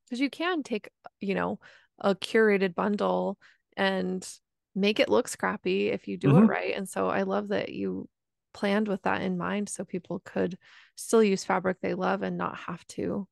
because 0.06 0.20
you 0.20 0.30
can 0.30 0.64
take 0.64 0.90
you 1.20 1.36
know 1.36 1.60
a 2.00 2.16
curated 2.16 2.76
bundle 2.76 3.38
and 3.76 4.28
make 4.76 5.00
it 5.00 5.10
look 5.10 5.28
scrappy 5.28 5.90
if 5.90 6.08
you 6.08 6.18
do 6.18 6.38
it 6.38 6.42
Mhm. 6.42 6.48
right 6.48 6.76
and 6.76 6.88
so 6.88 7.08
i 7.10 7.24
love 7.24 7.48
that 7.50 7.70
you 7.70 8.08
planned 8.54 8.88
with 8.88 9.02
that 9.04 9.22
in 9.22 9.38
mind 9.38 9.70
so 9.70 9.84
people 9.84 10.22
could 10.26 10.58
still 10.96 11.24
use 11.24 11.44
fabric 11.44 11.78
they 11.82 11.94
love 11.94 12.24
and 12.24 12.38
not 12.38 12.58
have 12.58 12.86
to 12.88 13.28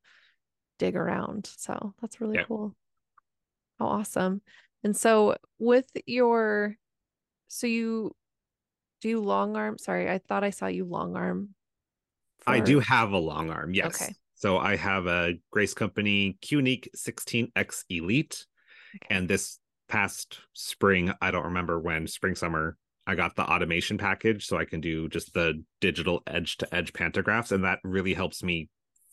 dig 0.78 0.96
around. 0.96 1.50
So 1.58 1.94
that's 2.02 2.22
really 2.22 2.38
yeah. 2.38 2.44
cool. 2.44 2.76
How 3.80 3.88
awesome. 3.88 4.42
And 4.84 4.96
so 4.96 5.36
with 5.60 5.90
your 6.06 6.76
so 7.48 7.68
you 7.68 8.16
do 9.02 9.10
you 9.10 9.20
long 9.20 9.56
arm? 9.56 9.78
Sorry, 9.78 10.10
I 10.10 10.20
thought 10.20 10.44
I 10.44 10.50
saw 10.50 10.68
you 10.68 10.86
long 10.86 11.16
arm. 11.16 11.50
For... 12.40 12.52
I 12.52 12.60
do 12.60 12.80
have 12.80 13.12
a 13.12 13.18
long 13.18 13.50
arm, 13.50 13.74
yes. 13.74 14.02
Okay. 14.02 14.14
So 14.36 14.58
I 14.58 14.76
have 14.76 15.08
a 15.08 15.34
Grace 15.52 15.74
Company 15.74 16.38
QNique 16.44 16.88
16X 16.96 17.84
Elite. 17.90 18.46
Okay. 18.96 19.08
And 19.16 19.28
this 19.28 19.60
past 19.88 20.40
spring, 20.54 21.12
I 21.22 21.32
don't 21.32 21.46
remember 21.46 21.80
when, 21.80 22.08
spring, 22.08 22.36
summer, 22.36 22.78
I 23.08 23.16
got 23.16 23.36
the 23.36 23.44
automation 23.44 23.98
package 23.98 24.48
so 24.48 24.58
I 24.58 24.66
can 24.66 24.82
do 24.82 25.08
just 25.10 25.34
the 25.34 25.64
digital 25.80 26.24
edge 26.26 26.58
to 26.58 26.76
edge 26.76 26.92
pantographs. 26.94 27.52
And 27.52 27.64
that 27.64 27.80
really 27.84 28.14
helps 28.14 28.44
me 28.44 28.70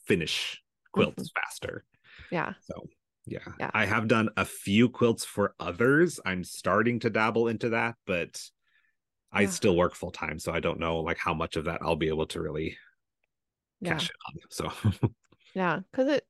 finish 0.07 0.63
quilts 0.93 1.25
mm-hmm. 1.25 1.41
faster. 1.41 1.85
Yeah. 2.31 2.55
So 2.63 2.87
yeah. 3.27 3.41
yeah. 3.61 3.71
I 3.75 3.85
have 3.85 4.09
done 4.09 4.31
a 4.37 4.45
few 4.45 4.89
quilts 4.89 5.25
for 5.25 5.55
others. 5.61 6.21
I'm 6.25 6.43
starting 6.45 7.01
to 7.01 7.11
dabble 7.11 7.49
into 7.49 7.71
that, 7.71 7.97
but 8.07 8.41
I 9.31 9.47
still 9.47 9.77
work 9.77 9.95
full 9.95 10.11
time. 10.11 10.39
So 10.39 10.53
I 10.53 10.61
don't 10.61 10.81
know 10.81 11.01
like 11.01 11.19
how 11.19 11.35
much 11.35 11.57
of 11.57 11.65
that 11.65 11.81
I'll 11.83 11.97
be 11.97 12.09
able 12.09 12.27
to 12.29 12.41
really 12.41 12.77
yeah. 13.81 13.93
cash 13.93 14.11
in 14.11 14.71
on. 14.71 14.73
So 15.03 15.11
yeah. 15.55 15.81
Cause 15.93 16.09
it 16.09 16.25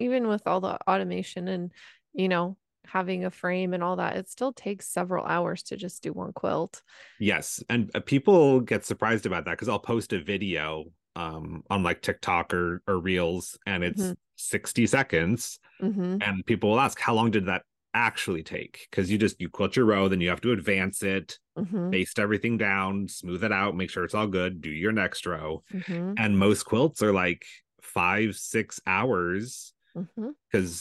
even 0.00 0.26
with 0.26 0.42
all 0.46 0.60
the 0.60 0.78
automation 0.88 1.48
and 1.48 1.72
you 2.12 2.28
know, 2.28 2.56
having 2.86 3.24
a 3.24 3.30
frame 3.30 3.74
and 3.74 3.82
all 3.82 3.96
that, 3.96 4.16
it 4.16 4.28
still 4.28 4.52
takes 4.52 4.88
several 4.88 5.24
hours 5.24 5.62
to 5.64 5.76
just 5.76 6.02
do 6.02 6.12
one 6.12 6.32
quilt. 6.32 6.82
Yes. 7.18 7.62
And 7.68 7.90
uh, 7.94 8.00
people 8.00 8.60
get 8.60 8.84
surprised 8.84 9.26
about 9.26 9.44
that 9.44 9.52
because 9.52 9.68
I'll 9.68 9.78
post 9.78 10.12
a 10.12 10.20
video 10.22 10.84
um 11.16 11.62
on 11.70 11.84
like 11.84 12.02
TikTok 12.02 12.52
or 12.52 12.82
or 12.88 12.98
Reels 12.98 13.56
and 13.66 13.84
it's 13.84 14.02
mm-hmm. 14.02 14.12
60 14.36 14.86
seconds 14.86 15.60
mm-hmm. 15.80 16.16
and 16.20 16.44
people 16.44 16.70
will 16.70 16.80
ask 16.80 16.98
how 16.98 17.14
long 17.14 17.30
did 17.30 17.46
that 17.46 17.62
actually 17.94 18.42
take 18.42 18.88
because 18.90 19.10
you 19.10 19.16
just 19.16 19.40
you 19.40 19.48
quilt 19.48 19.76
your 19.76 19.84
row 19.84 20.08
then 20.08 20.20
you 20.20 20.28
have 20.28 20.40
to 20.40 20.50
advance 20.50 21.04
it 21.04 21.38
mm-hmm. 21.56 21.90
baste 21.90 22.18
everything 22.18 22.58
down 22.58 23.06
smooth 23.06 23.44
it 23.44 23.52
out 23.52 23.76
make 23.76 23.88
sure 23.88 24.04
it's 24.04 24.14
all 24.14 24.26
good 24.26 24.60
do 24.60 24.68
your 24.68 24.90
next 24.90 25.24
row 25.24 25.62
mm-hmm. 25.72 26.14
and 26.18 26.36
most 26.36 26.64
quilts 26.64 27.00
are 27.00 27.12
like 27.12 27.44
five 27.80 28.34
six 28.34 28.80
hours 28.86 29.73
because 29.94 30.08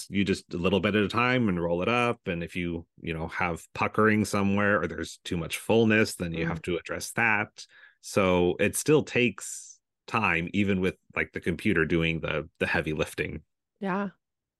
mm-hmm. 0.05 0.15
you 0.15 0.25
just 0.25 0.53
a 0.53 0.57
little 0.57 0.79
bit 0.79 0.95
at 0.95 1.03
a 1.03 1.07
time 1.07 1.47
and 1.47 1.61
roll 1.61 1.81
it 1.81 1.89
up 1.89 2.19
and 2.25 2.43
if 2.43 2.55
you 2.55 2.85
you 3.01 3.13
know 3.13 3.27
have 3.27 3.65
puckering 3.73 4.25
somewhere 4.25 4.81
or 4.81 4.87
there's 4.87 5.19
too 5.23 5.37
much 5.37 5.57
fullness 5.57 6.15
then 6.15 6.33
you 6.33 6.45
mm. 6.45 6.47
have 6.47 6.61
to 6.61 6.77
address 6.77 7.11
that. 7.11 7.65
So 8.01 8.55
it 8.59 8.75
still 8.75 9.03
takes 9.03 9.79
time 10.07 10.49
even 10.53 10.81
with 10.81 10.95
like 11.15 11.31
the 11.31 11.39
computer 11.39 11.85
doing 11.85 12.19
the 12.19 12.49
the 12.59 12.67
heavy 12.67 12.93
lifting. 12.93 13.41
Yeah. 13.79 14.09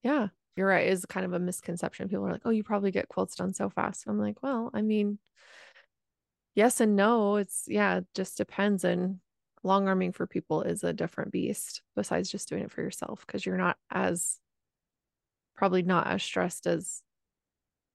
Yeah. 0.04 0.28
You're 0.56 0.68
right. 0.68 0.88
Is 0.88 1.06
kind 1.06 1.26
of 1.26 1.34
a 1.34 1.40
misconception. 1.40 2.10
People 2.10 2.28
are 2.28 2.32
like 2.32 2.44
oh 2.46 2.52
you 2.52 2.64
probably 2.64 2.92
get 2.92 3.10
quilts 3.10 3.36
done 3.36 3.54
so 3.54 3.70
fast. 3.70 4.06
I'm 4.08 4.20
like 4.20 4.42
well 4.44 4.70
i 4.74 4.82
mean 4.82 5.18
yes 6.54 6.80
and 6.80 6.96
no. 6.96 7.38
It's 7.38 7.64
yeah 7.68 7.98
it 7.98 8.06
just 8.14 8.38
depends 8.38 8.84
and 8.84 9.20
long 9.64 9.88
arming 9.88 10.12
for 10.12 10.28
people 10.28 10.62
is 10.62 10.84
a 10.84 10.94
different 10.94 11.32
beast 11.32 11.82
besides 11.96 12.30
just 12.30 12.50
doing 12.50 12.64
it 12.64 12.72
for 12.72 12.82
yourself 12.82 13.26
because 13.26 13.46
you're 13.46 13.58
not 13.58 13.78
as 13.90 14.40
probably 15.56 15.84
not 15.84 16.08
as 16.08 16.24
stressed 16.24 16.68
as 16.68 17.02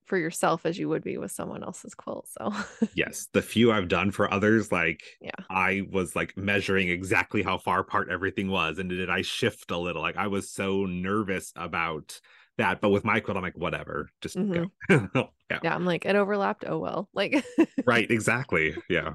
for 0.09 0.16
yourself 0.16 0.64
as 0.64 0.79
you 0.79 0.88
would 0.88 1.05
be 1.05 1.18
with 1.18 1.31
someone 1.31 1.62
else's 1.62 1.94
quilt. 1.94 2.29
So 2.29 2.53
yes, 2.94 3.29
the 3.33 3.42
few 3.42 3.71
I've 3.71 3.88
done 3.88 4.11
for 4.11 4.33
others, 4.33 4.73
like 4.73 5.03
yeah, 5.21 5.31
I 5.51 5.83
was 5.90 6.16
like 6.16 6.37
measuring 6.37 6.88
exactly 6.88 7.42
how 7.42 7.59
far 7.59 7.81
apart 7.81 8.09
everything 8.11 8.49
was, 8.49 8.79
and 8.79 8.88
did 8.88 9.11
I 9.11 9.23
shift 9.23 9.71
a 9.71 9.79
little? 9.79 10.03
Like 10.03 10.16
I 10.16 10.29
was 10.29 10.51
so 10.51 10.87
nervous 10.87 11.53
about 11.55 12.21
that, 12.57 12.81
but 12.81 12.88
with 12.88 13.05
my 13.05 13.21
quilt, 13.21 13.37
I'm 13.37 13.42
like, 13.42 13.57
whatever, 13.57 14.11
just 14.21 14.37
mm-hmm. 14.37 14.64
go. 15.12 15.31
yeah. 15.51 15.59
yeah, 15.62 15.75
I'm 15.75 15.85
like 15.85 16.05
it 16.07 16.16
overlapped. 16.16 16.64
Oh 16.66 16.79
well, 16.79 17.09
like 17.14 17.44
right, 17.87 18.11
exactly. 18.11 18.75
Yeah, 18.88 19.14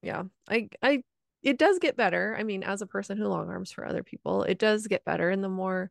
yeah. 0.00 0.22
I 0.48 0.68
I 0.80 1.02
it 1.42 1.58
does 1.58 1.80
get 1.80 1.96
better. 1.96 2.36
I 2.38 2.44
mean, 2.44 2.62
as 2.62 2.82
a 2.82 2.86
person 2.86 3.18
who 3.18 3.26
long 3.26 3.48
arms 3.48 3.72
for 3.72 3.84
other 3.84 4.04
people, 4.04 4.44
it 4.44 4.58
does 4.58 4.86
get 4.86 5.04
better, 5.04 5.28
and 5.28 5.42
the 5.42 5.48
more 5.48 5.90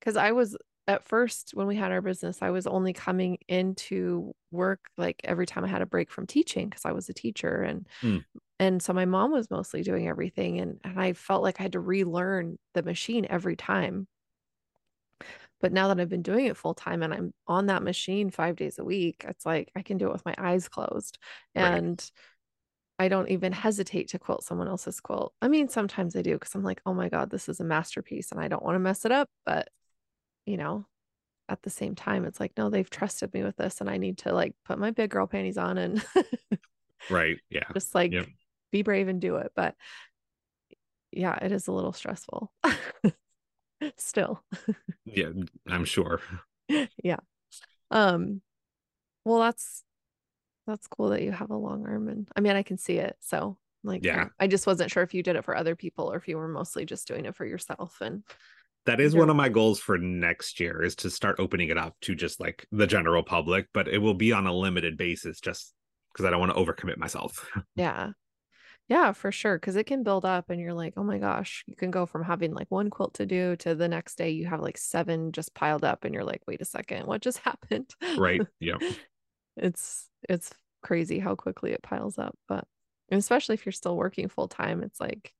because 0.00 0.16
I 0.16 0.32
was 0.32 0.56
at 0.90 1.04
first 1.04 1.52
when 1.54 1.68
we 1.68 1.76
had 1.76 1.92
our 1.92 2.00
business 2.00 2.38
i 2.42 2.50
was 2.50 2.66
only 2.66 2.92
coming 2.92 3.38
into 3.48 4.32
work 4.50 4.80
like 4.98 5.20
every 5.22 5.46
time 5.46 5.64
i 5.64 5.68
had 5.68 5.82
a 5.82 5.86
break 5.86 6.10
from 6.10 6.26
teaching 6.26 6.68
because 6.68 6.84
i 6.84 6.92
was 6.92 7.08
a 7.08 7.14
teacher 7.14 7.62
and 7.62 7.86
mm. 8.02 8.24
and 8.58 8.82
so 8.82 8.92
my 8.92 9.04
mom 9.04 9.30
was 9.30 9.50
mostly 9.50 9.82
doing 9.82 10.08
everything 10.08 10.58
and 10.58 10.78
and 10.82 11.00
i 11.00 11.12
felt 11.12 11.42
like 11.42 11.60
i 11.60 11.62
had 11.62 11.72
to 11.72 11.80
relearn 11.80 12.58
the 12.74 12.82
machine 12.82 13.26
every 13.30 13.54
time 13.54 14.08
but 15.60 15.72
now 15.72 15.88
that 15.88 16.00
i've 16.00 16.08
been 16.08 16.22
doing 16.22 16.46
it 16.46 16.56
full 16.56 16.74
time 16.74 17.02
and 17.02 17.14
i'm 17.14 17.32
on 17.46 17.66
that 17.66 17.84
machine 17.84 18.28
5 18.28 18.56
days 18.56 18.78
a 18.78 18.84
week 18.84 19.24
it's 19.28 19.46
like 19.46 19.70
i 19.76 19.82
can 19.82 19.96
do 19.96 20.08
it 20.08 20.12
with 20.12 20.26
my 20.26 20.34
eyes 20.38 20.68
closed 20.68 21.18
and 21.54 22.00
right. 22.00 22.10
I 22.98 23.08
don't 23.08 23.30
even 23.30 23.52
hesitate 23.52 24.08
to 24.08 24.18
quilt 24.18 24.44
someone 24.44 24.68
else's 24.68 25.00
quilt. 25.00 25.32
I 25.40 25.48
mean, 25.48 25.70
sometimes 25.70 26.14
I 26.14 26.20
do 26.20 26.34
because 26.34 26.54
I'm 26.54 26.62
like, 26.62 26.82
oh 26.84 26.92
my 26.92 27.08
God, 27.08 27.30
this 27.30 27.48
is 27.48 27.58
a 27.58 27.64
masterpiece 27.64 28.30
and 28.30 28.38
I 28.38 28.48
don't 28.48 28.62
want 28.62 28.74
to 28.74 28.78
mess 28.78 29.06
it 29.06 29.10
up. 29.10 29.26
But 29.46 29.70
you 30.46 30.56
know, 30.56 30.86
at 31.48 31.62
the 31.62 31.70
same 31.70 31.94
time, 31.94 32.24
it's 32.24 32.40
like, 32.40 32.52
no, 32.56 32.70
they've 32.70 32.88
trusted 32.88 33.34
me 33.34 33.42
with 33.42 33.56
this 33.56 33.80
and 33.80 33.90
I 33.90 33.96
need 33.96 34.18
to 34.18 34.32
like 34.32 34.54
put 34.64 34.78
my 34.78 34.90
big 34.92 35.10
girl 35.10 35.26
panties 35.26 35.58
on 35.58 35.78
and 35.78 36.04
right. 37.10 37.38
Yeah. 37.50 37.64
Just 37.74 37.94
like 37.94 38.12
yep. 38.12 38.26
be 38.70 38.82
brave 38.82 39.08
and 39.08 39.20
do 39.20 39.36
it. 39.36 39.52
But 39.54 39.74
yeah, 41.12 41.36
it 41.42 41.52
is 41.52 41.66
a 41.66 41.72
little 41.72 41.92
stressful 41.92 42.52
still. 43.96 44.44
yeah, 45.04 45.30
I'm 45.68 45.84
sure. 45.84 46.20
yeah. 47.02 47.18
Um, 47.90 48.42
well, 49.24 49.40
that's 49.40 49.82
that's 50.66 50.86
cool 50.86 51.08
that 51.08 51.22
you 51.22 51.32
have 51.32 51.50
a 51.50 51.56
long 51.56 51.84
arm 51.84 52.08
and 52.08 52.28
I 52.36 52.40
mean 52.40 52.54
I 52.54 52.62
can 52.62 52.78
see 52.78 52.98
it. 52.98 53.16
So 53.20 53.58
like 53.82 54.04
yeah, 54.04 54.28
I 54.38 54.46
just 54.46 54.66
wasn't 54.66 54.90
sure 54.90 55.02
if 55.02 55.14
you 55.14 55.22
did 55.22 55.36
it 55.36 55.44
for 55.44 55.56
other 55.56 55.74
people 55.74 56.12
or 56.12 56.16
if 56.16 56.28
you 56.28 56.36
were 56.36 56.48
mostly 56.48 56.84
just 56.84 57.08
doing 57.08 57.24
it 57.24 57.34
for 57.34 57.44
yourself 57.44 57.98
and 58.00 58.22
that 58.86 59.00
is 59.00 59.14
one 59.14 59.30
of 59.30 59.36
my 59.36 59.48
goals 59.48 59.78
for 59.78 59.98
next 59.98 60.58
year 60.58 60.82
is 60.82 60.96
to 60.96 61.10
start 61.10 61.36
opening 61.38 61.68
it 61.68 61.78
up 61.78 61.94
to 62.02 62.14
just 62.14 62.40
like 62.40 62.66
the 62.72 62.86
general 62.86 63.22
public, 63.22 63.66
but 63.74 63.88
it 63.88 63.98
will 63.98 64.14
be 64.14 64.32
on 64.32 64.46
a 64.46 64.54
limited 64.54 64.96
basis 64.96 65.40
just 65.40 65.74
because 66.12 66.24
I 66.24 66.30
don't 66.30 66.40
want 66.40 66.54
to 66.54 66.60
overcommit 66.60 66.96
myself. 66.96 67.48
yeah. 67.76 68.10
Yeah, 68.88 69.12
for 69.12 69.30
sure. 69.30 69.56
Cause 69.58 69.76
it 69.76 69.86
can 69.86 70.02
build 70.02 70.24
up 70.24 70.50
and 70.50 70.60
you're 70.60 70.74
like, 70.74 70.94
oh 70.96 71.04
my 71.04 71.18
gosh, 71.18 71.62
you 71.68 71.76
can 71.76 71.92
go 71.92 72.06
from 72.06 72.24
having 72.24 72.52
like 72.52 72.66
one 72.70 72.90
quilt 72.90 73.14
to 73.14 73.26
do 73.26 73.54
to 73.56 73.76
the 73.76 73.86
next 73.86 74.16
day 74.16 74.30
you 74.30 74.46
have 74.46 74.60
like 74.60 74.76
seven 74.76 75.30
just 75.30 75.54
piled 75.54 75.84
up 75.84 76.04
and 76.04 76.12
you're 76.12 76.24
like, 76.24 76.42
wait 76.48 76.60
a 76.60 76.64
second, 76.64 77.06
what 77.06 77.22
just 77.22 77.38
happened? 77.44 77.90
Right. 78.16 78.40
Yeah. 78.58 78.78
it's 79.56 80.08
it's 80.28 80.50
crazy 80.82 81.18
how 81.20 81.36
quickly 81.36 81.72
it 81.72 81.82
piles 81.82 82.18
up. 82.18 82.36
But 82.48 82.64
especially 83.12 83.54
if 83.54 83.64
you're 83.66 83.72
still 83.72 83.96
working 83.96 84.28
full 84.28 84.48
time, 84.48 84.82
it's 84.82 85.00
like 85.00 85.32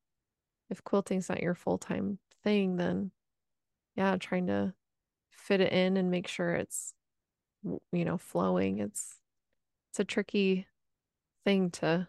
if 0.69 0.85
quilting's 0.85 1.29
not 1.29 1.43
your 1.43 1.55
full 1.55 1.79
time 1.79 2.19
thing, 2.45 2.77
then 2.77 3.11
yeah, 4.01 4.17
trying 4.17 4.47
to 4.47 4.73
fit 5.31 5.61
it 5.61 5.75
in 5.75 5.99
and 5.99 6.11
make 6.11 6.27
sure 6.27 6.55
it's 6.55 6.95
you 7.93 8.05
know 8.07 8.17
flowing. 8.17 8.79
It's 8.79 9.19
it's 9.91 10.01
a 10.01 10.05
tricky 10.05 10.67
thing 11.45 11.71
to 11.73 12.09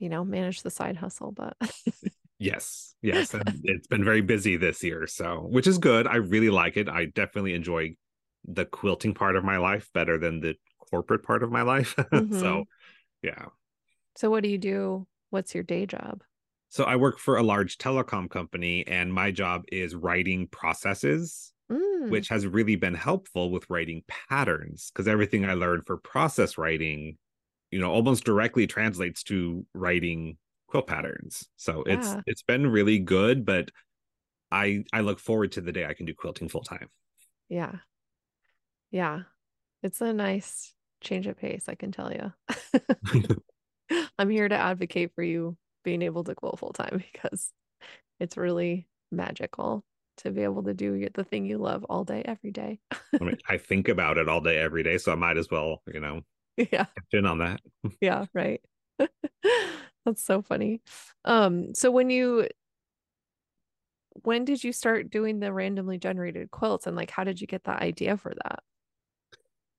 you 0.00 0.08
know 0.08 0.24
manage 0.24 0.62
the 0.62 0.70
side 0.70 0.96
hustle, 0.96 1.30
but 1.30 1.56
yes, 2.40 2.96
yes, 3.02 3.34
and 3.34 3.60
it's 3.62 3.86
been 3.86 4.02
very 4.04 4.20
busy 4.20 4.56
this 4.56 4.82
year, 4.82 5.06
so 5.06 5.46
which 5.48 5.68
is 5.68 5.78
good. 5.78 6.08
I 6.08 6.16
really 6.16 6.50
like 6.50 6.76
it. 6.76 6.88
I 6.88 7.04
definitely 7.04 7.54
enjoy 7.54 7.94
the 8.44 8.64
quilting 8.64 9.14
part 9.14 9.36
of 9.36 9.44
my 9.44 9.58
life 9.58 9.88
better 9.94 10.18
than 10.18 10.40
the 10.40 10.56
corporate 10.90 11.22
part 11.22 11.44
of 11.44 11.52
my 11.52 11.62
life. 11.62 11.94
Mm-hmm. 12.12 12.40
so, 12.40 12.64
yeah. 13.22 13.46
So, 14.16 14.28
what 14.28 14.42
do 14.42 14.48
you 14.48 14.58
do? 14.58 15.06
What's 15.30 15.54
your 15.54 15.62
day 15.62 15.86
job? 15.86 16.24
So 16.74 16.82
I 16.82 16.96
work 16.96 17.20
for 17.20 17.36
a 17.36 17.42
large 17.44 17.78
telecom 17.78 18.28
company, 18.28 18.84
and 18.88 19.14
my 19.14 19.30
job 19.30 19.62
is 19.70 19.94
writing 19.94 20.48
processes, 20.48 21.52
mm. 21.70 22.10
which 22.10 22.26
has 22.30 22.48
really 22.48 22.74
been 22.74 22.94
helpful 22.94 23.52
with 23.52 23.70
writing 23.70 24.02
patterns 24.08 24.90
because 24.90 25.06
everything 25.06 25.44
I 25.44 25.54
learned 25.54 25.86
for 25.86 25.98
process 25.98 26.58
writing, 26.58 27.16
you 27.70 27.78
know, 27.78 27.92
almost 27.92 28.24
directly 28.24 28.66
translates 28.66 29.22
to 29.24 29.64
writing 29.72 30.36
quilt 30.66 30.88
patterns. 30.88 31.48
So 31.54 31.84
yeah. 31.86 31.94
it's 31.94 32.16
it's 32.26 32.42
been 32.42 32.66
really 32.66 32.98
good, 32.98 33.44
but 33.44 33.70
I 34.50 34.82
I 34.92 35.02
look 35.02 35.20
forward 35.20 35.52
to 35.52 35.60
the 35.60 35.70
day 35.70 35.86
I 35.86 35.94
can 35.94 36.06
do 36.06 36.14
quilting 36.14 36.48
full 36.48 36.64
time. 36.64 36.88
Yeah. 37.48 37.76
Yeah. 38.90 39.20
It's 39.84 40.00
a 40.00 40.12
nice 40.12 40.74
change 41.00 41.28
of 41.28 41.38
pace, 41.38 41.68
I 41.68 41.76
can 41.76 41.92
tell 41.92 42.12
you. 42.12 42.32
I'm 44.18 44.30
here 44.30 44.48
to 44.48 44.56
advocate 44.56 45.14
for 45.14 45.22
you 45.22 45.56
being 45.84 46.02
able 46.02 46.24
to 46.24 46.34
quilt 46.34 46.58
full 46.58 46.72
time 46.72 47.02
because 47.12 47.52
it's 48.18 48.36
really 48.36 48.86
magical 49.12 49.84
to 50.18 50.30
be 50.30 50.42
able 50.42 50.62
to 50.62 50.74
do 50.74 51.08
the 51.14 51.24
thing 51.24 51.44
you 51.44 51.58
love 51.58 51.84
all 51.84 52.04
day, 52.04 52.22
every 52.24 52.50
day. 52.50 52.78
I 52.92 53.24
mean, 53.24 53.38
I 53.48 53.58
think 53.58 53.88
about 53.88 54.18
it 54.18 54.28
all 54.28 54.40
day, 54.40 54.58
every 54.58 54.82
day. 54.82 54.98
So 54.98 55.12
I 55.12 55.16
might 55.16 55.36
as 55.36 55.50
well, 55.50 55.82
you 55.92 56.00
know, 56.00 56.22
yeah, 56.56 56.86
in 57.12 57.26
on 57.26 57.38
that. 57.38 57.60
yeah, 58.00 58.26
right. 58.32 58.60
That's 60.04 60.22
so 60.22 60.42
funny. 60.42 60.82
Um, 61.24 61.74
so 61.74 61.90
when 61.90 62.10
you 62.10 62.48
when 64.22 64.44
did 64.44 64.62
you 64.62 64.72
start 64.72 65.10
doing 65.10 65.40
the 65.40 65.52
randomly 65.52 65.98
generated 65.98 66.50
quilts 66.50 66.86
and 66.86 66.96
like 66.96 67.10
how 67.10 67.24
did 67.24 67.40
you 67.40 67.46
get 67.46 67.64
the 67.64 67.72
idea 67.72 68.16
for 68.16 68.32
that? 68.44 68.60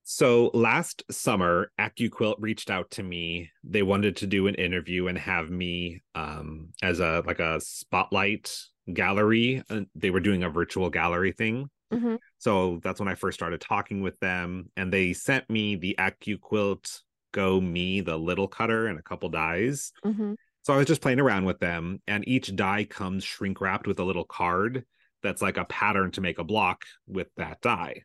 So 0.08 0.52
last 0.54 1.04
summer, 1.10 1.72
AccuQuilt 1.80 2.36
reached 2.38 2.70
out 2.70 2.92
to 2.92 3.04
me. 3.04 3.50
They 3.64 3.82
wanted 3.82 4.18
to 4.18 4.28
do 4.28 4.46
an 4.46 4.54
interview 4.54 5.08
and 5.08 5.18
have 5.18 5.50
me 5.50 6.04
um, 6.14 6.70
as 6.84 7.00
a 7.00 7.24
like 7.26 7.40
a 7.40 7.60
spotlight 7.60 8.56
gallery. 8.94 9.64
They 9.96 10.12
were 10.12 10.20
doing 10.20 10.44
a 10.44 10.50
virtual 10.50 10.92
gallery 10.92 11.32
thing. 11.32 11.72
Mm-hmm. 11.92 12.18
So 12.38 12.80
that's 12.84 13.00
when 13.00 13.10
I 13.10 13.16
first 13.16 13.40
started 13.40 13.62
talking 13.62 14.04
with 14.04 14.20
them, 14.20 14.70
and 14.78 14.94
they 14.94 15.14
sent 15.14 15.50
me 15.50 15.76
the 15.76 15.96
AccuQuilt 15.98 17.02
Go 17.32 17.60
Me, 17.60 18.02
the 18.02 18.16
little 18.16 18.48
cutter, 18.48 18.86
and 18.86 19.00
a 19.00 19.04
couple 19.04 19.30
dies. 19.30 19.92
Mm-hmm. 20.06 20.36
So 20.62 20.74
I 20.74 20.78
was 20.78 20.86
just 20.86 21.02
playing 21.02 21.20
around 21.20 21.46
with 21.46 21.60
them, 21.60 22.00
and 22.08 22.28
each 22.28 22.56
die 22.56 22.84
comes 22.84 23.24
shrink 23.24 23.60
wrapped 23.60 23.88
with 23.88 24.00
a 24.00 24.06
little 24.06 24.24
card 24.24 24.86
that's 25.24 25.42
like 25.42 25.58
a 25.58 25.66
pattern 25.66 26.12
to 26.12 26.22
make 26.22 26.38
a 26.38 26.44
block 26.44 26.86
with 27.08 27.28
that 27.38 27.60
die. 27.62 28.04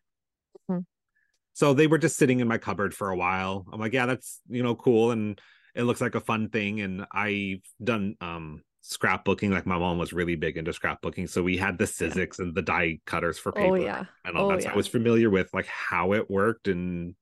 So 1.52 1.74
they 1.74 1.86
were 1.86 1.98
just 1.98 2.16
sitting 2.16 2.40
in 2.40 2.48
my 2.48 2.58
cupboard 2.58 2.94
for 2.94 3.10
a 3.10 3.16
while. 3.16 3.66
I'm 3.72 3.80
like, 3.80 3.92
yeah, 3.92 4.06
that's 4.06 4.40
you 4.48 4.62
know 4.62 4.74
cool, 4.74 5.10
and 5.10 5.40
it 5.74 5.82
looks 5.82 6.00
like 6.00 6.14
a 6.14 6.20
fun 6.20 6.48
thing. 6.48 6.80
And 6.80 7.06
I've 7.12 7.62
done 7.82 8.16
um 8.20 8.62
scrapbooking. 8.84 9.50
Like 9.50 9.66
my 9.66 9.78
mom 9.78 9.98
was 9.98 10.12
really 10.12 10.36
big 10.36 10.56
into 10.56 10.72
scrapbooking, 10.72 11.28
so 11.28 11.42
we 11.42 11.56
had 11.56 11.78
the 11.78 11.84
Sizzix 11.84 12.38
yeah. 12.38 12.44
and 12.44 12.54
the 12.54 12.62
die 12.62 13.00
cutters 13.06 13.38
for 13.38 13.50
oh, 13.50 13.60
paper. 13.60 13.68
Oh 13.68 13.74
yeah, 13.74 14.04
and 14.24 14.36
all 14.36 14.46
oh, 14.46 14.50
that. 14.50 14.62
So 14.62 14.70
I 14.70 14.76
was 14.76 14.88
familiar 14.88 15.30
with 15.30 15.52
like 15.52 15.66
how 15.66 16.12
it 16.12 16.30
worked 16.30 16.68
and 16.68 17.14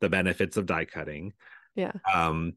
the 0.00 0.08
benefits 0.08 0.56
of 0.56 0.66
die 0.66 0.86
cutting. 0.86 1.32
Yeah. 1.74 1.92
Um, 2.12 2.54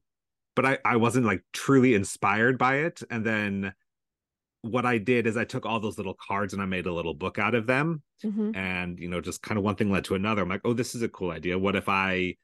but 0.55 0.65
I 0.65 0.77
I 0.83 0.95
wasn't 0.97 1.25
like 1.25 1.43
truly 1.53 1.93
inspired 1.93 2.57
by 2.57 2.77
it, 2.77 3.01
and 3.09 3.25
then 3.25 3.73
what 4.71 4.85
I 4.85 4.97
did 4.97 5.27
is 5.27 5.37
I 5.37 5.45
took 5.45 5.65
all 5.65 5.79
those 5.79 5.97
little 5.97 6.15
cards 6.15 6.53
and 6.53 6.61
I 6.61 6.65
made 6.65 6.85
a 6.85 6.93
little 6.93 7.13
book 7.13 7.39
out 7.39 7.55
of 7.55 7.67
them. 7.67 8.01
Mm-hmm. 8.23 8.55
And, 8.55 8.99
you 8.99 9.09
know, 9.09 9.21
just 9.21 9.41
kind 9.41 9.57
of 9.57 9.63
one 9.63 9.75
thing 9.75 9.91
led 9.91 10.05
to 10.05 10.15
another. 10.15 10.41
I'm 10.41 10.49
like, 10.49 10.61
oh, 10.65 10.73
this 10.73 10.95
is 10.95 11.01
a 11.01 11.09
cool 11.09 11.31
idea. 11.31 11.57
What 11.57 11.75
if 11.75 11.89
I 11.89 12.35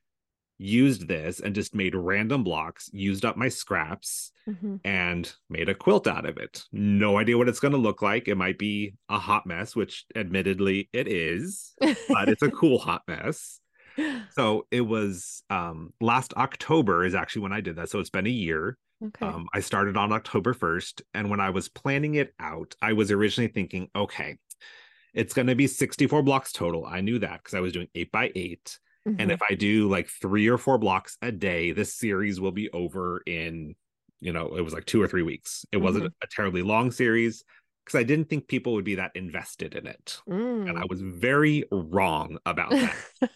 used 0.58 1.08
this 1.08 1.40
and 1.40 1.56
just 1.56 1.74
made 1.74 1.96
random 1.96 2.44
blocks, 2.44 2.90
used 2.94 3.26
up 3.26 3.36
my 3.36 3.50
scraps, 3.50 4.32
mm-hmm. 4.48 4.76
and 4.86 5.34
made 5.50 5.70
a 5.70 5.76
quilt 5.76 6.08
out 6.08 6.26
of 6.26 6.38
it? 6.38 6.64
No 6.72 7.18
idea 7.18 7.38
what 7.38 7.50
it's 7.50 7.60
going 7.60 7.74
to 7.74 7.78
look 7.78 8.02
like. 8.02 8.28
It 8.28 8.36
might 8.36 8.58
be 8.58 8.94
a 9.10 9.20
hot 9.20 9.46
mess, 9.46 9.76
which 9.76 10.06
admittedly 10.16 10.90
it 10.94 11.08
is, 11.08 11.74
but 11.80 12.30
it's 12.30 12.44
a 12.44 12.52
cool 12.60 12.80
hot 12.80 13.04
mess. 13.08 13.60
So 14.32 14.66
it 14.72 14.82
was 14.82 15.44
um 15.52 15.94
last 16.02 16.34
October 16.34 17.06
is 17.06 17.14
actually 17.14 17.44
when 17.44 17.54
I 17.54 17.62
did 17.62 17.76
that. 17.76 17.92
So 17.92 18.00
it's 18.00 18.10
been 18.10 18.26
a 18.26 18.32
year. 18.32 18.76
Okay. 19.04 19.26
Um, 19.26 19.48
I 19.54 19.60
started 19.60 19.98
on 19.98 20.12
October 20.12 20.54
1st. 20.54 21.02
And 21.14 21.30
when 21.30 21.40
I 21.40 21.50
was 21.50 21.70
planning 21.70 22.16
it 22.16 22.34
out, 22.40 22.76
I 22.82 22.94
was 22.94 23.12
originally 23.12 23.52
thinking, 23.52 23.90
okay, 23.96 24.38
it's 25.14 25.34
going 25.34 25.48
to 25.48 25.56
be 25.56 25.68
64 25.68 26.24
blocks 26.24 26.52
total. 26.52 26.86
I 26.86 27.02
knew 27.02 27.20
that 27.20 27.40
because 27.40 27.54
I 27.54 27.60
was 27.60 27.74
doing 27.74 27.88
eight 27.96 28.12
by 28.12 28.32
8 28.34 28.80
mm-hmm. 29.08 29.22
And 29.22 29.32
if 29.32 29.42
I 29.50 29.56
do 29.56 29.90
like 29.90 30.08
three 30.08 30.48
or 30.48 30.58
four 30.58 30.78
blocks 30.78 31.18
a 31.22 31.32
day, 31.32 31.72
this 31.72 31.94
series 31.94 32.40
will 32.40 32.52
be 32.52 32.70
over 32.72 33.22
in, 33.26 33.76
you 34.22 34.34
know, 34.34 34.56
it 34.56 34.62
was 34.62 34.74
like 34.74 34.86
two 34.86 35.02
or 35.02 35.08
three 35.08 35.24
weeks. 35.24 35.66
It 35.72 35.78
mm-hmm. 35.78 35.86
wasn't 35.86 36.06
a 36.06 36.28
terribly 36.32 36.62
long 36.62 36.92
series 36.92 37.44
because 37.86 38.00
I 38.00 38.04
didn't 38.04 38.30
think 38.30 38.48
people 38.48 38.74
would 38.74 38.86
be 38.86 38.96
that 38.96 39.12
invested 39.16 39.76
in 39.76 39.88
it. 39.88 40.22
Mm. 40.30 40.70
And 40.70 40.78
I 40.78 40.84
mm. 40.84 40.90
was 40.90 41.02
very 41.02 41.66
wrong 41.72 42.38
about 42.46 42.72
that. 42.72 42.96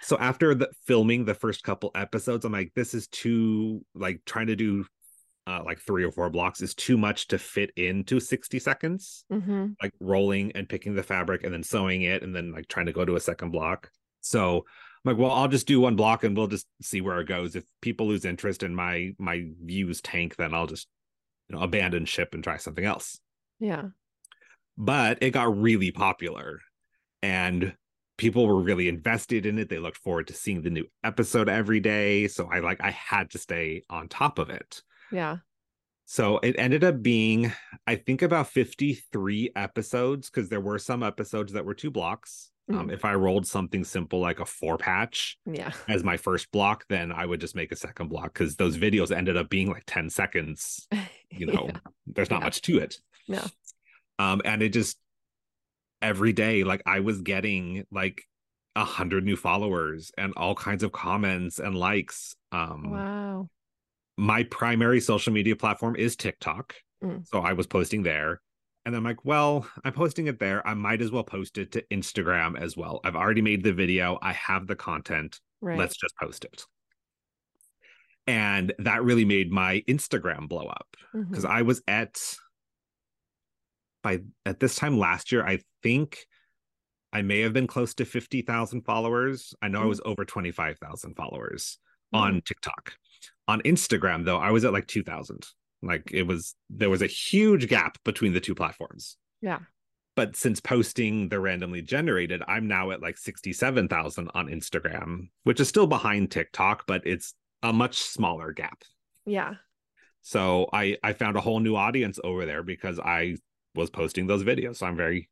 so 0.00 0.16
after 0.18 0.54
the 0.54 0.68
filming 0.86 1.24
the 1.24 1.34
first 1.34 1.62
couple 1.62 1.90
episodes 1.94 2.44
i'm 2.44 2.52
like 2.52 2.72
this 2.74 2.94
is 2.94 3.06
too 3.08 3.84
like 3.94 4.20
trying 4.24 4.46
to 4.46 4.56
do 4.56 4.84
uh, 5.46 5.62
like 5.64 5.80
three 5.80 6.04
or 6.04 6.12
four 6.12 6.30
blocks 6.30 6.60
is 6.60 6.74
too 6.74 6.96
much 6.96 7.26
to 7.28 7.38
fit 7.38 7.70
into 7.76 8.20
60 8.20 8.58
seconds. 8.58 9.24
Mm-hmm. 9.32 9.68
like 9.82 9.92
rolling 10.00 10.52
and 10.52 10.68
picking 10.68 10.94
the 10.94 11.02
fabric 11.02 11.44
and 11.44 11.52
then 11.52 11.62
sewing 11.62 12.02
it 12.02 12.22
and 12.22 12.34
then 12.34 12.52
like 12.52 12.68
trying 12.68 12.86
to 12.86 12.92
go 12.92 13.04
to 13.04 13.16
a 13.16 13.20
second 13.20 13.50
block. 13.50 13.90
So 14.20 14.58
i'm 14.58 15.12
like 15.12 15.18
well 15.18 15.30
i'll 15.30 15.48
just 15.48 15.66
do 15.66 15.80
one 15.80 15.96
block 15.96 16.24
and 16.24 16.36
we'll 16.36 16.46
just 16.46 16.66
see 16.82 17.00
where 17.00 17.20
it 17.20 17.28
goes. 17.28 17.56
If 17.56 17.64
people 17.80 18.06
lose 18.06 18.24
interest 18.24 18.62
in 18.62 18.74
my 18.74 19.12
my 19.18 19.46
views 19.62 20.00
tank 20.00 20.36
then 20.36 20.54
i'll 20.54 20.66
just 20.66 20.88
you 21.48 21.56
know 21.56 21.62
abandon 21.62 22.04
ship 22.04 22.34
and 22.34 22.44
try 22.44 22.58
something 22.58 22.84
else. 22.84 23.18
Yeah. 23.58 23.84
But 24.76 25.18
it 25.22 25.30
got 25.30 25.60
really 25.60 25.90
popular. 25.90 26.60
And 27.22 27.74
people 28.20 28.46
were 28.46 28.60
really 28.60 28.86
invested 28.86 29.46
in 29.46 29.58
it. 29.58 29.70
They 29.70 29.78
looked 29.78 29.96
forward 29.96 30.28
to 30.28 30.34
seeing 30.34 30.60
the 30.60 30.68
new 30.68 30.86
episode 31.02 31.48
every 31.48 31.80
day. 31.80 32.28
So 32.28 32.50
I 32.52 32.58
like 32.58 32.82
I 32.82 32.90
had 32.90 33.30
to 33.30 33.38
stay 33.38 33.82
on 33.88 34.08
top 34.08 34.38
of 34.38 34.50
it. 34.50 34.82
Yeah. 35.10 35.38
So 36.04 36.38
it 36.38 36.56
ended 36.58 36.84
up 36.84 37.02
being, 37.02 37.50
I 37.86 37.94
think, 37.94 38.20
about 38.20 38.48
53 38.48 39.52
episodes 39.56 40.28
because 40.28 40.50
there 40.50 40.60
were 40.60 40.78
some 40.78 41.02
episodes 41.02 41.54
that 41.54 41.64
were 41.64 41.72
two 41.72 41.90
blocks. 41.90 42.50
Um, 42.68 42.74
mm-hmm. 42.74 42.84
Um, 42.84 42.90
if 42.90 43.06
I 43.06 43.14
rolled 43.14 43.46
something 43.46 43.84
simple 43.84 44.20
like 44.20 44.38
a 44.38 44.44
four 44.44 44.76
patch 44.76 45.38
yeah. 45.46 45.72
as 45.88 46.04
my 46.04 46.18
first 46.18 46.52
block, 46.52 46.84
then 46.90 47.12
I 47.12 47.24
would 47.24 47.40
just 47.40 47.56
make 47.56 47.72
a 47.72 47.76
second 47.76 48.08
block 48.08 48.34
because 48.34 48.56
those 48.56 48.76
videos 48.76 49.16
ended 49.16 49.38
up 49.38 49.48
being 49.48 49.70
like 49.70 49.84
10 49.86 50.10
seconds. 50.10 50.86
You 51.32 51.46
know, 51.46 51.66
yeah. 51.68 51.78
there's 52.08 52.28
not 52.28 52.40
yeah. 52.40 52.46
much 52.46 52.62
to 52.62 52.78
it. 52.78 52.96
Yeah. 53.28 53.46
Um, 54.18 54.42
and 54.44 54.62
it 54.62 54.70
just 54.70 54.98
every 56.02 56.32
day 56.32 56.64
like 56.64 56.82
i 56.86 57.00
was 57.00 57.20
getting 57.20 57.84
like 57.90 58.22
a 58.76 58.84
hundred 58.84 59.24
new 59.24 59.36
followers 59.36 60.12
and 60.16 60.32
all 60.36 60.54
kinds 60.54 60.82
of 60.82 60.92
comments 60.92 61.58
and 61.58 61.76
likes 61.76 62.36
um 62.52 62.90
wow. 62.90 63.48
my 64.16 64.42
primary 64.44 65.00
social 65.00 65.32
media 65.32 65.56
platform 65.56 65.96
is 65.96 66.16
tiktok 66.16 66.74
mm. 67.02 67.26
so 67.26 67.40
i 67.40 67.52
was 67.52 67.66
posting 67.66 68.02
there. 68.02 68.40
And 68.86 68.96
i'm 68.96 69.04
like 69.04 69.24
well 69.24 69.66
i'm 69.84 69.92
posting 69.92 70.26
it 70.26 70.38
there. 70.38 70.66
I 70.66 70.74
might 70.74 71.02
as 71.02 71.10
well 71.10 71.24
post 71.24 71.58
it 71.58 71.72
to 71.72 71.84
instagram 71.90 72.58
as 72.58 72.76
well. 72.76 73.00
I've 73.04 73.16
already 73.16 73.42
made 73.42 73.62
the 73.62 73.74
video. 73.74 74.18
I 74.22 74.32
have 74.32 74.66
the 74.66 74.76
content. 74.76 75.38
Right. 75.60 75.78
let's 75.78 75.96
just 75.96 76.16
post 76.16 76.44
it. 76.46 76.64
And 78.26 78.72
that 78.78 79.02
really 79.02 79.26
made 79.26 79.50
my 79.50 79.82
instagram 79.86 80.48
blow 80.48 80.66
up 80.66 80.96
because 81.12 81.44
mm-hmm. 81.44 81.52
i 81.52 81.62
was 81.62 81.82
at 81.86 82.18
by 84.02 84.20
at 84.46 84.60
this 84.60 84.76
time 84.76 84.98
last 84.98 85.32
year, 85.32 85.46
I 85.46 85.58
think 85.82 86.26
I 87.12 87.22
may 87.22 87.40
have 87.40 87.52
been 87.52 87.66
close 87.66 87.94
to 87.94 88.04
50,000 88.04 88.82
followers. 88.82 89.54
I 89.60 89.68
know 89.68 89.80
mm. 89.80 89.84
I 89.84 89.86
was 89.86 90.00
over 90.04 90.24
25,000 90.24 91.14
followers 91.14 91.78
mm. 92.14 92.18
on 92.18 92.42
TikTok. 92.42 92.92
On 93.48 93.60
Instagram, 93.62 94.24
though, 94.24 94.38
I 94.38 94.50
was 94.50 94.64
at 94.64 94.72
like 94.72 94.86
2,000. 94.86 95.46
Like 95.82 96.10
it 96.12 96.24
was, 96.24 96.54
there 96.68 96.90
was 96.90 97.02
a 97.02 97.06
huge 97.06 97.68
gap 97.68 97.98
between 98.04 98.32
the 98.32 98.40
two 98.40 98.54
platforms. 98.54 99.16
Yeah. 99.40 99.60
But 100.14 100.36
since 100.36 100.60
posting 100.60 101.28
the 101.28 101.40
randomly 101.40 101.82
generated, 101.82 102.42
I'm 102.46 102.68
now 102.68 102.90
at 102.90 103.00
like 103.00 103.16
67,000 103.16 104.30
on 104.34 104.48
Instagram, 104.48 105.28
which 105.44 105.60
is 105.60 105.68
still 105.68 105.86
behind 105.86 106.30
TikTok, 106.30 106.86
but 106.86 107.06
it's 107.06 107.34
a 107.62 107.72
much 107.72 107.98
smaller 107.98 108.52
gap. 108.52 108.82
Yeah. 109.24 109.54
So 110.22 110.68
I 110.72 110.98
I 111.02 111.12
found 111.12 111.36
a 111.36 111.40
whole 111.40 111.60
new 111.60 111.76
audience 111.76 112.18
over 112.22 112.44
there 112.44 112.62
because 112.62 112.98
I 112.98 113.36
was 113.74 113.90
posting 113.90 114.26
those 114.26 114.44
videos. 114.44 114.76
So 114.76 114.86
I'm 114.86 114.96
very 114.96 115.28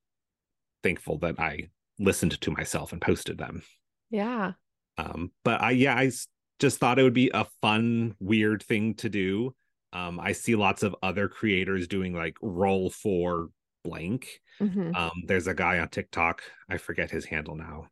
thankful 0.82 1.18
that 1.18 1.38
I 1.38 1.68
listened 1.98 2.40
to 2.40 2.50
myself 2.50 2.92
and 2.92 3.00
posted 3.00 3.38
them. 3.38 3.62
Yeah. 4.10 4.52
Um, 4.96 5.32
but 5.44 5.60
I 5.62 5.72
yeah, 5.72 5.96
I 5.96 6.10
just 6.58 6.78
thought 6.78 6.98
it 6.98 7.02
would 7.02 7.14
be 7.14 7.30
a 7.32 7.46
fun, 7.62 8.14
weird 8.20 8.62
thing 8.62 8.94
to 8.94 9.08
do. 9.08 9.54
Um, 9.92 10.20
I 10.20 10.32
see 10.32 10.54
lots 10.54 10.82
of 10.82 10.94
other 11.02 11.28
creators 11.28 11.88
doing 11.88 12.12
like 12.14 12.36
roll 12.42 12.90
for 12.90 13.48
blank. 13.84 14.40
Mm-hmm. 14.60 14.94
Um, 14.94 15.22
there's 15.26 15.46
a 15.46 15.54
guy 15.54 15.78
on 15.78 15.88
TikTok, 15.88 16.42
I 16.68 16.78
forget 16.78 17.10
his 17.10 17.24
handle 17.24 17.54
now, 17.54 17.86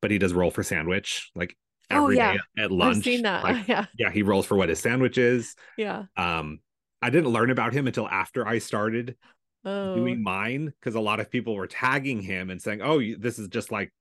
but 0.00 0.10
he 0.10 0.18
does 0.18 0.32
roll 0.32 0.50
for 0.50 0.62
sandwich 0.62 1.30
like 1.34 1.56
oh, 1.90 2.04
every 2.04 2.20
oh, 2.20 2.22
yeah. 2.22 2.32
day 2.32 2.62
at 2.62 2.70
lunch. 2.70 2.98
I've 2.98 3.04
seen 3.04 3.22
that. 3.22 3.42
Like, 3.42 3.68
yeah. 3.68 3.86
Yeah, 3.98 4.10
he 4.10 4.22
rolls 4.22 4.46
for 4.46 4.56
what 4.56 4.68
his 4.68 4.80
sandwich 4.80 5.18
is. 5.18 5.54
Yeah. 5.76 6.04
Um, 6.16 6.60
I 7.02 7.10
didn't 7.10 7.30
learn 7.30 7.50
about 7.50 7.72
him 7.72 7.86
until 7.86 8.08
after 8.08 8.46
I 8.46 8.58
started 8.58 9.16
oh. 9.64 9.94
doing 9.94 10.22
mine 10.22 10.72
because 10.80 10.94
a 10.94 11.00
lot 11.00 11.20
of 11.20 11.30
people 11.30 11.54
were 11.54 11.66
tagging 11.66 12.20
him 12.20 12.50
and 12.50 12.60
saying, 12.60 12.80
"Oh, 12.82 13.00
this 13.18 13.38
is 13.38 13.48
just 13.48 13.72
like 13.72 13.92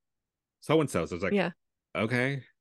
so 0.61 0.81
and 0.81 0.89
so." 0.89 1.05
So 1.05 1.15
it's 1.15 1.23
like, 1.23 1.33
yeah, 1.33 1.51
okay. 1.95 2.43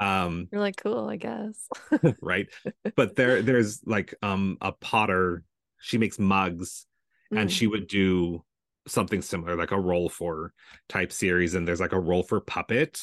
um 0.00 0.48
you're 0.50 0.60
like 0.60 0.76
cool 0.82 1.08
i 1.08 1.16
guess 1.16 1.68
right 2.22 2.48
but 2.96 3.16
there 3.16 3.42
there's 3.42 3.80
like 3.84 4.14
um 4.22 4.56
a 4.62 4.72
potter 4.72 5.44
she 5.78 5.98
makes 5.98 6.18
mugs 6.18 6.86
mm. 7.32 7.38
and 7.38 7.52
she 7.52 7.66
would 7.66 7.86
do 7.86 8.42
something 8.86 9.20
similar 9.20 9.56
like 9.56 9.72
a 9.72 9.80
roll 9.80 10.08
for 10.08 10.52
type 10.88 11.12
series 11.12 11.54
and 11.54 11.68
there's 11.68 11.80
like 11.80 11.92
a 11.92 12.00
roll 12.00 12.22
for 12.22 12.40
puppet 12.40 13.00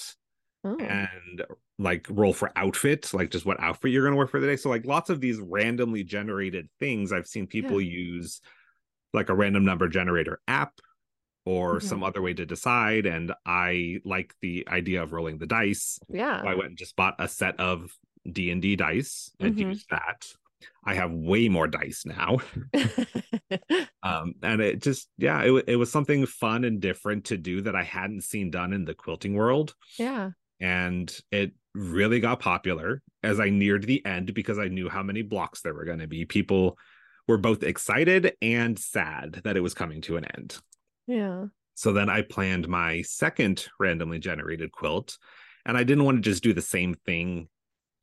oh. 0.64 0.78
and 0.80 1.44
like 1.78 2.08
roll 2.10 2.34
for 2.34 2.52
outfit 2.56 3.14
like 3.14 3.30
just 3.30 3.46
what 3.46 3.60
outfit 3.60 3.92
you're 3.92 4.04
going 4.04 4.14
to 4.14 4.18
wear 4.18 4.28
for 4.28 4.40
the 4.40 4.48
day 4.48 4.56
so 4.56 4.70
like 4.70 4.86
lots 4.86 5.12
of 5.12 5.22
these 5.22 5.40
randomly 5.40 6.04
generated 6.04 6.68
things 6.80 7.12
i've 7.12 7.28
seen 7.28 7.46
people 7.46 7.80
yeah. 7.80 7.92
use 7.92 8.42
like 9.14 9.30
a 9.30 9.36
random 9.36 9.66
number 9.66 9.88
generator 9.88 10.40
app 10.48 10.74
or 11.46 11.78
mm-hmm. 11.78 11.88
some 11.88 12.04
other 12.04 12.22
way 12.22 12.34
to 12.34 12.46
decide. 12.46 13.06
And 13.06 13.34
I 13.46 14.00
like 14.04 14.34
the 14.42 14.68
idea 14.70 15.02
of 15.04 15.14
rolling 15.14 15.38
the 15.38 15.48
dice. 15.48 16.00
Yeah. 16.10 16.42
So 16.42 16.48
I 16.48 16.56
went 16.56 16.70
and 16.70 16.78
just 16.78 16.96
bought 16.96 17.16
a 17.20 17.28
set 17.28 17.60
of 17.60 17.92
D&D 18.30 18.76
dice 18.76 19.32
and 19.40 19.56
Mhm. 19.56 19.60
used 19.70 19.90
that. 19.90 20.28
I 20.84 20.96
have 20.96 21.12
way 21.12 21.50
more 21.50 21.68
dice 21.68 22.04
now. 22.06 22.40
um 24.04 24.34
and 24.44 24.62
it 24.62 24.82
just 24.82 25.10
yeah, 25.18 25.42
it, 25.44 25.64
it 25.68 25.76
was 25.78 25.92
something 25.92 26.26
fun 26.26 26.64
and 26.66 26.82
different 26.82 27.26
to 27.26 27.38
do 27.38 27.62
that 27.62 27.76
I 27.76 27.84
hadn't 27.84 28.24
seen 28.24 28.52
done 28.52 28.74
in 28.74 28.86
the 28.86 28.94
quilting 28.94 29.34
world 29.34 29.74
yeah. 29.98 30.32
and 30.60 31.16
it 31.32 31.52
really 31.74 32.20
got 32.20 32.40
popular 32.40 33.02
as 33.24 33.40
I 33.40 33.50
neared 33.50 33.84
the 33.84 34.04
end 34.06 34.34
because 34.34 34.58
I 34.58 34.68
knew 34.68 34.90
how 34.90 35.04
many 35.04 35.22
blocks 35.22 35.62
there 35.62 35.74
were 35.74 35.86
going 35.86 36.00
to 36.00 36.08
be. 36.08 36.26
People 36.26 36.78
were 37.28 37.38
both 37.38 37.64
excited 37.64 38.36
and 38.42 38.78
sad 38.80 39.42
that 39.44 39.58
it 39.58 39.62
was 39.62 39.74
coming 39.74 40.02
to 40.02 40.18
an 40.18 40.26
end. 40.38 40.60
Yeah. 41.08 41.46
So 41.76 41.94
then 41.94 42.10
I 42.10 42.22
planned 42.22 42.68
my 42.68 43.02
second 43.04 43.68
randomly 43.80 44.20
generated 44.20 44.72
quilt, 44.72 45.18
and 45.66 45.78
I 45.78 45.84
didn't 45.84 46.06
want 46.06 46.18
to 46.18 46.30
just 46.30 46.44
do 46.44 46.54
the 46.54 46.62
same 46.62 46.94
thing 46.94 47.50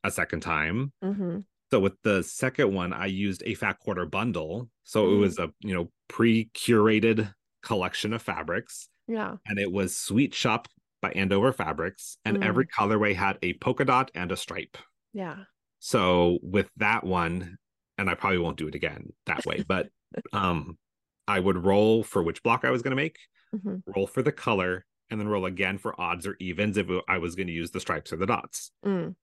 a 0.04 0.10
second 0.10 0.40
time. 0.40 0.92
hmm 1.02 1.40
So 1.70 1.80
with 1.80 1.94
the 2.02 2.22
second 2.22 2.72
one, 2.74 2.92
I 2.92 3.06
used 3.06 3.42
a 3.46 3.54
fat 3.54 3.78
quarter 3.80 4.06
bundle. 4.06 4.68
So 4.84 5.06
it 5.06 5.10
Mm. 5.16 5.20
was 5.20 5.38
a 5.38 5.50
you 5.60 5.74
know 5.74 5.90
pre-curated 6.08 7.32
collection 7.62 8.12
of 8.12 8.22
fabrics, 8.22 8.88
Yeah. 9.08 9.36
and 9.46 9.58
it 9.58 9.72
was 9.72 9.96
Sweet 9.96 10.34
Shop 10.34 10.68
by 11.00 11.10
Andover 11.12 11.52
Fabrics, 11.52 12.18
and 12.24 12.38
Mm. 12.38 12.44
every 12.44 12.66
colorway 12.66 13.14
had 13.14 13.38
a 13.42 13.54
polka 13.54 13.84
dot 13.84 14.10
and 14.14 14.30
a 14.30 14.36
stripe. 14.36 14.76
Yeah. 15.12 15.44
So 15.78 16.38
with 16.42 16.70
that 16.76 17.04
one, 17.04 17.56
and 17.98 18.08
I 18.10 18.14
probably 18.14 18.38
won't 18.38 18.56
do 18.56 18.68
it 18.68 18.74
again 18.74 19.12
that 19.26 19.44
way, 19.46 19.64
but 19.68 19.88
um 20.32 20.78
I 21.26 21.40
would 21.40 21.64
roll 21.64 22.02
for 22.02 22.22
which 22.22 22.42
block 22.42 22.64
I 22.64 22.70
was 22.70 22.82
going 22.82 22.90
to 22.90 22.96
make, 22.96 23.18
hmm 23.62 23.76
roll 23.94 24.06
for 24.06 24.22
the 24.22 24.32
color, 24.32 24.84
and 25.10 25.18
then 25.20 25.28
roll 25.28 25.46
again 25.46 25.78
for 25.78 25.98
odds 26.00 26.26
or 26.26 26.36
evens 26.40 26.76
if 26.76 26.86
I 27.08 27.18
was 27.18 27.34
going 27.34 27.46
to 27.46 27.52
use 27.52 27.70
the 27.70 27.80
stripes 27.80 28.12
or 28.12 28.16
the 28.16 28.26
dots. 28.26 28.70
Mm. 28.84 29.14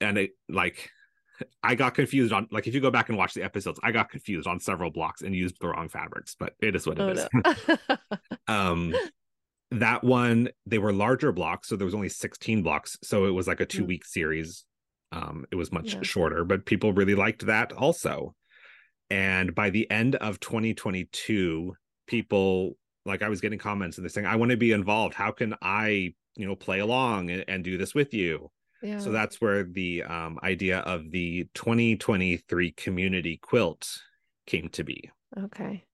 And 0.00 0.18
it 0.18 0.32
like 0.48 0.90
I 1.62 1.74
got 1.74 1.94
confused 1.94 2.32
on 2.32 2.48
like 2.50 2.66
if 2.66 2.74
you 2.74 2.80
go 2.80 2.90
back 2.90 3.08
and 3.08 3.16
watch 3.18 3.34
the 3.34 3.42
episodes, 3.42 3.78
I 3.82 3.92
got 3.92 4.10
confused 4.10 4.46
on 4.46 4.60
several 4.60 4.90
blocks 4.90 5.22
and 5.22 5.34
used 5.34 5.60
the 5.60 5.68
wrong 5.68 5.88
fabrics, 5.88 6.34
but 6.38 6.54
it 6.60 6.74
is 6.74 6.86
what 6.86 6.98
it 6.98 7.02
Oh, 7.02 7.08
is. 7.12 7.26
no. 7.88 7.96
um 8.48 8.94
that 9.72 10.04
one 10.04 10.48
they 10.64 10.78
were 10.78 10.92
larger 10.92 11.32
blocks, 11.32 11.68
so 11.68 11.76
there 11.76 11.84
was 11.84 11.94
only 11.94 12.08
16 12.08 12.62
blocks, 12.62 12.96
so 13.02 13.26
it 13.26 13.30
was 13.30 13.48
like 13.48 13.60
a 13.60 13.66
2 13.66 13.84
Mm. 13.84 13.86
week 13.86 14.04
series. 14.04 14.64
Um 15.12 15.46
it 15.50 15.56
was 15.56 15.72
much 15.72 15.96
Yeah. 15.96 16.02
shorter, 16.02 16.44
but 16.44 16.66
people 16.66 16.92
really 16.92 17.14
liked 17.14 17.46
that 17.46 17.72
also. 17.72 18.34
And 19.10 19.54
by 19.54 19.70
the 19.70 19.90
end 19.90 20.16
of 20.16 20.40
2022, 20.40 21.74
people 22.06 22.78
like 23.04 23.22
I 23.22 23.28
was 23.28 23.40
getting 23.40 23.58
comments 23.58 23.96
and 23.98 24.04
they're 24.04 24.10
saying, 24.10 24.26
I 24.26 24.36
want 24.36 24.50
to 24.50 24.56
be 24.56 24.72
involved. 24.72 25.14
How 25.14 25.30
can 25.30 25.54
I, 25.62 26.14
you 26.36 26.46
know, 26.46 26.56
play 26.56 26.80
along 26.80 27.30
and, 27.30 27.44
and 27.48 27.62
do 27.64 27.78
this 27.78 27.94
with 27.94 28.12
you? 28.12 28.50
yeah. 28.80 28.98
So 28.98 29.12
that's 29.12 29.40
where 29.40 29.62
the 29.64 30.02
um, 30.04 30.38
idea 30.42 30.78
of 30.80 31.10
the 31.10 31.48
2023 31.54 32.72
community 32.72 33.36
quilt 33.38 33.88
came 34.46 34.68
to 34.70 34.82
be. 34.84 35.10
okay. 35.36 35.86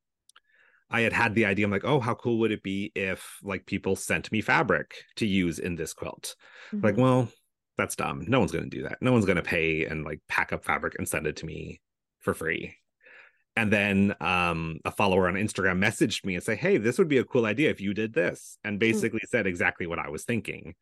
I 0.90 1.00
had 1.00 1.12
had 1.12 1.34
the 1.34 1.46
idea. 1.46 1.64
I'm 1.64 1.70
like, 1.70 1.84
oh, 1.84 2.00
how 2.00 2.14
cool 2.14 2.38
would 2.40 2.52
it 2.52 2.62
be 2.62 2.92
if 2.94 3.38
like 3.42 3.66
people 3.66 3.96
sent 3.96 4.30
me 4.30 4.40
fabric 4.40 5.04
to 5.16 5.26
use 5.26 5.58
in 5.58 5.76
this 5.76 5.94
quilt? 5.94 6.36
Like, 6.82 6.96
Mhm. 6.96 6.98
well, 6.98 7.30
that's 7.82 7.96
dumb. 7.96 8.24
No 8.28 8.38
one's 8.38 8.52
going 8.52 8.70
to 8.70 8.76
do 8.76 8.84
that. 8.84 8.98
No 9.00 9.12
one's 9.12 9.24
going 9.24 9.36
to 9.36 9.42
pay 9.42 9.84
and 9.86 10.04
like 10.04 10.20
pack 10.28 10.52
up 10.52 10.64
fabric 10.64 10.94
and 10.98 11.08
send 11.08 11.26
it 11.26 11.36
to 11.36 11.46
me 11.46 11.80
for 12.20 12.32
free. 12.32 12.76
And 13.56 13.70
then 13.72 14.14
um, 14.20 14.78
a 14.84 14.90
follower 14.92 15.26
on 15.28 15.34
Instagram 15.34 15.78
messaged 15.78 16.24
me 16.24 16.36
and 16.36 16.42
say, 16.44 16.54
"Hey, 16.56 16.78
this 16.78 16.96
would 16.98 17.08
be 17.08 17.18
a 17.18 17.24
cool 17.24 17.44
idea 17.44 17.70
if 17.70 17.80
you 17.80 17.92
did 17.92 18.14
this," 18.14 18.56
and 18.64 18.78
basically 18.78 19.20
said 19.28 19.46
exactly 19.46 19.86
what 19.86 19.98
I 19.98 20.08
was 20.08 20.24
thinking. 20.24 20.74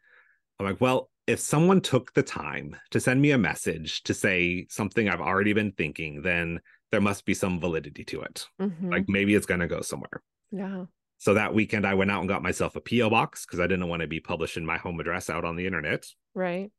I'm 0.58 0.66
like, 0.66 0.80
well, 0.80 1.10
if 1.26 1.40
someone 1.40 1.80
took 1.80 2.12
the 2.12 2.22
time 2.22 2.76
to 2.90 3.00
send 3.00 3.22
me 3.22 3.30
a 3.30 3.38
message 3.38 4.02
to 4.02 4.12
say 4.14 4.66
something 4.68 5.08
I've 5.08 5.20
already 5.22 5.54
been 5.54 5.72
thinking, 5.72 6.20
then 6.22 6.60
there 6.92 7.00
must 7.00 7.24
be 7.24 7.32
some 7.34 7.58
validity 7.58 8.04
to 8.04 8.20
it. 8.22 8.46
Mhm. 8.60 8.90
Like 8.92 9.06
maybe 9.08 9.34
it's 9.34 9.46
going 9.46 9.60
to 9.60 9.66
go 9.66 9.80
somewhere. 9.80 10.22
yeah. 10.52 10.84
So 11.18 11.34
that 11.34 11.52
weekend, 11.54 11.86
I 11.86 11.92
went 11.94 12.10
out 12.10 12.20
and 12.20 12.28
got 12.28 12.42
myself 12.42 12.76
a 12.76 12.80
PO 12.80 13.10
box 13.10 13.44
because 13.44 13.60
I 13.60 13.66
didn't 13.66 13.88
want 13.88 14.00
to 14.00 14.08
be 14.08 14.20
publishing 14.20 14.64
my 14.64 14.78
home 14.78 14.98
address 15.00 15.28
out 15.28 15.44
on 15.44 15.54
the 15.56 15.66
internet 15.66 16.06
Right. 16.34 16.70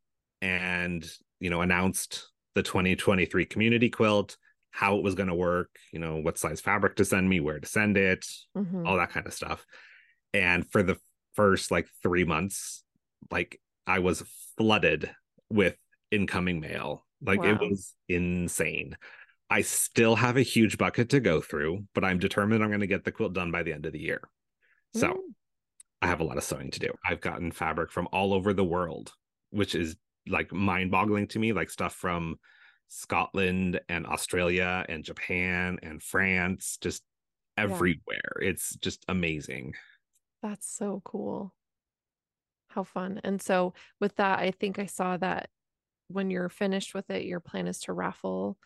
And 0.41 1.09
you 1.39 1.49
know 1.49 1.61
announced 1.61 2.29
the 2.55 2.63
2023 2.63 3.45
community 3.45 3.89
quilt 3.89 4.37
how 4.71 4.97
it 4.97 5.03
was 5.03 5.15
going 5.15 5.29
to 5.29 5.35
work 5.35 5.69
you 5.91 5.99
know 5.99 6.17
what 6.17 6.37
size 6.37 6.61
fabric 6.61 6.95
to 6.95 7.05
send 7.05 7.27
me 7.29 7.39
where 7.39 7.59
to 7.59 7.67
send 7.67 7.97
it 7.97 8.25
Mhm. 8.55 8.87
all 8.87 8.97
that 8.97 9.11
kind 9.11 9.27
of 9.27 9.33
stuff 9.33 9.65
and 10.33 10.69
for 10.71 10.83
the 10.83 10.97
first 11.35 11.71
like 11.71 11.87
3 12.03 12.23
months 12.25 12.83
like 13.29 13.59
i 13.87 13.99
was 13.99 14.23
flooded 14.57 15.09
with 15.49 15.75
incoming 16.11 16.59
mail 16.59 17.05
like 17.21 17.43
it 17.43 17.59
was 17.59 17.93
insane 18.09 18.97
i 19.49 19.61
still 19.61 20.15
have 20.15 20.37
a 20.37 20.41
huge 20.41 20.77
bucket 20.77 21.09
to 21.09 21.19
go 21.19 21.39
through 21.41 21.85
but 21.93 22.03
i'm 22.03 22.19
determined 22.19 22.63
i'm 22.63 22.69
going 22.69 22.79
to 22.81 22.87
get 22.87 23.03
the 23.03 23.11
quilt 23.11 23.33
done 23.33 23.51
by 23.51 23.63
the 23.63 23.73
end 23.73 23.85
of 23.85 23.93
the 23.93 23.99
year 23.99 24.21
so 24.93 25.07
Mm. 25.13 25.17
I 26.03 26.07
have 26.07 26.19
a 26.19 26.23
lot 26.23 26.37
of 26.37 26.43
sewing 26.43 26.71
to 26.71 26.79
do. 26.79 26.91
I've 27.07 27.21
gotten 27.21 27.51
fabric 27.51 27.91
from 27.91 28.07
all 28.11 28.33
over 28.33 28.53
the 28.53 28.63
world, 28.63 29.13
which 29.51 29.75
is 29.75 29.95
like 30.27 30.51
mind 30.51 30.91
boggling 30.91 31.27
to 31.27 31.39
me, 31.39 31.53
like 31.53 31.69
stuff 31.69 31.93
from 31.93 32.37
Scotland 32.87 33.79
and 33.89 34.05
Australia 34.05 34.85
and 34.89 35.03
Japan 35.03 35.79
and 35.81 36.01
France, 36.01 36.77
just 36.81 37.03
Yeah. 37.57 37.63
everywhere. 37.65 38.33
It's 38.41 38.75
just 38.77 39.03
amazing. 39.07 39.73
That's 40.41 40.67
so 40.67 41.01
cool. 41.05 41.53
How 42.69 42.83
fun. 42.83 43.19
And 43.23 43.41
so 43.41 43.73
with 43.99 44.15
that, 44.15 44.39
I 44.39 44.51
think 44.51 44.79
I 44.79 44.85
saw 44.85 45.17
that 45.17 45.49
when 46.07 46.29
you're 46.29 46.49
finished 46.49 46.93
with 46.93 47.09
it, 47.09 47.25
your 47.25 47.39
plan 47.39 47.67
is 47.67 47.79
to 47.81 47.93
raffle 47.93 48.57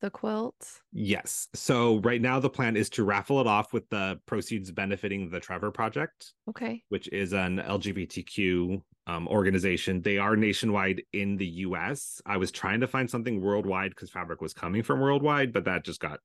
the 0.00 0.10
quilt. 0.10 0.80
Yes. 0.92 1.48
So 1.54 1.98
right 2.00 2.20
now 2.20 2.38
the 2.40 2.50
plan 2.50 2.76
is 2.76 2.90
to 2.90 3.04
raffle 3.04 3.40
it 3.40 3.46
off 3.46 3.72
with 3.72 3.88
the 3.88 4.20
proceeds 4.26 4.70
benefiting 4.70 5.30
the 5.30 5.40
Trevor 5.40 5.70
Project, 5.70 6.34
Okay. 6.48 6.82
which 6.90 7.08
is 7.08 7.32
an 7.32 7.58
LGBTQ 7.58 8.82
um, 9.06 9.28
organization. 9.28 10.00
They 10.02 10.18
are 10.18 10.36
nationwide 10.36 11.02
in 11.12 11.36
the 11.36 11.46
US. 11.46 12.22
I 12.24 12.36
was 12.38 12.50
trying 12.50 12.80
to 12.80 12.86
find 12.86 13.10
something 13.10 13.40
worldwide 13.40 13.90
because 13.90 14.10
fabric 14.10 14.40
was 14.40 14.54
coming 14.54 14.82
from 14.82 15.00
worldwide, 15.00 15.52
but 15.52 15.64
that 15.66 15.84
just 15.84 16.00
got 16.00 16.20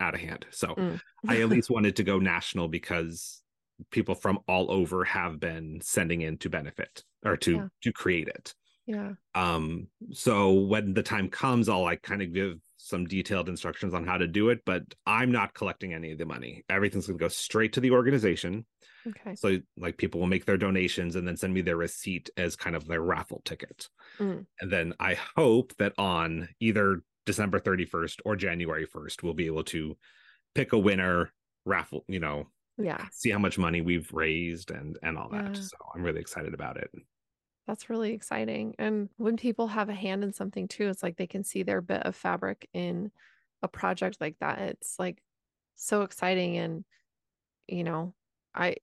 out 0.00 0.14
of 0.14 0.20
hand. 0.20 0.46
So 0.50 0.68
Mm. 0.74 1.00
I 1.28 1.40
at 1.40 1.48
least 1.48 1.70
wanted 1.76 1.96
to 1.96 2.02
go 2.04 2.18
national 2.18 2.68
because 2.68 3.40
people 3.90 4.14
from 4.14 4.38
all 4.46 4.70
over 4.70 5.04
have 5.04 5.40
been 5.40 5.80
sending 5.80 6.20
in 6.20 6.38
to 6.38 6.50
benefit 6.50 7.02
or 7.24 7.36
to 7.38 7.52
Yeah. 7.52 7.66
to 7.82 7.92
create 7.92 8.28
it. 8.28 8.54
yeah. 8.86 9.12
Um, 9.34 9.86
so 10.12 10.52
when 10.52 10.92
the 10.92 11.02
time 11.02 11.28
comes, 11.28 11.68
I'll 11.68 11.82
like 11.82 12.02
kind 12.02 12.20
of 12.20 12.32
give 12.32 12.58
some 12.84 13.06
detailed 13.06 13.48
instructions 13.48 13.94
on 13.94 14.04
how 14.04 14.18
to 14.18 14.26
do 14.26 14.48
it, 14.48 14.60
but 14.66 14.82
I'm 15.06 15.30
not 15.30 15.54
collecting 15.54 15.94
any 15.94 16.10
of 16.12 16.18
the 16.18 16.26
money. 16.26 16.64
Everything's 16.68 17.06
gonna 17.06 17.18
go 17.18 17.28
straight 17.28 17.72
to 17.74 17.80
the 17.80 17.92
organization. 17.92 18.66
Okay. 19.06 19.34
So 19.36 19.58
like 19.76 19.96
people 19.98 20.20
will 20.20 20.26
make 20.26 20.44
their 20.46 20.56
donations 20.56 21.14
and 21.16 21.26
then 21.26 21.36
send 21.36 21.54
me 21.54 21.60
their 21.62 21.76
receipt 21.76 22.28
as 22.36 22.56
kind 22.56 22.74
of 22.74 22.86
their 22.86 23.00
raffle 23.00 23.40
ticket. 23.44 23.88
Mm. 24.18 24.46
And 24.60 24.70
then 24.70 24.94
I 24.98 25.16
hope 25.36 25.74
that 25.76 25.92
on 25.96 26.48
either 26.60 27.02
December 27.24 27.60
31st 27.60 28.20
or 28.24 28.34
January 28.36 28.86
1st, 28.86 29.22
we'll 29.22 29.34
be 29.34 29.46
able 29.46 29.64
to 29.64 29.96
pick 30.54 30.72
a 30.72 30.78
winner, 30.78 31.32
raffle, 31.64 32.04
you 32.08 32.18
know, 32.20 32.48
Yeah. 32.78 33.06
see 33.12 33.30
how 33.30 33.38
much 33.38 33.58
money 33.58 33.80
we've 33.80 34.12
raised 34.12 34.72
and 34.72 34.98
and 35.02 35.16
all 35.16 35.28
that. 35.30 35.54
Yeah. 35.54 35.60
So 35.60 35.76
I'm 35.94 36.02
really 36.02 36.20
excited 36.20 36.52
about 36.52 36.78
it. 36.78 36.90
That's 37.66 37.88
really 37.88 38.12
exciting. 38.12 38.74
And 38.78 39.08
when 39.16 39.36
people 39.36 39.68
have 39.68 39.88
a 39.88 39.94
hand 39.94 40.24
in 40.24 40.32
something 40.32 40.66
too, 40.68 40.88
it's 40.88 41.02
like 41.02 41.16
they 41.16 41.26
can 41.28 41.44
see 41.44 41.62
their 41.62 41.80
bit 41.80 42.02
of 42.02 42.16
fabric 42.16 42.68
in 42.72 43.12
a 43.62 43.68
project 43.68 44.18
like 44.20 44.36
that. 44.40 44.58
It's 44.58 44.98
like 44.98 45.22
so 45.76 46.02
exciting 46.02 46.56
and 46.58 46.84
you 47.68 47.84
know, 47.84 48.14
I 48.54 48.76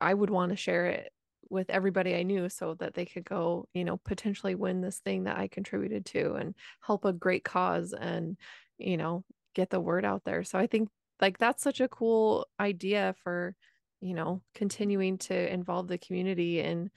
I 0.00 0.14
would 0.14 0.30
want 0.30 0.50
to 0.50 0.56
share 0.56 0.86
it 0.86 1.12
with 1.50 1.70
everybody 1.70 2.14
I 2.14 2.22
knew 2.24 2.48
so 2.48 2.74
that 2.74 2.94
they 2.94 3.06
could 3.06 3.24
go, 3.24 3.68
you 3.74 3.84
know, 3.84 3.98
potentially 3.98 4.54
win 4.54 4.80
this 4.80 5.00
thing 5.00 5.24
that 5.24 5.38
I 5.38 5.48
contributed 5.48 6.06
to 6.06 6.34
and 6.34 6.54
help 6.82 7.04
a 7.04 7.12
great 7.12 7.44
cause 7.44 7.92
and, 7.94 8.38
you 8.78 8.96
know, 8.96 9.24
get 9.54 9.70
the 9.70 9.80
word 9.80 10.04
out 10.04 10.24
there. 10.24 10.44
So 10.44 10.58
I 10.58 10.66
think 10.66 10.88
like 11.20 11.38
that's 11.38 11.62
such 11.62 11.80
a 11.80 11.88
cool 11.88 12.46
idea 12.60 13.14
for, 13.22 13.54
you 14.00 14.14
know, 14.14 14.42
continuing 14.54 15.18
to 15.18 15.52
involve 15.52 15.88
the 15.88 15.98
community 15.98 16.60
in 16.60 16.90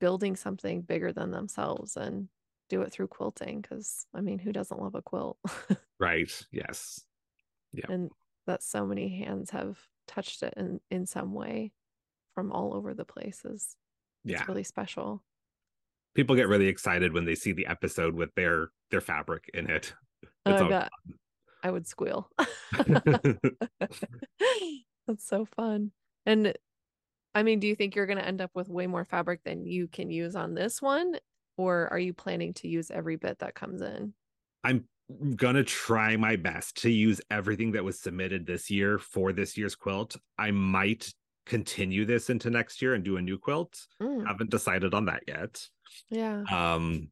building 0.00 0.36
something 0.36 0.82
bigger 0.82 1.12
than 1.12 1.30
themselves 1.30 1.96
and 1.96 2.28
do 2.68 2.82
it 2.82 2.92
through 2.92 3.06
quilting 3.08 3.60
because 3.60 4.06
I 4.14 4.20
mean, 4.20 4.38
who 4.38 4.52
doesn't 4.52 4.80
love 4.80 4.94
a 4.94 5.02
quilt? 5.02 5.38
Right. 5.98 6.30
Yes. 6.52 7.00
Yeah. 7.72 7.86
And 7.88 8.10
that 8.46 8.62
so 8.62 8.84
many 8.84 9.08
hands 9.08 9.48
have 9.50 9.78
touched 10.06 10.42
it 10.42 10.52
in 10.54 10.78
in 10.90 11.06
some 11.06 11.32
way 11.32 11.72
from 12.34 12.52
all 12.52 12.74
over 12.74 12.92
the 12.92 13.06
places. 13.06 13.76
Yeah. 14.22 14.40
It's 14.40 14.48
really 14.48 14.62
special. 14.62 15.24
People 16.14 16.36
get 16.36 16.48
really 16.48 16.68
excited 16.68 17.14
when 17.14 17.24
they 17.24 17.34
see 17.34 17.52
the 17.52 17.66
episode 17.66 18.14
with 18.14 18.34
their 18.34 18.68
their 18.90 19.00
fabric 19.00 19.50
in 19.54 19.70
it. 19.70 19.94
Oh, 20.44 20.52
It's 20.52 20.62
I 20.62 20.68
bet 20.68 20.90
I 21.62 21.70
would 21.70 21.86
squeal. 21.86 22.30
That's 25.08 25.26
so 25.26 25.44
fun. 25.44 25.92
And 26.24 26.54
I 27.36 27.42
mean, 27.42 27.60
do 27.60 27.66
you 27.66 27.74
think 27.74 27.94
you're 27.94 28.06
going 28.06 28.18
to 28.18 28.26
end 28.26 28.40
up 28.40 28.50
with 28.54 28.68
way 28.68 28.86
more 28.86 29.04
fabric 29.04 29.40
than 29.44 29.66
you 29.66 29.88
can 29.88 30.10
use 30.10 30.34
on 30.34 30.54
this 30.54 30.80
one? 30.80 31.16
or 31.56 31.88
are 31.88 31.98
you 31.98 32.12
planning 32.12 32.52
to 32.54 32.68
use 32.68 32.90
every 32.90 33.16
bit 33.16 33.38
that 33.38 33.54
comes 33.54 33.82
in? 33.82 34.12
I'm 34.64 34.84
gonna 35.36 35.64
try 35.64 36.16
my 36.16 36.36
best 36.36 36.82
to 36.82 36.90
use 36.90 37.20
everything 37.30 37.72
that 37.72 37.84
was 37.84 38.00
submitted 38.00 38.46
this 38.46 38.70
year 38.70 38.98
for 38.98 39.32
this 39.32 39.56
year's 39.56 39.74
quilt. 39.74 40.16
I 40.38 40.50
might 40.50 41.12
continue 41.46 42.04
this 42.04 42.28
into 42.28 42.50
next 42.50 42.82
year 42.82 42.94
and 42.94 43.04
do 43.04 43.16
a 43.16 43.22
new 43.22 43.38
quilt. 43.38 43.86
Mm. 44.02 44.26
Haven't 44.26 44.50
decided 44.50 44.94
on 44.94 45.04
that 45.06 45.22
yet. 45.28 45.64
Yeah. 46.10 46.42
Um 46.50 47.10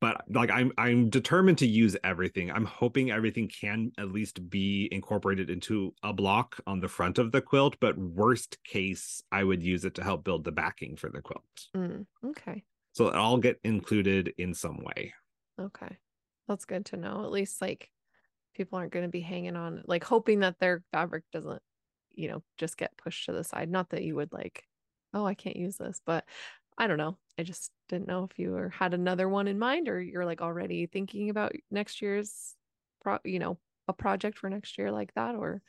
but 0.00 0.22
like 0.28 0.50
I'm 0.50 0.72
I'm 0.76 1.08
determined 1.08 1.58
to 1.58 1.66
use 1.66 1.96
everything. 2.04 2.50
I'm 2.50 2.64
hoping 2.64 3.10
everything 3.10 3.48
can 3.48 3.92
at 3.98 4.12
least 4.12 4.50
be 4.50 4.88
incorporated 4.92 5.48
into 5.48 5.94
a 6.02 6.12
block 6.12 6.60
on 6.66 6.80
the 6.80 6.88
front 6.88 7.18
of 7.18 7.32
the 7.32 7.40
quilt, 7.40 7.76
but 7.80 7.96
worst 7.96 8.58
case 8.64 9.22
I 9.32 9.44
would 9.44 9.62
use 9.62 9.84
it 9.84 9.94
to 9.94 10.04
help 10.04 10.24
build 10.24 10.44
the 10.44 10.52
backing 10.52 10.96
for 10.96 11.08
the 11.08 11.22
quilt. 11.22 11.44
Mm, 11.74 12.06
okay. 12.26 12.62
So 12.92 13.08
it 13.08 13.14
all 13.14 13.38
get 13.38 13.60
included 13.64 14.34
in 14.36 14.52
some 14.52 14.78
way. 14.78 15.14
Okay. 15.58 15.96
That's 16.48 16.64
good 16.64 16.86
to 16.86 16.96
know. 16.96 17.24
At 17.24 17.30
least 17.30 17.62
like 17.62 17.88
people 18.54 18.78
aren't 18.78 18.92
going 18.92 19.04
to 19.04 19.10
be 19.10 19.20
hanging 19.20 19.56
on 19.56 19.82
like 19.86 20.04
hoping 20.04 20.40
that 20.40 20.58
their 20.58 20.82
fabric 20.90 21.24
doesn't, 21.32 21.62
you 22.10 22.28
know, 22.28 22.42
just 22.58 22.76
get 22.76 22.96
pushed 22.96 23.26
to 23.26 23.32
the 23.32 23.44
side. 23.44 23.70
Not 23.70 23.90
that 23.90 24.02
you 24.02 24.16
would 24.16 24.32
like, 24.32 24.64
oh, 25.14 25.24
I 25.24 25.34
can't 25.34 25.56
use 25.56 25.76
this, 25.76 26.00
but 26.04 26.24
I 26.78 26.86
don't 26.86 26.98
know. 26.98 27.16
I 27.38 27.42
just 27.42 27.70
didn't 27.88 28.08
know 28.08 28.28
if 28.30 28.38
you 28.38 28.70
had 28.72 28.94
another 28.94 29.28
one 29.28 29.48
in 29.48 29.58
mind 29.58 29.88
or 29.88 30.00
you're 30.00 30.24
like 30.24 30.40
already 30.40 30.86
thinking 30.86 31.30
about 31.30 31.52
next 31.70 32.02
year's 32.02 32.54
pro, 33.02 33.18
you 33.24 33.38
know, 33.38 33.58
a 33.88 33.92
project 33.92 34.38
for 34.38 34.48
next 34.48 34.78
year 34.78 34.90
like 34.90 35.12
that 35.14 35.34
or 35.34 35.62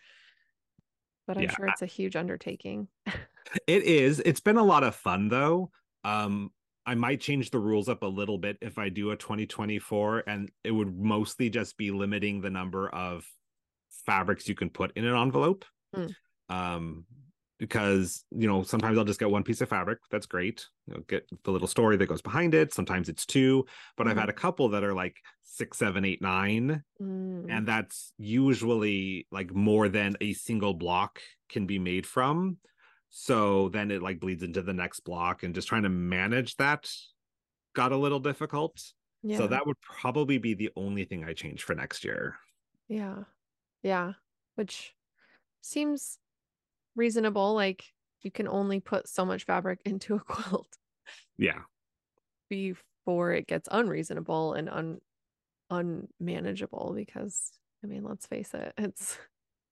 but 1.28 1.38
I'm 1.38 1.43
yeah, 1.43 1.56
sure 1.56 1.68
it's 1.68 1.82
a 1.82 1.88
huge 1.88 2.16
undertaking. 2.16 2.88
it 3.68 3.84
is. 3.84 4.20
It's 4.20 4.39
been 4.39 4.58
a 4.58 4.64
lot 4.64 4.84
of 4.84 4.95
fun 4.95 5.30
though. 5.30 5.72
Um 6.04 6.52
I 6.86 6.95
might 6.95 7.22
change 7.22 7.52
the 7.52 7.60
rules 7.60 7.89
up 7.89 8.02
a 8.02 8.08
little 8.08 8.38
bit 8.38 8.58
if 8.62 8.78
I 8.78 8.89
do 8.89 9.12
a 9.12 9.16
2024, 9.16 10.24
and 10.26 10.52
it 10.64 10.72
would 10.72 10.97
mostly 10.97 11.49
just 11.49 11.78
be 11.78 11.91
limiting 11.91 12.41
the 12.41 12.49
number 12.49 12.89
of 12.89 13.24
fabrics 14.06 14.49
you 14.49 14.56
can 14.56 14.70
put 14.70 14.91
in 14.95 15.06
an 15.06 15.16
envelope. 15.16 15.64
Mm. 15.95 16.16
Um, 16.49 17.06
because 17.62 18.26
you 18.32 18.47
know 18.47 18.64
sometimes 18.64 18.97
I'll 18.97 19.05
just 19.05 19.20
get 19.20 19.32
one 19.32 19.43
piece 19.43 19.62
of 19.62 19.70
fabric. 19.70 19.99
That's 20.09 20.26
great. 20.26 20.66
You 20.88 20.95
know, 20.95 21.03
get 21.07 21.30
the 21.43 21.51
little 21.51 21.68
story 21.68 21.95
that 21.95 22.07
goes 22.07 22.22
behind 22.22 22.53
it. 22.53 22.74
Sometimes 22.74 23.07
it's 23.07 23.26
two, 23.26 23.66
but 23.95 24.07
mm. 24.07 24.12
I've 24.12 24.18
had 24.18 24.30
a 24.30 24.34
couple 24.34 24.70
that 24.70 24.84
are 24.84 24.93
like 24.93 25.16
six, 25.43 25.78
seven, 25.78 26.03
eight, 26.03 26.22
nine, 26.22 26.84
mm. 27.01 27.45
and 27.47 27.68
that's 27.68 28.14
usually 28.18 29.28
like 29.32 29.53
more 29.53 29.88
than 29.88 30.18
a 30.20 30.34
single 30.34 30.74
block 30.74 31.20
can 31.47 31.68
be 31.68 31.80
made 31.80 32.07
from 32.07 32.57
so 33.12 33.68
then 33.70 33.91
it 33.91 34.01
like 34.01 34.20
bleeds 34.20 34.41
into 34.41 34.62
the 34.62 34.74
next 34.74 35.01
block 35.01 35.43
and 35.43 35.53
just 35.53 35.68
trying 35.68 35.84
to 35.84 35.89
manage 35.89 36.55
that 36.55 36.89
got 37.76 37.91
a 37.91 37.97
little 37.97 38.20
difficult 38.20 38.82
yeah. 39.22 39.38
so 39.38 39.47
that 39.47 39.68
would 39.68 39.80
probably 39.82 40.38
be 40.38 40.53
the 40.53 40.70
only 40.78 41.03
thing 41.03 41.26
i 41.26 41.34
change 41.34 41.64
for 41.64 41.76
next 41.76 42.05
year 42.05 42.36
yeah 42.88 43.18
yeah 43.84 44.14
which 44.55 44.93
seems 45.59 46.18
reasonable 46.95 47.53
like 47.53 47.85
you 48.21 48.31
can 48.31 48.47
only 48.47 48.79
put 48.79 49.07
so 49.07 49.25
much 49.25 49.45
fabric 49.45 49.79
into 49.85 50.15
a 50.15 50.19
quilt 50.19 50.77
yeah. 51.37 51.61
before 52.49 53.31
it 53.31 53.47
gets 53.47 53.67
unreasonable 53.71 54.53
and 54.53 54.69
un 54.69 54.99
unmanageable 55.69 56.91
because 56.93 57.53
i 57.81 57.87
mean 57.87 58.03
let's 58.03 58.27
face 58.27 58.53
it 58.53 58.73
it's 58.77 59.17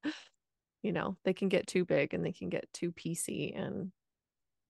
you 0.81 0.91
know 0.91 1.17
they 1.25 1.33
can 1.33 1.49
get 1.49 1.67
too 1.67 1.85
big 1.85 2.13
and 2.13 2.25
they 2.25 2.31
can 2.31 2.49
get 2.49 2.71
too 2.73 2.91
PC 2.91 3.57
and 3.57 3.91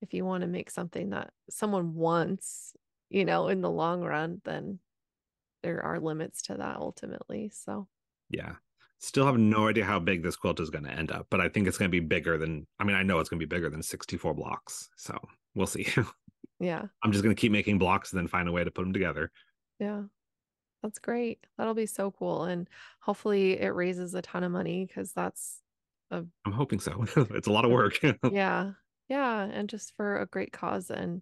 if 0.01 0.13
you 0.13 0.25
want 0.25 0.41
to 0.41 0.47
make 0.47 0.71
something 0.71 1.11
that 1.11 1.31
someone 1.49 1.93
wants 1.93 2.73
you 3.09 3.25
know 3.25 3.47
in 3.47 3.61
the 3.61 3.69
long 3.69 4.01
run 4.01 4.41
then 4.45 4.79
there 5.61 5.83
are 5.83 5.99
limits 5.99 6.41
to 6.43 6.55
that 6.55 6.77
ultimately 6.77 7.51
so 7.53 7.87
yeah 8.29 8.53
still 8.99 9.25
have 9.25 9.37
no 9.37 9.67
idea 9.67 9.85
how 9.85 9.99
big 9.99 10.21
this 10.23 10.35
quilt 10.35 10.59
is 10.59 10.69
going 10.69 10.83
to 10.83 10.91
end 10.91 11.11
up 11.11 11.27
but 11.29 11.41
i 11.41 11.49
think 11.49 11.67
it's 11.67 11.77
going 11.77 11.89
to 11.89 12.01
be 12.01 12.05
bigger 12.05 12.37
than 12.37 12.65
i 12.79 12.83
mean 12.83 12.95
i 12.95 13.03
know 13.03 13.19
it's 13.19 13.29
going 13.29 13.39
to 13.39 13.45
be 13.45 13.55
bigger 13.55 13.69
than 13.69 13.81
64 13.81 14.33
blocks 14.33 14.89
so 14.97 15.17
we'll 15.55 15.67
see 15.67 15.87
yeah 16.59 16.85
i'm 17.03 17.11
just 17.11 17.23
going 17.23 17.35
to 17.35 17.39
keep 17.39 17.51
making 17.51 17.77
blocks 17.77 18.11
and 18.11 18.19
then 18.19 18.27
find 18.27 18.47
a 18.47 18.51
way 18.51 18.63
to 18.63 18.71
put 18.71 18.83
them 18.83 18.93
together 18.93 19.31
yeah 19.79 20.03
that's 20.83 20.99
great 20.99 21.39
that'll 21.57 21.73
be 21.73 21.85
so 21.85 22.11
cool 22.11 22.43
and 22.43 22.69
hopefully 23.01 23.59
it 23.59 23.69
raises 23.69 24.13
a 24.13 24.21
ton 24.21 24.43
of 24.43 24.51
money 24.51 24.85
because 24.85 25.11
that's 25.13 25.61
a, 26.11 26.23
I'm 26.45 26.51
hoping 26.51 26.79
so. 26.79 27.05
it's 27.15 27.47
a 27.47 27.51
lot 27.51 27.65
of 27.65 27.71
work. 27.71 27.99
yeah. 28.31 28.71
Yeah. 29.07 29.43
And 29.43 29.69
just 29.69 29.95
for 29.95 30.17
a 30.17 30.25
great 30.25 30.51
cause 30.51 30.89
and, 30.89 31.21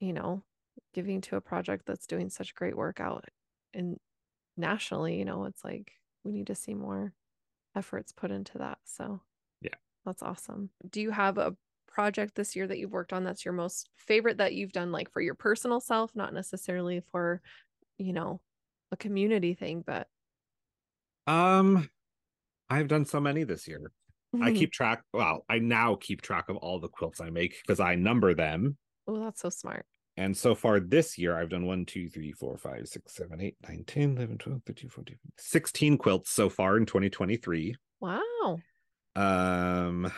you 0.00 0.12
know, 0.12 0.42
giving 0.92 1.20
to 1.22 1.36
a 1.36 1.40
project 1.40 1.84
that's 1.86 2.06
doing 2.06 2.30
such 2.30 2.54
great 2.54 2.76
work 2.76 3.00
out 3.00 3.24
and 3.72 3.96
nationally, 4.56 5.18
you 5.18 5.24
know, 5.24 5.44
it's 5.44 5.64
like 5.64 5.92
we 6.24 6.32
need 6.32 6.46
to 6.48 6.54
see 6.54 6.74
more 6.74 7.12
efforts 7.76 8.12
put 8.12 8.30
into 8.30 8.58
that. 8.58 8.78
So, 8.84 9.20
yeah, 9.60 9.74
that's 10.04 10.22
awesome. 10.22 10.70
Do 10.88 11.00
you 11.00 11.10
have 11.10 11.38
a 11.38 11.56
project 11.86 12.34
this 12.34 12.56
year 12.56 12.66
that 12.66 12.78
you've 12.78 12.92
worked 12.92 13.12
on 13.12 13.24
that's 13.24 13.44
your 13.44 13.54
most 13.54 13.88
favorite 13.96 14.38
that 14.38 14.54
you've 14.54 14.72
done, 14.72 14.92
like 14.92 15.10
for 15.10 15.20
your 15.20 15.34
personal 15.34 15.80
self, 15.80 16.14
not 16.14 16.34
necessarily 16.34 17.02
for, 17.12 17.40
you 17.98 18.12
know, 18.12 18.40
a 18.90 18.96
community 18.96 19.54
thing, 19.54 19.82
but 19.86 20.08
um, 21.26 21.88
I've 22.68 22.88
done 22.88 23.04
so 23.04 23.20
many 23.20 23.44
this 23.44 23.66
year. 23.66 23.92
I 24.40 24.50
keep 24.52 24.72
track. 24.72 25.02
Well, 25.12 25.44
I 25.48 25.58
now 25.58 25.96
keep 26.00 26.22
track 26.22 26.48
of 26.48 26.56
all 26.56 26.80
the 26.80 26.88
quilts 26.88 27.20
I 27.20 27.30
make 27.30 27.56
because 27.64 27.80
I 27.80 27.94
number 27.94 28.34
them. 28.34 28.76
Oh, 29.06 29.18
that's 29.20 29.40
so 29.40 29.50
smart. 29.50 29.86
And 30.16 30.36
so 30.36 30.54
far 30.54 30.78
this 30.78 31.18
year, 31.18 31.36
I've 31.36 31.48
done 31.48 31.66
1, 31.66 31.86
2, 31.86 32.08
3, 32.08 32.32
4, 32.32 32.56
5, 32.56 32.88
6, 32.88 33.14
7, 33.14 33.40
8, 33.40 33.56
9, 33.68 33.84
10, 33.86 34.16
11, 34.16 34.38
12, 34.38 34.62
13, 34.64 34.90
14, 34.90 35.18
16 35.38 35.98
quilts 35.98 36.30
so 36.30 36.48
far 36.48 36.76
in 36.76 36.86
2023. 36.86 37.74
Wow. 38.00 38.58
Um, 39.16 40.12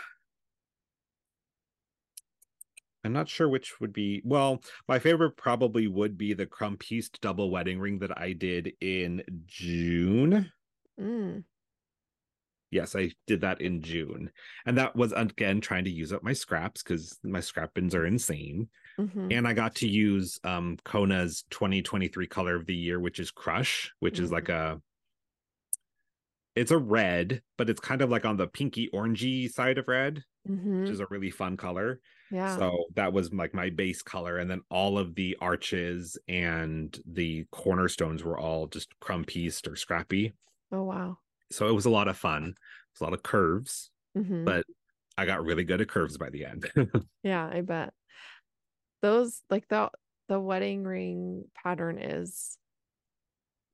I'm 3.04 3.12
not 3.12 3.28
sure 3.28 3.48
which 3.48 3.80
would 3.80 3.92
be. 3.92 4.20
Well, 4.24 4.62
my 4.88 4.98
favorite 4.98 5.36
probably 5.36 5.86
would 5.86 6.18
be 6.18 6.34
the 6.34 6.44
crumb 6.44 6.76
pieced 6.76 7.20
double 7.20 7.50
wedding 7.50 7.78
ring 7.78 8.00
that 8.00 8.18
I 8.18 8.32
did 8.32 8.72
in 8.80 9.22
June. 9.46 10.50
Mm. 11.00 11.44
Yes, 12.70 12.96
I 12.96 13.12
did 13.26 13.42
that 13.42 13.60
in 13.60 13.80
June. 13.80 14.30
And 14.66 14.76
that 14.76 14.96
was 14.96 15.12
again 15.12 15.60
trying 15.60 15.84
to 15.84 15.90
use 15.90 16.12
up 16.12 16.22
my 16.22 16.32
scraps 16.32 16.82
because 16.82 17.18
my 17.22 17.40
scrap 17.40 17.74
bins 17.74 17.94
are 17.94 18.04
insane. 18.04 18.68
Mm-hmm. 18.98 19.28
And 19.30 19.46
I 19.46 19.52
got 19.52 19.74
to 19.76 19.88
use 19.88 20.38
um 20.44 20.78
Kona's 20.84 21.44
2023 21.50 22.26
color 22.26 22.56
of 22.56 22.66
the 22.66 22.74
year, 22.74 23.00
which 23.00 23.18
is 23.18 23.30
Crush, 23.30 23.92
which 24.00 24.14
mm-hmm. 24.14 24.24
is 24.24 24.32
like 24.32 24.48
a 24.48 24.80
it's 26.54 26.70
a 26.70 26.78
red, 26.78 27.42
but 27.58 27.68
it's 27.68 27.80
kind 27.80 28.00
of 28.00 28.08
like 28.08 28.24
on 28.24 28.38
the 28.38 28.46
pinky 28.46 28.88
orangey 28.94 29.50
side 29.50 29.76
of 29.76 29.88
red, 29.88 30.22
mm-hmm. 30.48 30.82
which 30.82 30.90
is 30.90 31.00
a 31.00 31.06
really 31.10 31.30
fun 31.30 31.56
color. 31.56 32.00
Yeah. 32.30 32.56
So 32.56 32.86
that 32.94 33.12
was 33.12 33.32
like 33.32 33.52
my 33.52 33.68
base 33.70 34.00
color. 34.00 34.38
And 34.38 34.50
then 34.50 34.62
all 34.70 34.98
of 34.98 35.14
the 35.14 35.36
arches 35.40 36.18
and 36.28 36.98
the 37.06 37.44
cornerstones 37.52 38.24
were 38.24 38.38
all 38.38 38.66
just 38.66 38.88
crumb 39.00 39.24
pieced 39.24 39.68
or 39.68 39.76
scrappy. 39.76 40.32
Oh 40.72 40.82
wow 40.82 41.18
so 41.50 41.68
it 41.68 41.74
was 41.74 41.86
a 41.86 41.90
lot 41.90 42.08
of 42.08 42.16
fun. 42.16 42.44
It 42.44 42.54
was 42.94 43.00
a 43.00 43.04
lot 43.04 43.12
of 43.12 43.22
curves, 43.22 43.90
mm-hmm. 44.16 44.44
but 44.44 44.64
I 45.16 45.26
got 45.26 45.44
really 45.44 45.64
good 45.64 45.80
at 45.80 45.88
curves 45.88 46.18
by 46.18 46.30
the 46.30 46.44
end. 46.44 46.70
yeah, 47.22 47.48
I 47.50 47.60
bet. 47.60 47.92
Those 49.02 49.42
like 49.50 49.68
the 49.68 49.90
the 50.28 50.40
wedding 50.40 50.84
ring 50.84 51.44
pattern 51.54 51.98
is 51.98 52.58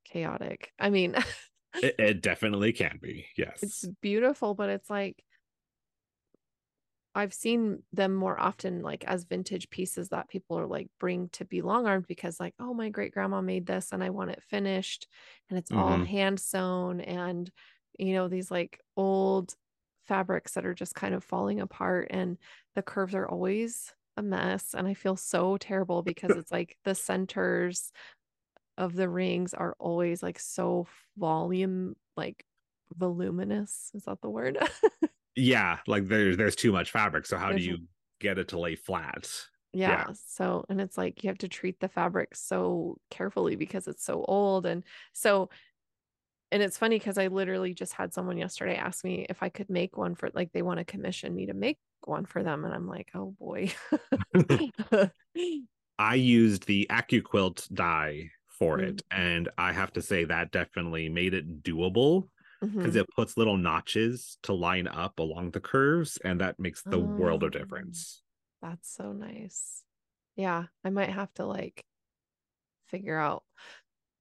chaotic. 0.05 0.73
I 0.79 0.91
mean, 0.91 1.17
it, 1.83 1.95
it 1.99 2.23
definitely 2.23 2.73
can 2.73 2.99
be. 3.01 3.27
Yes. 3.37 3.63
It's 3.63 3.87
beautiful, 4.01 4.55
but 4.55 4.69
it's 4.69 4.91
like 4.91 5.23
I've 7.15 7.35
seen 7.35 7.83
them 7.93 8.15
more 8.15 8.41
often 8.41 8.83
like 8.83 9.05
as 9.05 9.25
vintage 9.25 9.69
pieces 9.69 10.09
that 10.11 10.29
people 10.29 10.59
are 10.59 10.67
like 10.67 10.89
bring 10.99 11.29
to 11.31 11.45
be 11.45 11.61
long 11.61 11.87
armed 11.87 12.07
because 12.07 12.41
like, 12.41 12.55
oh, 12.59 12.73
my 12.73 12.89
great 12.89 13.13
grandma 13.13 13.43
made 13.43 13.67
this 13.67 13.93
and 13.93 14.03
I 14.03 14.11
want 14.11 14.31
it 14.31 14.43
finished 14.49 15.07
and 15.51 15.59
it's 15.59 15.71
mm-hmm. 15.71 15.81
all 15.81 16.05
hand 16.05 16.41
sewn 16.41 17.01
and 17.01 17.51
you 17.99 18.15
know, 18.15 18.29
these 18.29 18.51
like 18.51 18.81
old 18.97 19.55
fabrics 20.09 20.53
that 20.53 20.65
are 20.65 20.75
just 20.75 20.95
kind 20.95 21.15
of 21.15 21.23
falling 21.23 21.61
apart 21.61 22.09
and 22.11 22.39
the 22.75 22.83
curves 22.83 23.15
are 23.15 23.29
always 23.29 23.93
a 24.17 24.23
mess. 24.23 24.75
And 24.75 24.87
I 24.87 24.95
feel 24.95 25.17
so 25.17 25.57
terrible 25.57 26.03
because 26.03 26.31
it's 26.37 26.53
like 26.53 26.77
the 26.85 26.95
centers 26.95 27.93
of 28.79 28.95
the 28.95 29.09
rings 29.09 29.55
are 29.55 29.77
always 29.79 30.23
like 30.23 30.39
so 30.39 30.87
volume 31.17 31.95
like 32.17 32.45
voluminous. 32.97 33.91
Is 33.95 34.05
that 34.05 34.21
the 34.21 34.31
word? 34.31 34.59
yeah 35.37 35.79
like 35.87 36.09
there's 36.09 36.37
there's 36.37 36.57
too 36.57 36.73
much 36.73 36.91
fabric 36.91 37.27
so 37.27 37.37
how 37.37 37.49
there's... 37.49 37.63
do 37.63 37.71
you 37.71 37.79
get 38.21 38.39
it 38.39 38.49
to 38.49 38.59
lay 38.59 38.75
flat 38.75 39.29
yeah, 39.73 39.89
yeah 39.89 40.15
so 40.27 40.65
and 40.69 40.81
it's 40.81 40.99
like 40.99 41.25
you 41.25 41.29
have 41.29 41.39
to 41.39 41.49
treat 41.49 41.81
the 41.81 41.89
fabric 41.89 42.35
so 42.35 42.99
carefully 43.11 43.57
because 43.57 43.89
it's 43.89 44.05
so 44.05 44.25
old 44.29 44.67
and 44.67 44.85
so 45.15 45.49
and 46.51 46.63
it's 46.63 46.77
funny 46.77 46.99
because 46.99 47.17
I 47.17 47.29
literally 47.29 47.73
just 47.73 47.95
had 47.95 48.13
someone 48.13 48.37
yesterday 48.37 48.77
ask 48.77 49.03
me 49.03 49.25
if 49.31 49.43
I 49.43 49.49
could 49.49 49.71
make 49.71 49.97
one 49.97 50.15
for 50.15 50.29
like 50.35 50.53
they 50.53 50.61
want 50.61 50.81
to 50.81 50.85
commission 50.85 51.35
me 51.35 51.47
to 51.47 51.55
make 51.55 51.79
one 52.07 52.27
for 52.27 52.43
them 52.43 52.65
and 52.65 52.75
I'm 52.75 52.87
like 52.89 53.11
oh 53.15 53.35
boy 53.39 53.73
I 55.99 56.15
used 56.15 56.67
the 56.67 56.87
AccuQuilt 56.91 57.73
die 57.73 58.31
for 58.49 58.79
Mm. 58.79 58.89
it, 58.89 59.03
and 59.11 59.49
I 59.59 59.73
have 59.73 59.93
to 59.95 60.03
say 60.03 60.25
that 60.25 60.51
definitely 60.53 61.09
made 61.09 61.35
it 61.35 61.63
doable 61.63 62.29
because 62.79 62.97
Mhm. 62.97 63.01
it 63.01 63.07
puts 63.15 63.37
little 63.37 63.57
notches 63.57 64.39
to 64.43 64.53
line 64.53 64.89
up 64.89 65.19
along 65.19 65.51
the 65.51 65.61
curves, 65.61 66.19
and 66.25 66.41
that 66.41 66.59
makes 66.59 66.85
the 66.91 66.99
world 66.99 67.43
Oh. 67.43 67.47
of 67.47 67.53
difference. 67.53 68.23
That's 68.61 68.93
so 68.93 69.13
nice. 69.13 69.83
Yeah, 70.37 70.67
I 70.85 70.91
might 70.91 71.11
have 71.11 71.33
to 71.35 71.45
like 71.45 71.85
figure 72.87 73.19
out 73.19 73.45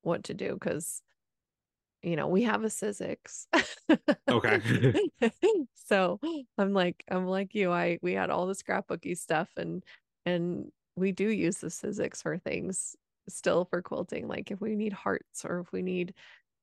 what 0.01 0.25
to 0.25 0.34
do 0.34 0.53
because 0.53 1.01
you 2.04 2.16
know 2.16 2.28
we 2.28 2.43
have 2.43 2.64
a 2.64 2.68
Sizzix. 2.68 3.47
Okay. 4.30 4.62
so 5.76 6.20
I'm 6.58 6.74
like 6.74 7.04
I'm 7.10 7.28
like 7.28 7.56
you. 7.56 7.72
I 7.72 7.99
we 8.02 8.14
had 8.14 8.30
all 8.30 8.47
the 8.47 8.54
scrapbooky 8.54 9.18
stuff 9.18 9.52
and 9.58 9.84
and 10.26 10.72
we 10.95 11.12
do 11.12 11.30
use 11.30 11.60
the 11.60 11.68
Sizzix 11.68 12.22
for 12.22 12.38
things 12.38 12.95
still 13.30 13.66
for 13.66 13.82
quilting. 13.82 14.28
Like 14.28 14.52
if 14.52 14.62
we 14.62 14.76
need 14.76 14.93
hearts 14.93 15.45
or 15.45 15.60
if 15.62 15.72
we 15.72 15.82
need 15.82 16.14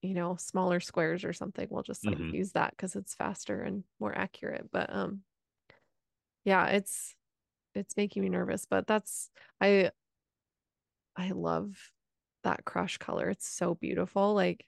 you 0.03 0.15
know 0.15 0.37
smaller 0.37 0.81
squares 0.81 1.25
or 1.25 1.33
something, 1.33 1.69
we'll 1.71 1.83
just 1.83 2.07
like 2.07 2.21
Mhm. 2.21 2.33
use 2.33 2.53
that 2.53 2.73
because 2.73 2.97
it's 2.97 3.15
faster 3.15 3.63
and 3.63 3.85
more 4.01 4.17
accurate. 4.17 4.71
But 4.73 4.93
um 4.95 5.25
yeah, 6.45 6.67
it's 6.69 7.15
it's 7.75 7.97
making 7.97 8.23
me 8.23 8.31
nervous, 8.31 8.67
but 8.67 8.87
that's 8.87 9.31
I 9.61 9.93
I 11.17 11.31
love 11.31 11.93
that 12.45 12.65
crush 12.65 12.99
color. 12.99 13.29
It's 13.31 13.49
so 13.49 13.75
beautiful. 13.75 14.35
Like 14.35 14.67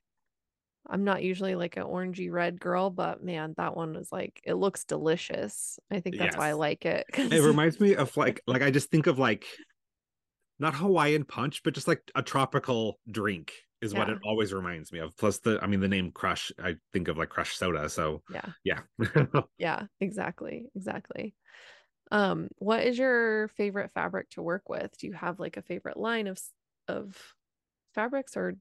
I'm 0.89 1.05
not 1.05 1.23
usually 1.23 1.55
like 1.55 1.77
an 1.77 1.85
orangey 1.85 2.31
red 2.31 2.61
girl, 2.61 2.91
but 2.91 3.23
man, 3.23 3.55
that 3.57 3.77
one 3.77 3.95
was 3.95 4.11
like 4.11 4.41
it 4.45 4.55
looks 4.55 4.85
delicious. 4.85 5.79
I 5.91 6.01
think 6.01 6.19
that's 6.19 6.37
why 6.37 6.49
I 6.49 6.53
like 6.53 6.85
it. 6.85 7.07
It 7.13 7.43
reminds 7.43 7.81
me 7.81 7.95
of 7.95 8.17
like 8.17 8.43
like 8.47 8.63
I 8.63 8.71
just 8.71 8.91
think 8.91 9.07
of 9.07 9.19
like 9.19 9.45
not 10.59 10.75
Hawaiian 10.75 11.25
punch, 11.25 11.63
but 11.63 11.75
just 11.75 11.89
like 11.89 12.03
a 12.15 12.23
tropical 12.23 12.99
drink 13.11 13.53
is 13.81 13.95
what 13.95 14.11
it 14.11 14.19
always 14.25 14.53
reminds 14.53 14.93
me 14.93 14.99
of. 14.99 15.17
Plus 15.17 15.39
the 15.39 15.59
I 15.63 15.67
mean 15.67 15.81
the 15.81 15.89
name 15.89 16.13
Crush, 16.13 16.53
I 16.63 16.77
think 16.93 17.09
of 17.09 17.17
like 17.17 17.31
Crush 17.31 17.57
soda. 17.57 17.89
So 17.89 18.23
yeah, 18.33 18.47
yeah. 18.65 18.81
yeah, 19.59 19.83
exactly, 20.01 20.67
exactly. 20.75 21.35
Um, 22.11 22.49
what 22.59 22.85
is 22.85 22.99
your 22.99 23.49
favorite 23.49 23.93
fabric 23.93 24.31
to 24.31 24.43
work 24.43 24.69
with? 24.69 24.97
Do 24.99 25.07
you 25.07 25.13
have 25.13 25.39
like 25.41 25.57
a 25.57 25.63
favorite 25.63 25.97
line 25.97 26.27
of 26.27 26.41
of 26.89 27.17
fabrics 27.95 28.37
or 28.37 28.57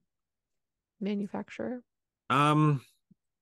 manufacturer? 1.01 1.81
Um, 2.29 2.81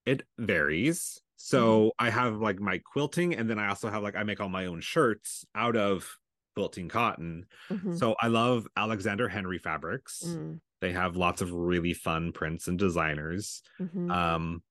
it 0.06 0.24
varies. 0.38 1.22
So 1.36 1.92
I 2.00 2.10
have 2.10 2.38
like 2.38 2.60
my 2.60 2.80
quilting, 2.80 3.36
and 3.36 3.50
then 3.50 3.60
I 3.60 3.68
also 3.70 3.90
have 3.90 4.04
like 4.04 4.16
I 4.16 4.24
make 4.24 4.40
all 4.42 4.50
my 4.50 4.66
own 4.66 4.82
shirts 4.82 5.46
out 5.56 5.76
of 5.76 6.18
quilting 6.56 6.90
cotton. 6.90 7.46
Mhm. 7.70 7.98
So 7.98 8.16
I 8.20 8.28
love 8.28 8.68
Alexander 8.76 9.28
Henry 9.30 9.60
fabrics. 9.60 10.24
Mm, 10.26 10.60
They 10.82 10.92
have 10.94 11.16
lots 11.16 11.42
of 11.42 11.52
really 11.52 11.94
fun 11.94 12.32
prints 12.32 12.68
and 12.68 12.78
designers. 12.80 13.62
mhm. 13.80 14.12
Um, 14.12 14.64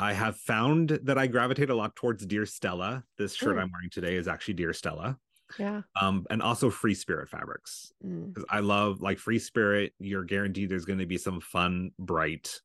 I 0.00 0.12
have 0.12 0.36
found 0.36 0.90
that 1.04 1.18
I 1.18 1.26
gravitate 1.28 1.70
a 1.70 1.74
lot 1.74 1.94
towards 1.96 2.24
Dear 2.26 2.46
Stella. 2.46 3.04
This 3.18 3.34
shirt. 3.34 3.58
I'm 3.58 3.70
wearing 3.72 3.90
today 3.90 4.16
is 4.16 4.26
actually 4.28 4.54
Dear 4.54 4.72
Stella. 4.72 5.18
yeah. 5.58 5.82
Um, 6.00 6.26
and 6.30 6.40
also 6.40 6.70
Free 6.70 6.94
Spirit 6.94 7.28
fabrics 7.28 7.92
Mm, 8.04 8.42
I 8.48 8.60
love 8.60 9.00
like 9.00 9.18
Free 9.18 9.38
Spirit. 9.38 9.92
You're 9.98 10.24
guaranteed 10.24 10.70
there's 10.70 10.84
going 10.86 10.98
to 11.00 11.06
be 11.06 11.18
some 11.18 11.40
fun, 11.40 11.90
bright 11.98 12.60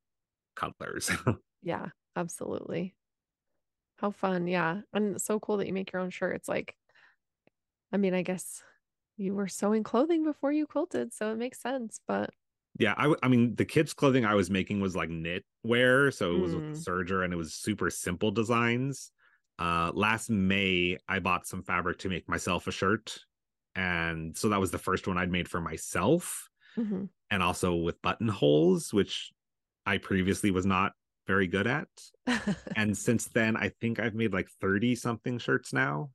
colors. 0.57 1.11
yeah, 1.61 1.89
absolutely. 2.15 2.95
How 3.97 4.11
fun. 4.11 4.47
Yeah. 4.47 4.81
And 4.93 5.15
it's 5.15 5.25
so 5.25 5.39
cool 5.39 5.57
that 5.57 5.67
you 5.67 5.73
make 5.73 5.91
your 5.91 6.01
own 6.01 6.09
shirts. 6.11 6.47
Like, 6.47 6.75
I 7.91 7.97
mean, 7.97 8.13
I 8.13 8.21
guess 8.21 8.63
you 9.17 9.33
were 9.33 9.47
sewing 9.47 9.83
clothing 9.83 10.23
before 10.23 10.51
you 10.51 10.67
quilted, 10.67 11.13
so 11.13 11.31
it 11.31 11.37
makes 11.37 11.61
sense. 11.61 11.99
But 12.07 12.31
yeah, 12.79 12.93
I, 12.97 13.13
I 13.23 13.27
mean, 13.27 13.55
the 13.55 13.65
kids' 13.65 13.93
clothing 13.93 14.25
I 14.25 14.35
was 14.35 14.49
making 14.49 14.81
was 14.81 14.95
like 14.95 15.09
knit 15.09 15.43
wear, 15.63 16.11
so 16.11 16.35
it 16.35 16.39
was 16.39 16.53
with 16.55 16.65
Mm. 16.65 16.73
serger 16.73 17.23
and 17.23 17.33
it 17.33 17.37
was 17.37 17.53
super 17.53 17.89
simple 17.89 18.31
designs. 18.31 19.11
Uh, 19.57 19.91
last 19.95 20.29
May, 20.29 20.97
I 21.07 21.19
bought 21.19 21.47
some 21.47 21.63
fabric 21.63 21.97
to 21.99 22.09
make 22.09 22.29
myself 22.29 22.67
a 22.67 22.71
shirt, 22.71 23.19
and 23.75 24.37
so 24.37 24.49
that 24.49 24.59
was 24.59 24.69
the 24.71 24.77
first 24.77 25.07
one 25.07 25.17
I'd 25.17 25.31
made 25.31 25.49
for 25.49 25.61
myself. 25.61 26.49
mhm. 26.75 27.07
and 27.31 27.43
also 27.43 27.75
with 27.75 28.01
buttonholes, 28.01 28.93
which 28.93 29.31
I 29.87 29.99
previously 29.99 30.51
was 30.51 30.67
not 30.67 30.93
very 31.27 31.47
good 31.47 31.67
at. 31.67 31.89
And 32.75 32.97
since 32.97 33.27
then, 33.27 33.57
I 33.57 33.69
think 33.69 33.99
I've 33.99 34.15
made 34.15 34.33
like 34.33 34.49
30 34.61 34.95
something 34.95 35.39
shirts 35.39 35.73
now. 35.73 36.11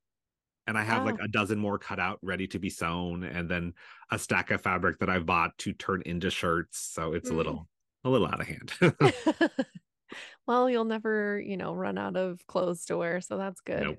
And 0.67 0.79
I 0.79 0.85
have 0.85 1.05
like 1.05 1.19
a 1.21 1.29
dozen 1.29 1.59
more 1.59 1.79
cut 1.79 2.01
out 2.01 2.21
ready 2.23 2.47
to 2.49 2.59
be 2.61 2.71
sewn, 2.71 3.25
and 3.25 3.51
then 3.51 3.75
a 4.13 4.19
stack 4.19 4.51
of 4.53 4.61
fabric 4.63 4.99
that 5.01 5.11
I've 5.11 5.27
bought 5.27 5.59
to 5.59 5.73
turn 5.73 6.03
into 6.07 6.31
shirts. 6.31 6.79
So 6.79 7.15
it's 7.15 7.31
a 7.31 7.35
Mm. 7.35 7.37
little 7.39 7.69
a 8.05 8.11
little 8.11 8.29
out 8.29 8.41
of 8.41 8.47
hand. 8.49 8.73
well, 10.47 10.69
you'll 10.71 10.85
never, 10.85 11.41
you 11.41 11.57
know, 11.57 11.75
run 11.75 11.99
out 11.99 12.17
of 12.17 12.47
clothes 12.47 12.85
to 12.87 12.97
wear, 12.97 13.21
so 13.21 13.39
that's 13.39 13.61
good. 13.61 13.83
Nope. 13.83 13.99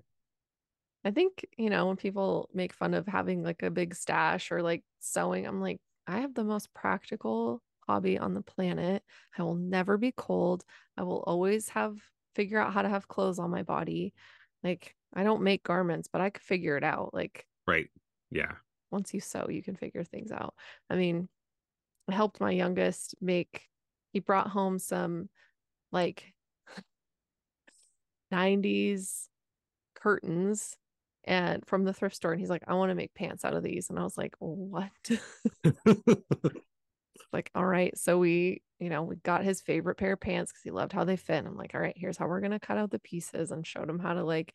I 1.04 1.12
think, 1.12 1.46
you 1.58 1.70
know, 1.70 1.88
when 1.88 1.98
people 1.98 2.50
make 2.54 2.74
fun 2.74 2.94
of 2.94 3.08
having 3.08 3.44
like 3.44 3.62
a 3.64 3.70
big 3.72 3.94
stash 3.96 4.52
or 4.52 4.62
like 4.62 4.84
sewing, 5.00 5.46
I'm 5.46 5.62
like, 5.62 5.80
I 6.08 6.20
have 6.22 6.34
the 6.34 6.44
most 6.44 6.74
practical 6.74 7.62
hobby 7.88 8.18
on 8.18 8.34
the 8.34 8.42
planet. 8.42 9.04
I 9.38 9.44
will 9.44 9.56
never 9.56 9.98
be 9.98 10.12
cold. 10.12 10.64
I 10.98 11.04
will 11.04 11.24
always 11.26 11.70
have 11.70 11.98
figure 12.36 12.60
out 12.60 12.74
how 12.74 12.82
to 12.82 12.90
have 12.90 13.08
clothes 13.08 13.40
on 13.40 13.52
my 13.52 13.64
body. 13.64 14.14
Like, 14.64 14.96
I 15.14 15.24
don't 15.24 15.44
make 15.44 15.64
garments, 15.64 16.10
but 16.12 16.22
I 16.22 16.30
could 16.30 16.44
figure 16.44 16.78
it 16.78 16.84
out. 16.84 17.14
Like, 17.14 17.46
right. 17.68 17.90
Yeah. 18.32 18.54
once 18.92 19.14
you 19.14 19.20
sew, 19.20 19.48
you 19.50 19.62
can 19.62 19.76
figure 19.76 20.04
things 20.04 20.32
out. 20.32 20.56
I 20.90 20.96
mean, 20.96 21.30
I 22.10 22.16
helped 22.16 22.40
my 22.42 22.52
youngest 22.52 23.16
make, 23.22 23.68
he 24.12 24.20
brought 24.20 24.48
home 24.48 24.80
some 24.80 25.30
like 25.92 26.34
90s 28.32 29.30
curtains 29.96 30.76
and 31.24 31.66
from 31.66 31.84
the 31.86 31.94
thrift 31.94 32.16
store 32.16 32.32
and 32.32 32.42
he's 32.42 32.50
like 32.50 32.64
I 32.68 32.74
want 32.74 32.90
to 32.90 32.96
make 32.96 33.14
pants 33.14 33.46
out 33.46 33.54
of 33.54 33.64
these 33.64 33.90
and 33.90 33.98
I 33.98 34.04
was 34.04 34.18
like 34.18 34.36
what 34.40 34.92
like 37.34 37.52
all 37.56 37.66
right 37.66 37.98
so 37.98 38.18
we 38.20 38.62
you 38.80 38.90
know 38.90 39.04
we 39.04 39.16
got 39.18 39.44
his 39.44 39.62
favorite 39.62 39.96
pair 39.96 40.14
of 40.14 40.20
pants 40.22 40.52
because 40.52 40.64
he 40.64 40.72
loved 40.72 40.94
how 40.94 41.04
they 41.04 41.18
fit 41.18 41.38
and 41.40 41.48
I'm 41.48 41.58
like 41.58 41.76
all 41.76 41.82
right 41.82 41.98
here's 41.98 42.18
how 42.18 42.28
we're 42.28 42.42
gonna 42.42 42.60
cut 42.60 42.78
out 42.78 42.92
the 42.92 43.00
pieces 43.00 43.52
and 43.52 43.66
showed 43.68 43.90
him 43.90 44.00
how 44.00 44.14
to 44.14 44.24
like 44.24 44.54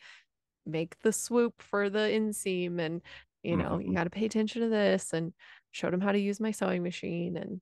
make 0.67 0.99
the 1.01 1.13
swoop 1.13 1.63
for 1.63 1.91
the 1.91 2.01
inseam 2.01 2.81
and 2.81 3.03
you 3.43 3.57
know 3.57 3.79
you 3.79 3.93
Mhm. 3.93 3.95
got 3.95 4.05
to 4.05 4.11
pay 4.11 4.27
attention 4.27 4.63
to 4.63 4.69
this 4.69 5.13
and 5.13 5.35
showed 5.73 5.95
him 5.95 6.01
how 6.01 6.13
to 6.13 6.19
use 6.21 6.41
my 6.41 6.51
sewing 6.53 6.83
machine 6.83 7.37
and 7.37 7.61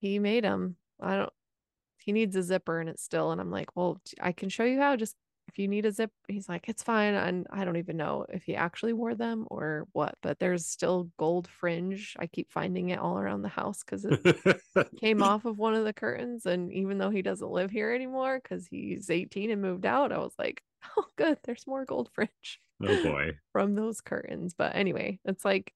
he 0.00 0.18
made 0.18 0.44
them 0.44 0.76
I 1.00 1.16
don't 1.16 1.32
he 2.00 2.12
needs 2.12 2.36
a 2.36 2.42
zipper 2.42 2.80
and 2.80 2.88
it's 2.90 3.02
still 3.02 3.32
and 3.32 3.40
I'm 3.40 3.50
like 3.50 3.76
well 3.76 4.00
I 4.20 4.32
can 4.32 4.48
show 4.48 4.64
you 4.64 4.80
how 4.80 4.96
just 4.96 5.16
if 5.48 5.58
you 5.58 5.68
need 5.68 5.86
a 5.86 5.92
zip 5.92 6.10
he's 6.28 6.48
like 6.48 6.68
it's 6.68 6.82
fine 6.82 7.14
and 7.14 7.46
I 7.50 7.64
don't 7.64 7.76
even 7.76 7.96
know 7.96 8.26
if 8.28 8.44
he 8.44 8.56
actually 8.56 8.92
wore 8.92 9.14
them 9.14 9.46
or 9.50 9.86
what 9.92 10.14
but 10.22 10.38
there's 10.38 10.66
still 10.66 11.10
gold 11.18 11.48
fringe 11.48 12.16
I 12.18 12.26
keep 12.26 12.50
finding 12.50 12.90
it 12.90 12.98
all 12.98 13.18
around 13.18 13.42
the 13.42 13.48
house 13.48 13.82
because 13.84 14.04
it 14.04 14.20
came 15.00 15.22
off 15.22 15.44
of 15.44 15.58
one 15.58 15.74
of 15.74 15.84
the 15.84 15.92
curtains 15.92 16.46
and 16.46 16.72
even 16.72 16.98
though 16.98 17.10
he 17.10 17.22
doesn't 17.22 17.50
live 17.50 17.70
here 17.70 17.92
anymore 17.92 18.40
because 18.42 18.66
he's 18.66 19.10
18 19.10 19.50
and 19.50 19.62
moved 19.62 19.86
out 19.86 20.12
I 20.12 20.18
was 20.18 20.34
like 20.38 20.62
oh 20.96 21.04
good 21.16 21.38
there's 21.44 21.66
more 21.66 21.84
gold 21.84 22.10
fringe 22.12 22.60
oh 22.82 22.96
boy. 23.02 23.32
from 23.52 23.74
those 23.74 24.00
curtains 24.00 24.54
but 24.54 24.74
anyway 24.74 25.18
it's 25.24 25.44
like 25.44 25.72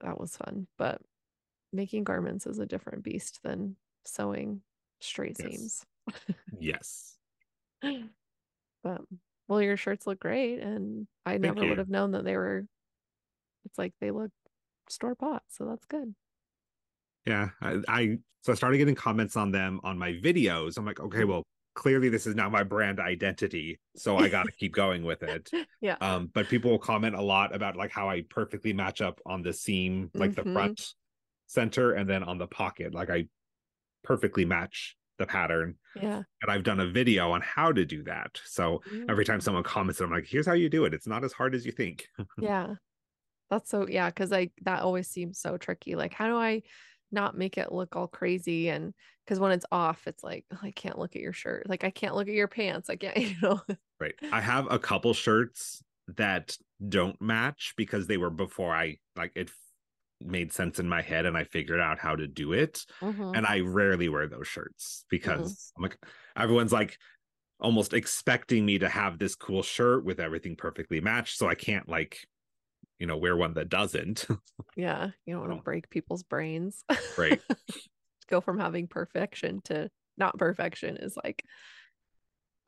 that 0.00 0.18
was 0.18 0.36
fun 0.36 0.66
but 0.78 1.00
making 1.72 2.04
garments 2.04 2.46
is 2.46 2.58
a 2.58 2.66
different 2.66 3.02
beast 3.02 3.40
than 3.42 3.76
sewing 4.04 4.62
straight 5.00 5.36
Yes. 5.38 5.50
seams 5.50 5.86
Yes. 6.60 7.16
But 8.82 9.00
well 9.48 9.62
your 9.62 9.76
shirts 9.76 10.06
look 10.06 10.20
great 10.20 10.58
and 10.60 11.06
i 11.26 11.32
Thank 11.32 11.42
never 11.42 11.62
you. 11.62 11.68
would 11.70 11.78
have 11.78 11.88
known 11.88 12.12
that 12.12 12.24
they 12.24 12.36
were 12.36 12.64
it's 13.64 13.78
like 13.78 13.92
they 14.00 14.10
look 14.10 14.30
store 14.88 15.14
bought 15.14 15.42
so 15.48 15.64
that's 15.64 15.86
good 15.86 16.14
Yeah, 17.26 17.50
I, 17.60 17.78
I 17.88 18.18
so 18.42 18.52
I 18.52 18.56
started 18.56 18.78
getting 18.78 18.94
comments 18.96 19.36
on 19.36 19.52
them 19.52 19.80
on 19.84 19.96
my 19.98 20.12
videos. 20.12 20.76
I'm 20.76 20.84
like, 20.84 20.98
okay, 21.00 21.24
well, 21.24 21.44
clearly 21.74 22.08
this 22.08 22.26
is 22.26 22.34
now 22.34 22.48
my 22.48 22.64
brand 22.64 22.98
identity, 22.98 23.78
so 23.94 24.16
I 24.16 24.28
got 24.28 24.44
to 24.44 24.52
keep 24.52 24.74
going 24.74 25.04
with 25.04 25.22
it. 25.22 25.50
yeah 25.80 25.96
Um, 26.00 26.30
but 26.34 26.48
people 26.48 26.72
will 26.72 26.78
comment 26.80 27.14
a 27.14 27.22
lot 27.22 27.54
about 27.54 27.76
like 27.76 27.92
how 27.92 28.08
I 28.10 28.22
perfectly 28.28 28.72
match 28.72 29.00
up 29.00 29.20
on 29.24 29.42
the 29.42 29.52
seam, 29.52 30.10
like 30.14 30.34
the 30.34 30.42
Mhm. 30.42 30.52
front 30.52 30.94
center, 31.46 31.92
and 31.92 32.08
then 32.08 32.24
on 32.24 32.38
the 32.38 32.48
pocket, 32.48 32.92
like 32.92 33.08
I 33.10 33.26
perfectly 34.02 34.44
match 34.44 34.96
the 35.18 35.26
pattern. 35.26 35.76
yeah 35.94 36.22
And 36.42 36.50
I've 36.50 36.64
done 36.64 36.80
a 36.80 36.86
video 36.86 37.32
on 37.32 37.40
how 37.42 37.72
to 37.72 37.84
do 37.84 38.02
that. 38.04 38.40
So 38.44 38.82
mm. 38.90 39.06
every 39.08 39.24
time 39.24 39.40
someone 39.40 39.62
comments, 39.62 40.00
I'm 40.00 40.10
like, 40.10 40.26
here's 40.26 40.46
how 40.46 40.54
you 40.54 40.68
do 40.68 40.84
it. 40.84 40.94
It's 40.94 41.06
not 41.06 41.24
as 41.24 41.32
hard 41.32 41.54
as 41.54 41.66
you 41.66 41.72
think. 41.72 42.06
yeah 42.38 42.74
that's 43.50 43.68
so 43.68 43.86
yeah 43.86 44.08
because 44.08 44.32
i 44.32 44.48
that 44.62 44.80
always 44.80 45.06
seems 45.06 45.38
so 45.38 45.58
tricky 45.58 45.94
like 45.94 46.14
how 46.14 46.26
do 46.26 46.38
i 46.38 46.62
not 47.10 47.36
make 47.36 47.58
it 47.58 47.70
look 47.70 47.94
all 47.94 48.06
crazy 48.06 48.70
and 48.70 48.94
because 49.26 49.38
when 49.38 49.52
it's 49.52 49.66
off 49.70 50.06
it's 50.06 50.24
like 50.24 50.46
"Oh, 50.50 50.58
i 50.62 50.70
can't 50.70 50.98
look 50.98 51.14
at 51.14 51.20
your 51.20 51.34
shirt 51.34 51.68
like 51.68 51.84
i 51.84 51.90
can't 51.90 52.14
look 52.14 52.28
at 52.28 52.34
your 52.34 52.48
pants 52.48 52.88
i 52.88 52.96
can't 52.96 53.14
you 53.18 53.34
know 53.42 53.60
Right. 54.02 54.14
I 54.32 54.40
have 54.40 54.66
a 54.68 54.80
couple 54.80 55.14
shirts 55.14 55.80
that 56.16 56.56
don't 56.88 57.20
match 57.22 57.74
because 57.76 58.08
they 58.08 58.16
were 58.16 58.30
before 58.30 58.74
I 58.74 58.96
like 59.14 59.30
it 59.36 59.48
made 60.26 60.52
sense 60.52 60.78
in 60.78 60.88
my 60.88 61.02
head 61.02 61.26
and 61.26 61.36
I 61.36 61.44
figured 61.44 61.80
out 61.80 61.98
how 61.98 62.16
to 62.16 62.26
do 62.26 62.52
it. 62.52 62.84
Mhm. 63.00 63.34
And 63.34 63.46
I 63.46 63.60
rarely 63.60 64.08
wear 64.08 64.28
those 64.28 64.48
shirts 64.48 65.04
because 65.10 65.38
Mm-hmm. 65.38 65.72
I'm 65.76 65.82
like, 65.84 65.98
everyone's 66.36 66.72
like 66.72 66.98
almost 67.60 67.94
expecting 67.94 68.66
me 68.66 68.78
to 68.80 68.88
have 68.88 69.18
this 69.18 69.36
cool 69.36 69.62
shirt 69.62 70.04
with 70.04 70.20
everything 70.20 70.56
perfectly 70.56 71.00
matched. 71.00 71.38
So 71.38 71.48
I 71.48 71.54
can't 71.56 71.88
like, 71.88 72.18
you 72.98 73.06
know, 73.06 73.18
wear 73.18 73.36
one 73.36 73.54
that 73.54 73.68
doesn't. 73.70 74.26
Yeah, 74.74 75.10
you 75.26 75.34
don't 75.34 75.42
want 75.48 75.52
to 75.52 75.62
break 75.62 75.90
people's 75.90 76.22
brains. 76.22 76.84
Right. 77.16 77.42
Go 78.28 78.40
from 78.40 78.58
having 78.58 78.88
perfection 78.88 79.60
to 79.62 79.90
not 80.16 80.38
perfection 80.38 80.96
is 80.96 81.16
like 81.22 81.44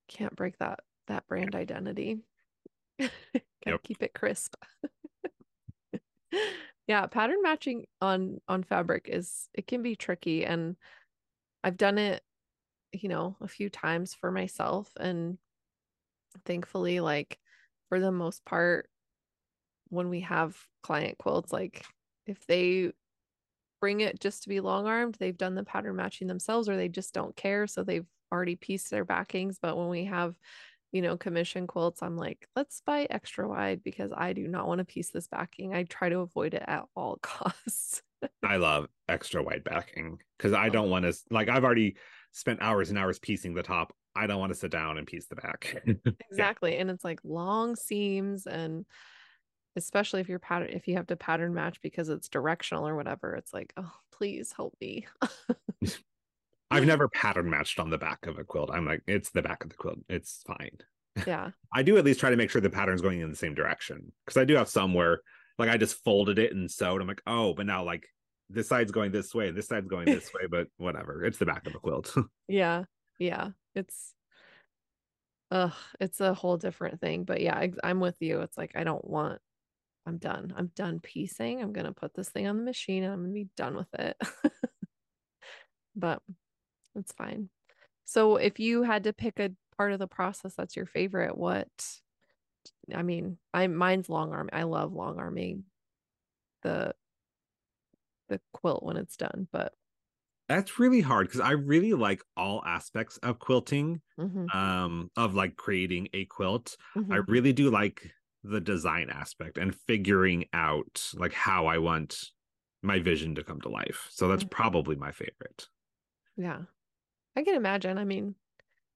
can't 0.08 0.34
break 0.36 0.58
that 0.58 0.80
that 1.06 1.26
brand 1.26 1.54
identity. 1.54 2.20
Gotta 2.98 3.10
Yep. 3.66 3.80
keep 3.82 4.02
it 4.02 4.14
crisp. 4.14 4.54
Yeah, 6.86 7.06
pattern 7.06 7.42
matching 7.42 7.86
on 8.00 8.40
on 8.48 8.62
fabric 8.62 9.08
is 9.08 9.48
it 9.54 9.66
can 9.66 9.82
be 9.82 9.96
tricky 9.96 10.44
and 10.44 10.76
I've 11.62 11.76
done 11.78 11.98
it, 11.98 12.22
you 12.92 13.08
know, 13.08 13.36
a 13.40 13.48
few 13.48 13.70
times 13.70 14.14
for 14.14 14.30
myself 14.30 14.92
and 14.98 15.38
thankfully 16.44 17.00
like 17.00 17.38
for 17.88 18.00
the 18.00 18.12
most 18.12 18.44
part 18.44 18.90
when 19.88 20.08
we 20.08 20.20
have 20.20 20.56
client 20.82 21.18
quilts 21.18 21.52
like 21.52 21.84
if 22.26 22.44
they 22.46 22.92
bring 23.80 24.00
it 24.00 24.20
just 24.20 24.42
to 24.42 24.48
be 24.48 24.60
long 24.60 24.86
armed 24.86 25.16
they've 25.20 25.38
done 25.38 25.54
the 25.54 25.64
pattern 25.64 25.96
matching 25.96 26.26
themselves 26.26 26.68
or 26.68 26.76
they 26.76 26.88
just 26.88 27.14
don't 27.14 27.36
care 27.36 27.66
so 27.66 27.84
they've 27.84 28.06
already 28.32 28.56
pieced 28.56 28.90
their 28.90 29.04
backings 29.04 29.58
but 29.60 29.76
when 29.76 29.88
we 29.88 30.04
have 30.04 30.34
you 30.94 31.02
know 31.02 31.16
commission 31.16 31.66
quilts 31.66 32.02
i'm 32.02 32.16
like 32.16 32.48
let's 32.54 32.80
buy 32.80 33.06
extra 33.10 33.46
wide 33.48 33.82
because 33.82 34.12
i 34.16 34.32
do 34.32 34.46
not 34.46 34.68
want 34.68 34.78
to 34.78 34.84
piece 34.84 35.10
this 35.10 35.26
backing 35.26 35.74
i 35.74 35.82
try 35.82 36.08
to 36.08 36.20
avoid 36.20 36.54
it 36.54 36.62
at 36.66 36.84
all 36.96 37.18
costs 37.22 38.00
I 38.42 38.56
love 38.56 38.88
extra 39.06 39.42
wide 39.42 39.64
backing 39.64 40.18
because 40.38 40.52
Oh. 40.52 40.58
I 40.58 40.70
don't 40.70 40.88
want 40.88 41.04
to 41.04 41.14
like 41.30 41.50
I've 41.50 41.62
already 41.64 41.96
spent 42.32 42.62
hours 42.62 42.88
and 42.88 42.98
hours 42.98 43.18
piecing 43.18 43.52
the 43.52 43.62
top. 43.62 43.94
I 44.16 44.26
don't 44.26 44.40
want 44.40 44.50
to 44.50 44.58
sit 44.58 44.70
down 44.70 44.96
and 44.96 45.06
piece 45.06 45.26
the 45.26 45.36
back. 45.36 45.82
exactly 46.30 46.78
and 46.78 46.90
it's 46.90 47.04
like 47.04 47.20
long 47.22 47.76
seams 47.76 48.46
and 48.46 48.86
especially 49.76 50.20
if 50.20 50.28
you're 50.28 50.38
pattern 50.38 50.70
if 50.70 50.86
you 50.88 50.96
have 50.96 51.08
to 51.08 51.16
pattern 51.16 51.52
match 51.52 51.82
because 51.82 52.08
it's 52.08 52.28
directional 52.28 52.86
or 52.88 52.94
whatever 52.96 53.34
it's 53.34 53.52
like 53.52 53.72
oh 53.76 53.92
please 54.12 54.54
help 54.56 54.74
me 54.80 55.06
I've 56.74 56.86
never 56.86 57.08
pattern 57.08 57.48
matched 57.48 57.78
on 57.78 57.90
the 57.90 57.98
back 57.98 58.26
of 58.26 58.38
a 58.38 58.44
quilt. 58.44 58.70
I'm 58.72 58.86
like, 58.86 59.02
it's 59.06 59.30
the 59.30 59.42
back 59.42 59.62
of 59.64 59.70
the 59.70 59.76
quilt. 59.76 59.98
It's 60.08 60.42
fine. 60.46 60.76
yeah 61.26 61.50
I 61.74 61.82
do 61.82 61.96
at 61.96 62.04
least 62.04 62.20
try 62.20 62.30
to 62.30 62.36
make 62.36 62.50
sure 62.50 62.60
the 62.60 62.70
pattern's 62.70 63.00
going 63.00 63.20
in 63.20 63.30
the 63.30 63.36
same 63.36 63.54
direction 63.54 64.12
because 64.24 64.40
I 64.40 64.44
do 64.44 64.54
have 64.56 64.68
some 64.68 64.94
where 64.94 65.20
like 65.58 65.68
I 65.68 65.76
just 65.76 66.02
folded 66.04 66.38
it 66.38 66.52
and 66.52 66.70
sewed. 66.70 67.00
I'm 67.00 67.06
like, 67.06 67.22
oh, 67.26 67.54
but 67.54 67.66
now 67.66 67.84
like 67.84 68.04
this 68.50 68.68
side's 68.68 68.92
going 68.92 69.12
this 69.12 69.34
way, 69.34 69.48
and 69.48 69.56
this 69.56 69.68
side's 69.68 69.88
going 69.88 70.06
this 70.06 70.32
way, 70.34 70.46
but 70.50 70.66
whatever. 70.76 71.24
It's 71.24 71.38
the 71.38 71.46
back 71.46 71.66
of 71.66 71.74
a 71.74 71.78
quilt. 71.78 72.14
Yeah, 72.48 72.84
yeah. 73.18 73.50
It's 73.74 74.12
ugh, 75.50 75.72
it's 76.00 76.20
a 76.20 76.34
whole 76.34 76.56
different 76.56 77.00
thing. 77.00 77.24
But 77.24 77.40
yeah, 77.40 77.58
ex- 77.58 77.78
I'm 77.82 78.00
with 78.00 78.16
you. 78.20 78.40
It's 78.40 78.58
like 78.58 78.72
I 78.74 78.84
don't 78.84 79.04
want 79.08 79.40
I'm 80.06 80.18
done. 80.18 80.52
I'm 80.56 80.72
done 80.74 81.00
piecing. 81.00 81.62
I'm 81.62 81.72
gonna 81.72 81.92
put 81.92 82.14
this 82.14 82.28
thing 82.28 82.46
on 82.48 82.56
the 82.58 82.64
machine 82.64 83.04
and 83.04 83.12
I'm 83.12 83.22
gonna 83.22 83.32
be 83.32 83.48
done 83.56 83.76
with 83.76 83.94
it. 83.94 84.16
But 85.96 86.20
it's 86.94 87.12
fine. 87.12 87.50
So 88.06 88.36
if 88.36 88.60
you 88.60 88.82
had 88.84 89.04
to 89.04 89.12
pick 89.14 89.40
a 89.40 89.52
part 89.76 89.92
of 89.92 90.00
the 90.00 90.08
process 90.08 90.54
that's 90.56 90.76
your 90.76 90.86
favorite, 90.86 91.38
what 91.38 92.00
I 92.94 93.02
mean, 93.02 93.38
I 93.52 93.66
mine's 93.66 94.08
long 94.08 94.32
arm. 94.32 94.50
I 94.52 94.64
love 94.64 94.92
long 94.92 95.18
arming 95.18 95.64
the 96.62 96.94
the 98.28 98.40
quilt 98.52 98.82
when 98.82 98.96
it's 98.96 99.16
done, 99.16 99.48
but 99.52 99.74
That's 100.48 100.78
really 100.78 101.00
hard 101.00 101.26
because 101.28 101.40
I 101.40 101.52
really 101.52 101.94
like 101.94 102.22
all 102.36 102.62
aspects 102.64 103.16
of 103.18 103.38
quilting, 103.38 104.02
mhm, 104.16 104.52
um, 104.52 105.10
of 105.16 105.34
like 105.34 105.56
creating 105.56 106.08
a 106.12 106.26
quilt. 106.26 106.76
I 107.10 107.16
mhm. 107.16 107.24
really 107.28 107.52
do 107.52 107.70
like 107.70 108.12
the 108.42 108.60
design 108.60 109.08
aspect 109.08 109.56
and 109.56 109.74
figuring 109.74 110.44
out 110.52 111.10
like 111.14 111.32
how 111.32 111.66
I 111.66 111.78
want 111.78 112.18
my 112.82 112.98
vision 112.98 113.34
to 113.36 113.44
come 113.44 113.60
to 113.62 113.70
life. 113.70 114.06
So 114.10 114.28
that's 114.28 114.44
Mhm. 114.44 114.48
probably 114.50 114.96
my 114.96 115.12
favorite. 115.12 115.68
Yeah. 116.36 116.64
I 117.36 117.42
can 117.44 117.54
imagine. 117.54 117.98
I 117.98 118.04
mean, 118.04 118.36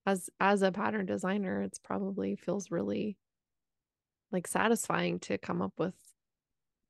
as 0.07 0.31
as 0.41 0.63
a 0.63 0.73
pattern 0.73 1.07
designer, 1.07 1.63
it's 1.63 1.79
probably 1.79 2.37
feels 2.37 2.71
really 2.71 3.19
like 4.31 4.47
satisfying 4.47 5.19
to 5.21 5.39
come 5.39 5.63
up 5.63 5.79
with 5.79 5.95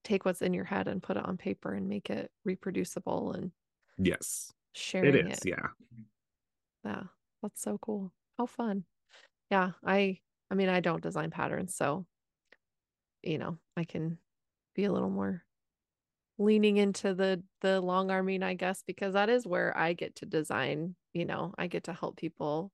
take 0.04 0.24
what's 0.24 0.42
in 0.42 0.54
your 0.54 0.64
head 0.64 0.88
and 0.88 1.02
put 1.02 1.16
it 1.16 1.24
on 1.24 1.36
paper 1.38 1.72
and 1.74 1.88
make 1.88 2.10
it 2.10 2.32
reproducible 2.44 3.32
and 3.32 3.52
Yes, 3.98 4.52
sharing 4.74 5.14
it 5.14 5.26
it. 5.26 5.40
is. 5.40 5.44
Yeah. 5.44 5.68
Yeah. 6.84 7.04
That's 7.42 7.60
so 7.60 7.78
cool. 7.78 8.12
How 8.36 8.46
fun. 8.46 8.84
Yeah, 9.50 9.72
I 9.84 10.20
I 10.50 10.56
mean, 10.56 10.68
I 10.70 10.80
don't 10.80 11.02
design 11.02 11.30
patterns, 11.32 11.76
so 11.76 12.06
you 13.22 13.38
know, 13.38 13.58
I 13.76 13.84
can 13.84 14.18
be 14.74 14.84
a 14.84 14.92
little 14.92 15.10
more 15.10 15.44
leaning 16.38 16.76
into 16.76 17.14
the 17.14 17.42
the 17.60 17.80
long 17.80 18.10
arming, 18.10 18.42
I 18.42 18.54
guess, 18.54 18.82
because 18.82 19.14
that 19.14 19.28
is 19.30 19.46
where 19.46 19.76
I 19.76 19.92
get 19.94 20.16
to 20.16 20.26
design, 20.26 20.96
you 21.12 21.24
know, 21.24 21.54
I 21.58 21.66
get 21.68 21.84
to 21.84 21.92
help 21.94 22.16
people 22.16 22.72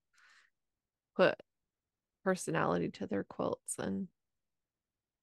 put 1.16 1.40
personality 2.24 2.90
to 2.90 3.06
their 3.06 3.24
quilts 3.24 3.78
and 3.78 4.08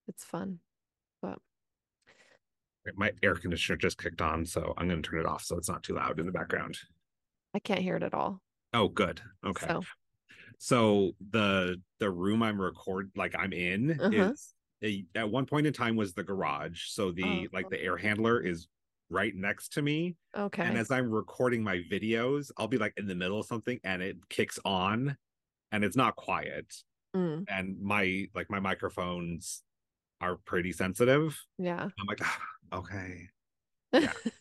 it's 0.07 0.23
fun. 0.23 0.59
But 1.21 1.39
My 2.95 3.11
air 3.23 3.33
conditioner 3.35 3.75
just 3.77 3.97
kicked 3.97 4.21
on, 4.21 4.45
so 4.45 4.73
I'm 4.77 4.87
going 4.87 5.01
to 5.01 5.09
turn 5.09 5.19
it 5.19 5.25
off 5.25 5.43
so 5.43 5.57
it's 5.57 5.67
not 5.69 5.81
too 5.83 5.95
loud 5.95 6.19
in 6.19 6.25
the 6.27 6.31
background. 6.31 6.77
I 7.53 7.59
can't 7.59 7.79
hear 7.81 7.95
it 7.95 8.03
at 8.03 8.13
all. 8.13 8.41
Oh, 8.73 8.87
good. 8.87 9.21
Okay. 9.45 9.69
So 9.69 9.87
So 10.59 11.13
the 11.21 11.81
the 11.99 12.11
room 12.11 12.43
I'm 12.43 12.61
record 12.61 13.11
like 13.15 13.35
I'm 13.37 13.53
in 13.53 13.91
Uh-huh. 13.99 14.11
is 14.11 14.55
a, 14.83 15.05
at 15.15 15.29
one 15.29 15.45
point 15.45 15.67
in 15.67 15.73
time 15.73 15.95
was 15.95 16.13
the 16.13 16.23
garage. 16.23 16.87
So 16.89 17.11
the 17.11 17.23
Oh. 17.23 17.49
like 17.53 17.69
the 17.69 17.81
air 17.81 17.97
handler 17.97 18.39
is 18.41 18.67
right 19.09 19.35
next 19.35 19.69
to 19.73 19.81
me. 19.81 20.17
okay. 20.35 20.63
And 20.63 20.77
as 20.77 20.91
I'm 20.91 21.09
recording 21.11 21.63
my 21.63 21.77
videos, 21.91 22.51
I'll 22.57 22.67
be 22.67 22.77
like 22.77 22.93
in 22.97 23.07
the 23.07 23.15
middle 23.15 23.39
of 23.39 23.45
something 23.47 23.79
and 23.83 24.01
it 24.01 24.29
kicks 24.29 24.59
on 24.65 25.17
and 25.71 25.83
it's 25.85 25.95
not 25.97 26.15
quiet. 26.17 26.73
Mm, 27.15 27.47
And 27.47 27.79
my 27.81 28.27
like 28.35 28.49
my 28.49 28.59
microphones 28.61 29.63
are 30.21 30.37
pretty 30.37 30.73
sensitive. 30.73 31.45
yeah. 31.57 31.91
I'm 31.99 32.07
like, 32.07 32.19
"Ah, 32.23 32.47
okay. 32.73 33.29
Yeah. 33.97 34.13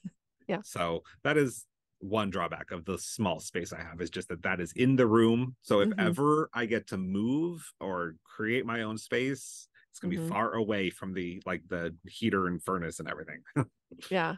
Yeah. 0.48 0.62
So 0.62 1.02
that 1.24 1.36
is 1.36 1.66
one 2.00 2.30
drawback 2.30 2.70
of 2.70 2.84
the 2.86 2.98
small 2.98 3.40
space 3.40 3.72
I 3.72 3.82
have 3.82 4.00
is 4.00 4.10
just 4.10 4.28
that 4.28 4.42
that 4.42 4.60
is 4.60 4.72
in 4.72 4.96
the 4.96 5.06
room. 5.06 5.56
So 5.62 5.80
if 5.80 5.90
Mhm. 5.90 5.98
ever 5.98 6.48
I 6.54 6.66
get 6.66 6.86
to 6.88 6.98
move 6.98 7.72
or 7.80 8.16
create 8.24 8.64
my 8.66 8.82
own 8.82 8.96
space, 8.98 9.68
it's 9.90 9.98
gonna 10.00 10.14
Mhm. 10.14 10.22
be 10.24 10.28
far 10.28 10.54
away 10.54 10.90
from 10.90 11.12
the 11.14 11.42
like 11.46 11.66
the 11.68 11.94
heater 12.08 12.46
and 12.46 12.62
furnace 12.62 13.00
and 13.00 13.08
everything. 13.08 13.42
Yeah. 14.10 14.36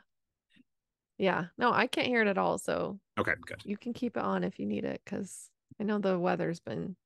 Yeah. 1.18 1.46
No, 1.58 1.72
I 1.72 1.86
can't 1.86 2.06
hear 2.08 2.22
it 2.22 2.28
at 2.28 2.38
all. 2.38 2.58
So 2.58 2.98
okay, 3.18 3.34
good. 3.46 3.62
you 3.64 3.76
can 3.76 3.92
keep 3.92 4.16
it 4.16 4.22
on 4.22 4.44
if 4.44 4.58
you 4.58 4.66
need 4.66 4.84
it 4.84 5.00
because 5.04 5.50
I 5.80 5.84
know 5.84 5.98
the 5.98 6.18
weather's 6.18 6.60
been 6.60 6.96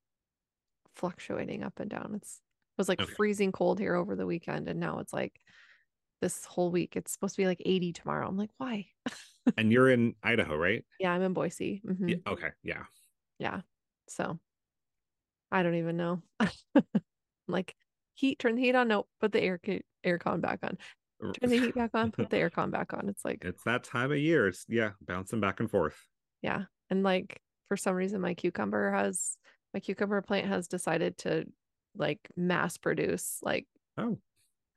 fluctuating 0.95 1.63
up 1.63 1.79
and 1.79 1.89
down. 1.89 2.13
It's 2.15 2.37
it 2.37 2.77
was 2.81 2.89
like 2.89 3.01
Okay. 3.01 3.13
freezing 3.15 3.51
cold 3.51 3.79
here 3.79 3.95
over 3.95 4.15
the 4.15 4.25
weekend, 4.25 4.67
and 4.67 4.79
now 4.79 4.99
it's 4.99 5.13
like 5.13 5.39
this 6.21 6.45
whole 6.45 6.71
week. 6.71 6.95
It's 6.95 7.11
supposed 7.11 7.35
to 7.35 7.41
be 7.41 7.47
like 7.47 7.61
80 7.65 7.93
tomorrow. 7.93 8.27
I'm 8.27 8.37
like, 8.37 8.51
why? 8.57 8.87
And 9.57 9.71
you're 9.71 9.89
in 9.89 10.13
Idaho, 10.21 10.55
right? 10.55 10.85
Yeah, 10.99 11.11
I'm 11.11 11.21
in 11.23 11.33
Boise. 11.33 11.81
Mhm. 11.85 12.09
Yeah. 12.09 12.31
Okay. 12.31 12.49
Yeah. 12.63 12.83
Yeah. 13.39 13.61
So 14.07 14.39
I 15.51 15.63
don't 15.63 15.75
even 15.75 15.97
know. 15.97 16.21
like 17.47 17.75
heat, 18.17 18.39
turn 18.39 18.55
the 18.55 18.61
heat 18.61 18.75
on. 18.75 18.87
Nope. 18.87 19.07
Put 19.19 19.31
the 19.31 19.41
air 19.41 19.59
aircon 20.05 20.41
back 20.41 20.59
on. 20.63 20.77
Turn 21.21 21.49
the 21.49 21.59
heat 21.59 21.75
back 21.75 21.91
on. 21.93 22.11
Put 22.11 22.29
the 22.29 22.37
aircon 22.37 22.71
back 22.71 22.93
on. 22.93 23.09
It's 23.09 23.23
like 23.23 23.43
It's 23.43 23.63
that 23.63 23.83
time 23.83 24.11
of 24.11 24.17
year. 24.17 24.47
It's 24.47 24.65
yeah, 24.67 24.91
bouncing 25.01 25.39
back 25.39 25.59
and 25.59 25.69
forth. 25.69 25.97
Yeah. 26.41 26.63
And 26.89 27.03
like 27.03 27.41
for 27.67 27.77
some 27.77 27.95
reason 27.95 28.21
my 28.21 28.33
cucumber 28.33 28.91
has 28.91 29.37
my 29.73 29.79
cucumber 29.79 30.21
plant 30.21 30.47
has 30.47 30.67
decided 30.67 31.17
to 31.19 31.45
like 31.95 32.19
mass 32.35 32.77
produce 32.77 33.39
like 33.41 33.65
Oh. 33.97 34.17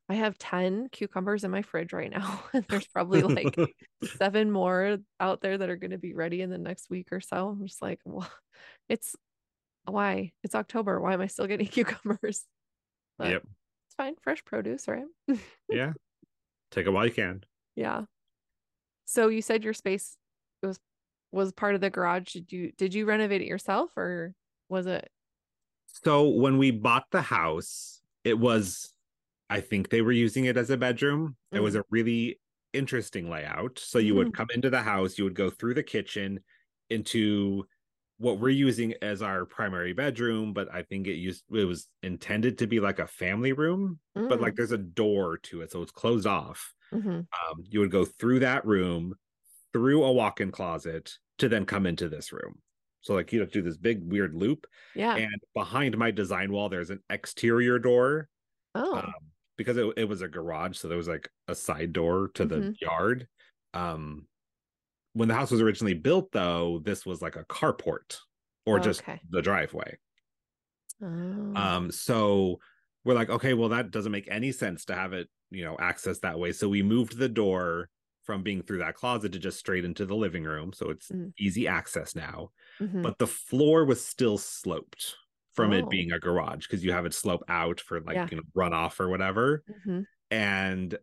I 0.09 0.15
have 0.15 0.37
10 0.37 0.89
cucumbers 0.91 1.45
in 1.45 1.51
my 1.51 1.61
fridge 1.61 1.93
right 1.93 2.11
now 2.11 2.43
and 2.53 2.65
there's 2.67 2.87
probably 2.87 3.21
like 3.21 3.55
seven 4.17 4.51
more 4.51 4.97
out 5.19 5.41
there 5.41 5.57
that 5.57 5.69
are 5.69 5.77
going 5.77 5.91
to 5.91 5.97
be 5.97 6.13
ready 6.13 6.41
in 6.41 6.49
the 6.49 6.57
next 6.57 6.89
week 6.89 7.07
or 7.11 7.21
so. 7.21 7.49
I'm 7.49 7.65
just 7.65 7.81
like, 7.81 7.99
well, 8.03 8.29
it's 8.89 9.15
why? 9.85 10.31
It's 10.43 10.55
October. 10.55 10.99
Why 10.99 11.13
am 11.13 11.21
I 11.21 11.27
still 11.27 11.47
getting 11.47 11.67
cucumbers? 11.67 12.43
But 13.21 13.29
Yep. 13.31 13.43
It's 13.87 13.95
fine. 13.95 14.15
Fresh 14.21 14.43
produce, 14.45 14.87
right? 14.87 15.05
Yeah. 15.69 15.93
Take 16.71 16.87
it 16.87 16.89
while 16.89 17.05
you 17.05 17.11
can. 17.11 17.43
Yeah. 17.75 18.03
So 19.05 19.27
you 19.27 19.41
said 19.41 19.63
your 19.63 19.73
space 19.73 20.17
was 20.63 20.79
was 21.31 21.51
part 21.51 21.75
of 21.75 21.81
the 21.81 21.89
garage. 21.89 22.33
Did 22.33 22.51
you 22.51 22.71
did 22.77 22.93
you 22.93 23.05
renovate 23.05 23.41
it 23.41 23.47
yourself 23.47 23.95
or 23.97 24.33
was 24.69 24.85
it 24.87 25.09
So 26.03 26.29
when 26.29 26.57
we 26.57 26.71
bought 26.71 27.05
the 27.11 27.21
house, 27.21 28.01
it 28.23 28.39
was, 28.39 28.93
I 29.49 29.59
think 29.61 29.89
they 29.89 30.01
were 30.01 30.11
using 30.13 30.45
it 30.45 30.57
as 30.57 30.69
a 30.69 30.77
bedroom. 30.77 31.35
It 31.51 31.59
was 31.59 31.75
Mm. 31.75 31.79
a 31.81 31.83
really 31.89 32.39
interesting 32.73 33.29
layout. 33.29 33.77
So 33.79 33.99
you 33.99 34.15
would 34.15 34.33
come 34.33 34.47
into 34.53 34.69
the 34.69 34.81
house, 34.81 35.17
you 35.17 35.25
would 35.25 35.35
go 35.35 35.49
through 35.49 35.73
the 35.75 35.83
kitchen 35.83 36.39
into 36.89 37.65
what 38.21 38.39
we're 38.39 38.49
using 38.49 38.93
as 39.01 39.23
our 39.23 39.45
primary 39.45 39.93
bedroom, 39.93 40.53
but 40.53 40.71
I 40.71 40.83
think 40.83 41.07
it 41.07 41.15
used 41.15 41.43
it 41.51 41.65
was 41.65 41.87
intended 42.03 42.59
to 42.59 42.67
be 42.67 42.79
like 42.79 42.99
a 42.99 43.07
family 43.07 43.51
room, 43.51 43.99
mm. 44.15 44.29
but 44.29 44.39
like 44.39 44.53
mm. 44.53 44.57
there's 44.57 44.71
a 44.71 44.77
door 44.77 45.39
to 45.39 45.61
it, 45.61 45.71
so 45.71 45.81
it's 45.81 45.91
closed 45.91 46.27
off. 46.27 46.71
Mm-hmm. 46.93 47.09
Um, 47.09 47.63
you 47.69 47.79
would 47.79 47.91
go 47.91 48.05
through 48.05 48.39
that 48.39 48.65
room, 48.65 49.15
through 49.73 50.03
a 50.03 50.11
walk-in 50.11 50.51
closet 50.51 51.11
to 51.39 51.49
then 51.49 51.65
come 51.65 51.87
into 51.87 52.09
this 52.09 52.31
room. 52.31 52.59
So 53.01 53.15
like 53.15 53.33
you 53.33 53.39
have 53.39 53.49
to 53.51 53.61
do 53.61 53.67
this 53.67 53.77
big 53.77 54.01
weird 54.03 54.35
loop. 54.35 54.67
Yeah. 54.95 55.15
And 55.15 55.41
behind 55.55 55.97
my 55.97 56.11
design 56.11 56.51
wall, 56.51 56.69
there's 56.69 56.91
an 56.91 56.99
exterior 57.09 57.79
door. 57.79 58.27
Oh. 58.75 58.97
Um, 58.97 59.13
because 59.57 59.77
it, 59.77 59.93
it 59.97 60.05
was 60.05 60.21
a 60.21 60.27
garage, 60.27 60.77
so 60.77 60.87
there 60.87 60.97
was 60.97 61.07
like 61.07 61.29
a 61.47 61.55
side 61.55 61.93
door 61.93 62.29
to 62.35 62.45
the 62.45 62.55
mm-hmm. 62.55 62.71
yard. 62.79 63.27
Um, 63.73 64.27
when 65.13 65.27
the 65.27 65.35
house 65.35 65.51
was 65.51 65.61
originally 65.61 65.93
built, 65.93 66.31
though, 66.31 66.81
this 66.83 67.05
was 67.05 67.21
like 67.21 67.35
a 67.35 67.43
carport 67.43 68.17
or 68.65 68.77
oh, 68.77 68.79
just 68.79 69.01
the 69.29 69.41
driveway. 69.41 69.97
Oh. 71.03 71.07
Um, 71.55 71.91
so 71.91 72.59
we're 73.03 73.15
like, 73.15 73.29
okay, 73.29 73.53
well, 73.53 73.69
that 73.69 73.91
doesn't 73.91 74.11
make 74.11 74.27
any 74.29 74.51
sense 74.51 74.85
to 74.85 74.95
have 74.95 75.13
it, 75.13 75.27
you 75.49 75.65
know, 75.65 75.75
access 75.79 76.19
that 76.19 76.39
way. 76.39 76.51
So 76.51 76.69
we 76.69 76.83
moved 76.83 77.17
the 77.17 77.29
door 77.29 77.89
from 78.23 78.43
being 78.43 78.61
through 78.61 78.77
that 78.77 78.95
closet 78.95 79.31
to 79.31 79.39
just 79.39 79.57
straight 79.57 79.83
into 79.83 80.05
the 80.05 80.15
living 80.15 80.43
room. 80.43 80.71
So 80.73 80.91
it's 80.91 81.09
mm. 81.09 81.33
easy 81.39 81.67
access 81.67 82.15
now. 82.15 82.51
Mm-hmm. 82.79 83.01
But 83.01 83.17
the 83.17 83.27
floor 83.27 83.83
was 83.85 84.05
still 84.05 84.37
sloped 84.37 85.15
from 85.53 85.73
oh. 85.73 85.77
it 85.77 85.89
being 85.89 86.11
a 86.11 86.19
garage 86.19 86.67
because 86.67 86.83
you 86.83 86.91
have 86.91 87.05
it 87.05 87.13
slope 87.13 87.43
out 87.49 87.81
for 87.81 87.99
like, 88.01 88.15
yeah. 88.15 88.27
you 88.29 88.37
know, 88.37 88.43
runoff 88.55 88.99
or 88.99 89.09
whatever. 89.09 89.63
Mm-hmm. 89.69 90.01
And 90.29 90.97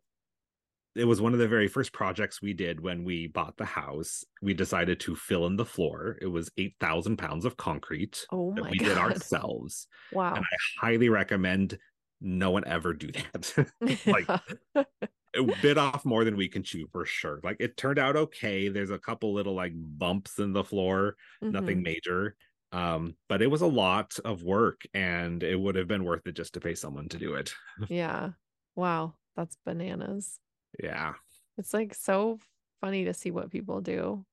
it 0.95 1.05
was 1.05 1.21
one 1.21 1.33
of 1.33 1.39
the 1.39 1.49
very 1.49 1.69
first 1.69 1.93
projects 1.93 2.43
we 2.43 2.53
did 2.53 2.81
when 2.81 3.05
we 3.05 3.29
bought 3.29 3.57
the 3.57 3.65
house. 3.65 4.25
We 4.43 4.55
decided 4.55 5.01
to 5.01 5.15
fill 5.15 5.47
in 5.47 5.57
the 5.57 5.65
floor. 5.65 6.17
It 6.21 6.27
was 6.27 6.51
8,000 6.57 7.17
pounds 7.17 7.45
of 7.45 7.57
concrete 7.57 8.27
oh 8.33 8.53
that 8.55 8.71
we 8.71 8.79
God. 8.79 8.87
did 8.87 8.99
ourselves. 8.99 9.87
Wow. 10.13 10.35
And 10.35 10.45
I 10.45 10.87
highly 10.87 11.09
recommend 11.09 11.79
no 12.21 12.51
one 12.51 12.65
ever 12.67 12.95
do 12.95 13.11
that. 13.13 13.69
like, 14.07 14.87
it 15.35 15.63
bit 15.63 15.79
off 15.79 16.05
more 16.05 16.25
than 16.25 16.37
we 16.37 16.49
can 16.49 16.63
chew 16.63 16.89
for 16.91 17.05
sure. 17.05 17.41
Like, 17.45 17.59
it 17.61 17.77
turned 17.77 17.99
out 17.99 18.17
okay. 18.17 18.69
There's 18.69 18.91
a 18.91 18.99
couple 18.99 19.33
little 19.33 19.55
like 19.55 19.73
bumps 19.75 20.39
in 20.39 20.53
the 20.53 20.65
floor, 20.65 21.17
mm-hmm. 21.43 21.53
nothing 21.53 21.83
major. 21.83 22.35
Um, 22.73 23.15
but 23.29 23.41
it 23.41 23.47
was 23.47 23.63
a 23.63 23.67
lot 23.67 24.19
of 24.25 24.43
work 24.43 24.83
and 24.93 25.43
it 25.43 25.59
would 25.59 25.77
have 25.77 25.89
been 25.89 26.05
worth 26.05 26.27
it 26.27 26.35
just 26.37 26.55
to 26.55 26.61
pay 26.61 26.75
someone 26.75 27.09
to 27.09 27.19
do 27.19 27.35
it. 27.35 27.55
yeah. 27.89 28.31
Wow. 28.75 29.15
That's 29.37 29.57
bananas. 29.65 30.39
Yeah. 30.83 31.15
It's 31.57 31.75
like 31.75 31.95
so 31.95 32.39
funny 32.81 33.05
to 33.05 33.15
see 33.15 33.31
what 33.31 33.51
people 33.51 33.81
do 33.81 34.25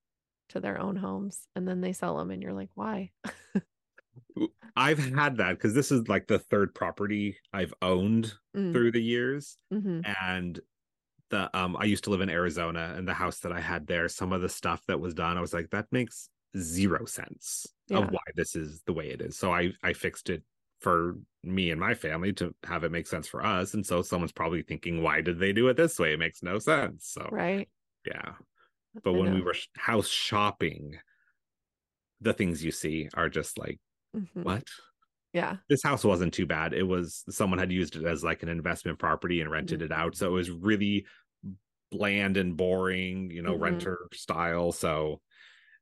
to 0.49 0.59
their 0.59 0.79
own 0.79 0.95
homes 0.95 1.39
and 1.55 1.67
then 1.67 1.81
they 1.81 1.93
sell 1.93 2.17
them 2.17 2.31
and 2.31 2.41
you're 2.41 2.53
like, 2.53 2.69
why? 2.75 3.11
I've 4.75 4.99
had 4.99 5.37
that 5.37 5.51
because 5.51 5.73
this 5.73 5.91
is 5.91 6.07
like 6.07 6.27
the 6.27 6.39
third 6.39 6.75
property 6.75 7.37
I've 7.53 7.73
owned 7.81 8.33
mm. 8.55 8.73
through 8.73 8.91
the 8.91 9.01
years. 9.01 9.57
Mm-hmm. 9.73 10.01
And 10.21 10.59
the 11.29 11.49
um 11.57 11.75
I 11.79 11.85
used 11.85 12.03
to 12.05 12.09
live 12.09 12.21
in 12.21 12.29
Arizona 12.29 12.93
and 12.95 13.07
the 13.07 13.13
house 13.13 13.39
that 13.39 13.51
I 13.51 13.61
had 13.61 13.87
there, 13.87 14.07
some 14.09 14.33
of 14.33 14.41
the 14.41 14.49
stuff 14.49 14.81
that 14.87 14.99
was 14.99 15.13
done, 15.13 15.37
I 15.37 15.41
was 15.41 15.53
like, 15.53 15.69
that 15.71 15.87
makes 15.91 16.29
zero 16.57 17.05
sense 17.05 17.67
yeah. 17.87 17.99
of 17.99 18.11
why 18.11 18.21
this 18.35 18.55
is 18.55 18.81
the 18.85 18.93
way 18.93 19.09
it 19.09 19.21
is. 19.21 19.37
So 19.37 19.53
I 19.53 19.71
I 19.81 19.93
fixed 19.93 20.29
it 20.29 20.43
for 20.85 21.17
me 21.43 21.71
and 21.71 21.79
my 21.79 21.95
family 21.95 22.31
to 22.31 22.53
have 22.63 22.83
it 22.83 22.91
make 22.91 23.07
sense 23.07 23.27
for 23.27 23.43
us. 23.43 23.73
And 23.73 23.83
so 23.83 24.03
someone's 24.03 24.31
probably 24.31 24.61
thinking, 24.61 25.01
why 25.01 25.21
did 25.21 25.39
they 25.39 25.51
do 25.51 25.67
it 25.67 25.77
this 25.77 25.97
way? 25.97 26.13
It 26.13 26.19
makes 26.19 26.43
no 26.43 26.59
sense. 26.59 27.09
So, 27.11 27.27
right. 27.31 27.67
Yeah. 28.05 28.33
But 29.03 29.15
I 29.15 29.17
when 29.17 29.29
know. 29.29 29.33
we 29.33 29.41
were 29.41 29.55
house 29.75 30.07
shopping, 30.07 30.99
the 32.21 32.33
things 32.33 32.63
you 32.63 32.69
see 32.69 33.09
are 33.15 33.29
just 33.29 33.57
like, 33.57 33.79
mm-hmm. 34.15 34.43
what? 34.43 34.67
Yeah. 35.33 35.55
This 35.69 35.81
house 35.81 36.03
wasn't 36.03 36.35
too 36.35 36.45
bad. 36.45 36.73
It 36.73 36.83
was 36.83 37.23
someone 37.29 37.57
had 37.57 37.71
used 37.71 37.95
it 37.95 38.05
as 38.05 38.23
like 38.23 38.43
an 38.43 38.49
investment 38.49 38.99
property 38.99 39.41
and 39.41 39.49
rented 39.49 39.79
mm-hmm. 39.79 39.91
it 39.91 39.97
out. 39.97 40.15
So 40.15 40.27
it 40.27 40.33
was 40.33 40.51
really 40.51 41.07
bland 41.91 42.37
and 42.37 42.55
boring, 42.55 43.31
you 43.31 43.41
know, 43.41 43.53
mm-hmm. 43.53 43.63
renter 43.63 44.07
style. 44.13 44.71
So 44.71 45.19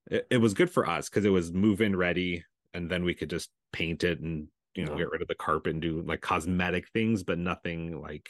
it, 0.10 0.28
it 0.32 0.38
was 0.38 0.54
good 0.54 0.70
for 0.70 0.88
us 0.88 1.10
because 1.10 1.26
it 1.26 1.30
was 1.30 1.52
move 1.52 1.82
in 1.82 1.94
ready 1.94 2.46
and 2.74 2.90
then 2.90 3.04
we 3.04 3.14
could 3.14 3.30
just 3.30 3.50
paint 3.74 4.06
it 4.06 4.22
and 4.22 4.48
you 4.76 4.86
know, 4.86 4.96
get 4.96 5.12
rid 5.12 5.22
of 5.22 5.28
the 5.28 5.36
carpet 5.36 5.74
and 5.74 5.82
do 5.82 6.02
like 6.02 6.22
cosmetic 6.22 6.90
things, 6.90 7.24
but 7.24 7.38
nothing 7.38 8.02
like 8.02 8.30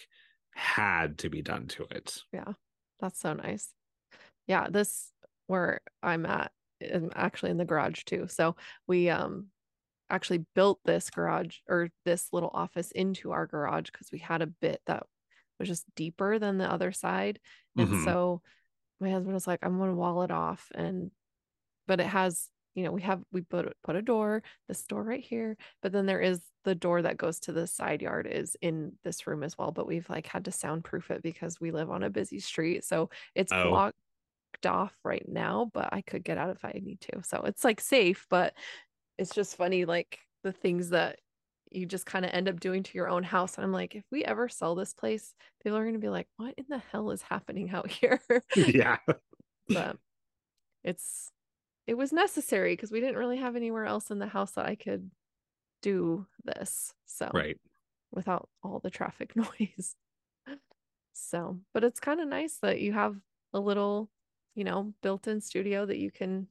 had 0.55 1.17
to 1.19 1.29
be 1.29 1.41
done 1.41 1.67
to 1.67 1.85
it. 1.91 2.21
Yeah. 2.31 2.53
That's 2.99 3.19
so 3.19 3.33
nice. 3.33 3.69
Yeah, 4.47 4.67
this 4.69 5.11
where 5.47 5.81
I'm 6.01 6.25
at 6.25 6.51
I'm 6.81 7.11
actually 7.15 7.51
in 7.51 7.57
the 7.57 7.65
garage 7.65 8.03
too. 8.03 8.27
So 8.27 8.55
we 8.87 9.09
um 9.09 9.47
actually 10.09 10.45
built 10.53 10.79
this 10.85 11.09
garage 11.09 11.57
or 11.67 11.89
this 12.05 12.27
little 12.31 12.51
office 12.53 12.91
into 12.91 13.31
our 13.31 13.47
garage 13.47 13.89
because 13.91 14.09
we 14.11 14.19
had 14.19 14.41
a 14.41 14.47
bit 14.47 14.81
that 14.85 15.03
was 15.59 15.67
just 15.67 15.85
deeper 15.95 16.39
than 16.39 16.57
the 16.57 16.71
other 16.71 16.91
side. 16.91 17.39
And 17.77 17.87
mm-hmm. 17.87 18.03
so 18.03 18.41
my 18.99 19.11
husband 19.11 19.33
was 19.33 19.47
like, 19.47 19.59
I'm 19.63 19.79
gonna 19.79 19.95
wall 19.95 20.23
it 20.23 20.31
off 20.31 20.71
and 20.75 21.11
but 21.87 21.99
it 21.99 22.07
has 22.07 22.47
you 22.75 22.83
know, 22.83 22.91
we 22.91 23.01
have 23.01 23.21
we 23.31 23.41
put 23.41 23.71
put 23.83 23.95
a 23.95 24.01
door, 24.01 24.43
this 24.67 24.83
door 24.83 25.03
right 25.03 25.23
here, 25.23 25.57
but 25.81 25.91
then 25.91 26.05
there 26.05 26.21
is 26.21 26.41
the 26.63 26.75
door 26.75 27.01
that 27.01 27.17
goes 27.17 27.39
to 27.41 27.51
the 27.51 27.67
side 27.67 28.01
yard 28.01 28.27
is 28.29 28.57
in 28.61 28.93
this 29.03 29.27
room 29.27 29.43
as 29.43 29.57
well. 29.57 29.71
But 29.71 29.87
we've 29.87 30.09
like 30.09 30.27
had 30.27 30.45
to 30.45 30.51
soundproof 30.51 31.11
it 31.11 31.21
because 31.21 31.61
we 31.61 31.71
live 31.71 31.91
on 31.91 32.03
a 32.03 32.09
busy 32.09 32.39
street, 32.39 32.83
so 32.83 33.09
it's 33.35 33.51
oh. 33.51 33.69
blocked 33.69 33.95
off 34.65 34.93
right 35.03 35.25
now. 35.27 35.69
But 35.73 35.89
I 35.93 36.01
could 36.01 36.23
get 36.23 36.37
out 36.37 36.55
if 36.55 36.65
I 36.65 36.79
need 36.83 37.01
to, 37.01 37.23
so 37.23 37.43
it's 37.45 37.63
like 37.63 37.79
safe. 37.79 38.25
But 38.29 38.53
it's 39.17 39.35
just 39.35 39.55
funny, 39.55 39.85
like 39.85 40.19
the 40.43 40.51
things 40.51 40.89
that 40.89 41.19
you 41.73 41.85
just 41.85 42.05
kind 42.05 42.25
of 42.25 42.31
end 42.33 42.47
up 42.47 42.59
doing 42.59 42.83
to 42.83 42.91
your 42.95 43.09
own 43.09 43.23
house. 43.23 43.55
And 43.55 43.65
I'm 43.65 43.71
like, 43.71 43.95
if 43.95 44.03
we 44.11 44.23
ever 44.23 44.47
sell 44.47 44.75
this 44.75 44.93
place, 44.93 45.33
people 45.61 45.77
are 45.77 45.83
going 45.83 45.95
to 45.95 45.99
be 45.99 46.09
like, 46.09 46.27
what 46.37 46.53
in 46.57 46.65
the 46.69 46.81
hell 46.91 47.11
is 47.11 47.21
happening 47.21 47.71
out 47.71 47.89
here? 47.91 48.21
yeah. 48.55 48.97
but 49.67 49.97
it's 50.83 51.31
it 51.85 51.95
was 51.95 52.13
necessary 52.13 52.73
because 52.73 52.91
we 52.91 52.99
didn't 52.99 53.17
really 53.17 53.37
have 53.37 53.55
anywhere 53.55 53.85
else 53.85 54.09
in 54.09 54.19
the 54.19 54.27
house 54.27 54.51
that 54.51 54.65
I 54.65 54.75
could 54.75 55.11
do 55.81 56.25
this. 56.43 56.93
So, 57.05 57.29
right. 57.33 57.57
Without 58.11 58.49
all 58.63 58.79
the 58.79 58.89
traffic 58.89 59.35
noise. 59.35 59.95
so, 61.13 61.59
but 61.73 61.83
it's 61.83 61.99
kind 61.99 62.21
of 62.21 62.27
nice 62.27 62.57
that 62.61 62.79
you 62.79 62.93
have 62.93 63.15
a 63.53 63.59
little, 63.59 64.09
you 64.55 64.63
know, 64.63 64.93
built 65.01 65.27
in 65.27 65.41
studio 65.41 65.85
that 65.85 65.97
you 65.97 66.11
can 66.11 66.47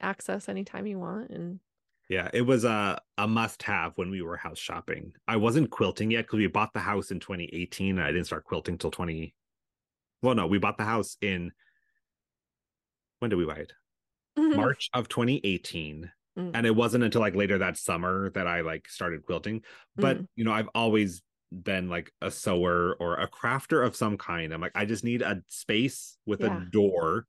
access 0.00 0.48
anytime 0.48 0.86
you 0.86 0.98
want. 0.98 1.30
And 1.30 1.60
yeah, 2.08 2.28
it 2.32 2.42
was 2.42 2.64
a, 2.64 3.00
a 3.16 3.26
must 3.26 3.62
have 3.62 3.92
when 3.96 4.10
we 4.10 4.22
were 4.22 4.36
house 4.36 4.58
shopping. 4.58 5.12
I 5.26 5.36
wasn't 5.36 5.70
quilting 5.70 6.10
yet 6.10 6.26
because 6.26 6.38
we 6.38 6.46
bought 6.46 6.72
the 6.74 6.80
house 6.80 7.10
in 7.10 7.20
2018. 7.20 7.98
I 7.98 8.08
didn't 8.08 8.26
start 8.26 8.44
quilting 8.44 8.78
till 8.78 8.90
20. 8.90 9.34
Well, 10.22 10.34
no, 10.34 10.46
we 10.46 10.58
bought 10.58 10.78
the 10.78 10.84
house 10.84 11.16
in. 11.20 11.52
When 13.20 13.30
did 13.30 13.36
we 13.36 13.46
buy 13.46 13.56
it? 13.56 13.72
March 14.38 14.88
of 14.94 15.08
2018. 15.08 16.10
Mm. 16.38 16.50
And 16.54 16.66
it 16.66 16.74
wasn't 16.74 17.04
until 17.04 17.20
like 17.20 17.34
later 17.34 17.58
that 17.58 17.76
summer 17.76 18.30
that 18.30 18.46
I 18.46 18.60
like 18.60 18.88
started 18.88 19.24
quilting. 19.24 19.62
But 19.96 20.18
mm. 20.18 20.26
you 20.36 20.44
know, 20.44 20.52
I've 20.52 20.68
always 20.74 21.22
been 21.50 21.88
like 21.88 22.12
a 22.20 22.30
sewer 22.30 22.96
or 23.00 23.16
a 23.16 23.28
crafter 23.28 23.84
of 23.84 23.96
some 23.96 24.16
kind. 24.16 24.52
I'm 24.52 24.60
like, 24.60 24.72
I 24.74 24.84
just 24.84 25.04
need 25.04 25.22
a 25.22 25.42
space 25.48 26.16
with 26.26 26.40
yeah. 26.40 26.56
a 26.56 26.64
door 26.70 27.26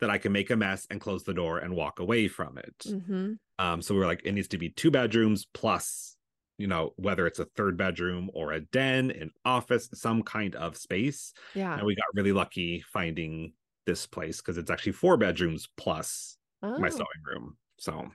that 0.00 0.10
I 0.10 0.18
can 0.18 0.32
make 0.32 0.50
a 0.50 0.56
mess 0.56 0.86
and 0.90 1.00
close 1.00 1.24
the 1.24 1.34
door 1.34 1.58
and 1.58 1.76
walk 1.76 2.00
away 2.00 2.26
from 2.28 2.58
it. 2.58 2.78
Mm-hmm. 2.86 3.32
Um, 3.58 3.82
so 3.82 3.94
we 3.94 4.00
are 4.00 4.06
like, 4.06 4.22
it 4.24 4.32
needs 4.32 4.48
to 4.48 4.58
be 4.58 4.70
two 4.70 4.90
bedrooms 4.90 5.46
plus, 5.52 6.16
you 6.56 6.66
know, 6.66 6.94
whether 6.96 7.26
it's 7.26 7.38
a 7.38 7.44
third 7.44 7.76
bedroom 7.76 8.30
or 8.32 8.52
a 8.52 8.60
den, 8.60 9.10
an 9.10 9.30
office, 9.44 9.90
some 9.92 10.22
kind 10.22 10.56
of 10.56 10.76
space. 10.76 11.34
Yeah. 11.54 11.76
And 11.76 11.84
we 11.84 11.94
got 11.94 12.06
really 12.14 12.32
lucky 12.32 12.82
finding 12.92 13.52
this 13.86 14.06
place 14.06 14.38
because 14.38 14.56
it's 14.56 14.70
actually 14.70 14.92
four 14.92 15.18
bedrooms 15.18 15.68
plus 15.76 16.38
oh. 16.62 16.78
my 16.78 16.88
sewing 16.88 17.06
room. 17.24 17.56
So 17.78 18.10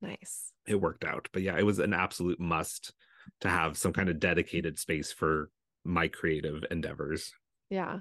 nice. 0.00 0.52
It 0.66 0.80
worked 0.80 1.04
out. 1.04 1.28
But 1.32 1.42
yeah, 1.42 1.58
it 1.58 1.66
was 1.66 1.78
an 1.78 1.94
absolute 1.94 2.40
must 2.40 2.92
to 3.40 3.48
have 3.48 3.76
some 3.76 3.92
kind 3.92 4.08
of 4.08 4.20
dedicated 4.20 4.78
space 4.78 5.12
for 5.12 5.50
my 5.84 6.08
creative 6.08 6.64
endeavors. 6.70 7.32
Yeah. 7.70 8.00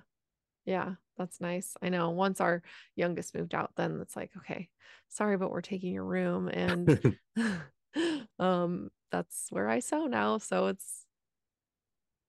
Yeah, 0.66 0.96
that's 1.18 1.40
nice. 1.40 1.76
I 1.82 1.90
know 1.90 2.10
once 2.10 2.42
our 2.42 2.62
youngest 2.96 3.34
moved 3.34 3.56
out, 3.56 3.72
then 3.78 4.00
it's 4.02 4.18
like, 4.18 4.32
okay, 4.38 4.68
sorry, 5.08 5.38
but 5.38 5.50
we're 5.50 5.62
taking 5.62 5.94
your 5.94 6.04
room. 6.04 6.50
And 6.50 7.18
um 8.40 8.90
that's 9.12 9.48
where 9.50 9.70
I 9.70 9.80
sew 9.80 10.08
now. 10.08 10.38
So 10.40 10.68
it's 10.68 11.06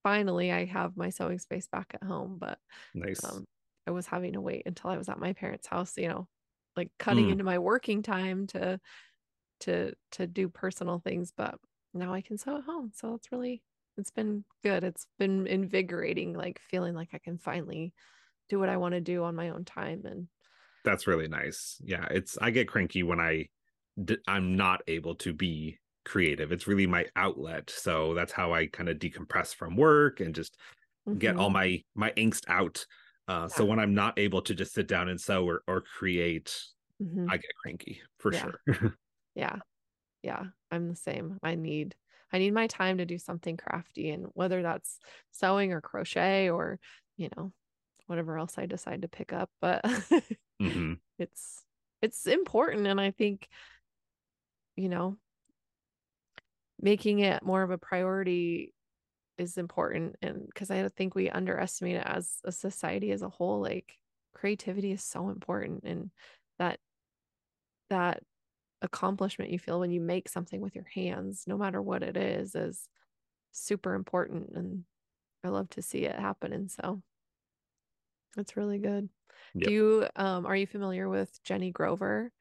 finally 0.05 0.53
I 0.53 0.65
have 0.67 0.97
my 0.97 1.11
sewing 1.11 1.41
space 1.41 1.67
back 1.67 1.93
at 1.95 2.05
home. 2.05 2.37
But 2.39 2.59
nice. 2.95 3.23
Um, 3.25 3.45
I 3.87 3.91
was 3.91 4.07
having 4.07 4.35
to 4.35 4.41
wait 4.41 4.63
until 4.67 4.91
I 4.91 4.99
was 4.99 5.09
at 5.09 5.19
my 5.19 5.33
parents' 5.33 5.67
house, 5.67 5.95
you 5.97 6.09
know, 6.09 6.29
like 6.77 6.91
cutting 6.99 7.27
mm. 7.27 7.33
into 7.33 7.45
my 7.45 7.59
working 7.59 8.03
time 8.03 8.47
to 8.47 8.79
to 9.61 9.93
to 10.13 10.27
do 10.27 10.49
personal 10.49 11.01
things 11.01 11.33
but 11.37 11.57
now 11.95 12.15
i 12.15 12.21
can 12.21 12.39
sew 12.39 12.59
at 12.59 12.65
home 12.65 12.93
so 12.95 13.15
it's 13.15 13.33
really 13.33 13.63
it's 13.97 14.11
been 14.13 14.45
good 14.63 14.85
it's 14.85 15.07
been 15.19 15.47
invigorating 15.47 16.33
like 16.33 16.61
feeling 16.71 16.95
like 16.95 17.09
i 17.13 17.19
can 17.19 17.39
finally 17.39 17.93
do 18.49 18.59
what 18.59 18.69
I 18.69 18.77
want 18.77 18.95
to 18.95 19.01
do 19.01 19.25
on 19.25 19.37
my 19.37 19.51
own 19.51 19.65
time 19.65 20.03
and 20.05 20.27
that's 20.85 21.07
really 21.07 21.29
nice. 21.29 21.77
Yeah, 21.85 22.07
it's 22.11 22.39
I 22.41 22.51
get 22.51 22.69
cranky 22.69 23.03
when 23.03 23.21
I 23.21 23.49
I'm 24.27 24.57
not 24.57 24.81
able 24.87 25.17
to 25.17 25.33
be 25.33 25.79
creative. 26.05 26.53
It's 26.53 26.67
really 26.67 26.87
my 26.87 27.07
outlet. 27.17 27.69
So 27.69 28.15
that's 28.15 28.33
how 28.33 28.55
I 28.55 28.67
kind 28.67 28.89
of 28.89 28.99
decompress 28.99 29.55
from 29.55 29.77
work 29.77 30.21
and 30.21 30.35
just 30.35 30.57
mm-hmm. 31.07 31.19
get 31.19 31.37
all 31.37 31.51
mm-hmm. 31.51 31.55
my 31.55 31.83
my 31.95 32.11
angst 32.13 32.49
out. 32.49 32.87
Uh, 33.29 33.43
yeah. 33.43 33.47
So 33.49 33.65
when 33.65 33.79
I'm 33.79 33.95
not 33.95 34.19
able 34.19 34.43
to 34.43 34.55
just 34.55 34.73
sit 34.73 34.89
down 34.89 35.09
and 35.09 35.21
sew 35.21 35.47
or, 35.47 35.63
or 35.69 35.83
create, 35.83 36.59
mm-hmm. 37.03 37.27
I 37.29 37.37
get 37.37 37.51
cranky 37.63 38.01
for 38.19 38.33
yeah. 38.33 38.47
sure. 38.67 38.97
yeah, 39.35 39.57
yeah, 40.23 40.45
I'm 40.71 40.89
the 40.89 40.97
same. 40.97 41.39
I 41.43 41.55
need 41.55 41.95
I 42.33 42.39
need 42.39 42.53
my 42.53 42.67
time 42.67 42.99
to 42.99 43.07
do 43.07 43.19
something 43.19 43.57
crafty, 43.57 44.11
and 44.11 44.27
whether 44.35 44.63
that's 44.63 44.99
sewing 45.33 45.73
or 45.73 45.81
crochet 45.81 46.49
or 46.51 46.79
you 47.17 47.29
know 47.37 47.53
whatever 48.07 48.39
else 48.39 48.57
I 48.57 48.67
decide 48.67 49.03
to 49.03 49.09
pick 49.09 49.33
up, 49.33 49.51
but 49.61 49.85
mm-hmm. 50.63 50.95
it's 51.19 51.63
it's 52.01 52.27
important, 52.27 52.87
and 52.87 53.01
I 53.01 53.11
think 53.11 53.47
you 54.77 54.89
know 54.89 55.19
making 56.81 57.19
it 57.19 57.43
more 57.43 57.63
of 57.63 57.71
a 57.71 57.79
priority 57.79 58.73
is 59.39 59.57
important 59.57 60.17
and 60.23 60.47
because 60.47 60.71
i 60.71 60.87
think 60.89 61.15
we 61.15 61.31
underestimate 61.31 61.97
it 61.97 62.07
as 62.07 62.41
a 62.45 62.53
society 62.53 63.13
as 63.13 63.23
a 63.23 63.29
whole 63.29 63.61
like 63.61 63.97
creativity 64.35 64.93
is 64.93 65.03
so 65.03 65.29
important 65.29 65.83
and 65.85 66.11
that 66.59 66.79
that 67.91 68.23
accomplishment 68.83 69.51
you 69.51 69.59
feel 69.59 69.81
when 69.81 69.91
you 69.91 70.01
make 70.01 70.29
something 70.29 70.61
with 70.61 70.75
your 70.75 70.87
hands 70.95 71.45
no 71.47 71.57
matter 71.57 71.81
what 71.83 72.03
it 72.03 72.17
is 72.17 72.55
is 72.55 72.89
super 73.51 73.95
important 73.95 74.51
and 74.55 74.85
i 75.43 75.49
love 75.49 75.69
to 75.71 75.83
see 75.83 76.05
it 76.05 76.19
happen 76.19 76.53
and 76.53 76.71
so. 76.71 77.03
It's 78.37 78.57
really 78.57 78.79
good. 78.79 79.09
Yep. 79.55 79.69
do 79.69 79.73
you 79.73 80.07
um 80.17 80.47
are 80.47 80.57
you 80.57 80.67
familiar 80.67 81.09
with 81.09 81.43
jenny 81.43 81.71
grover 81.71 82.33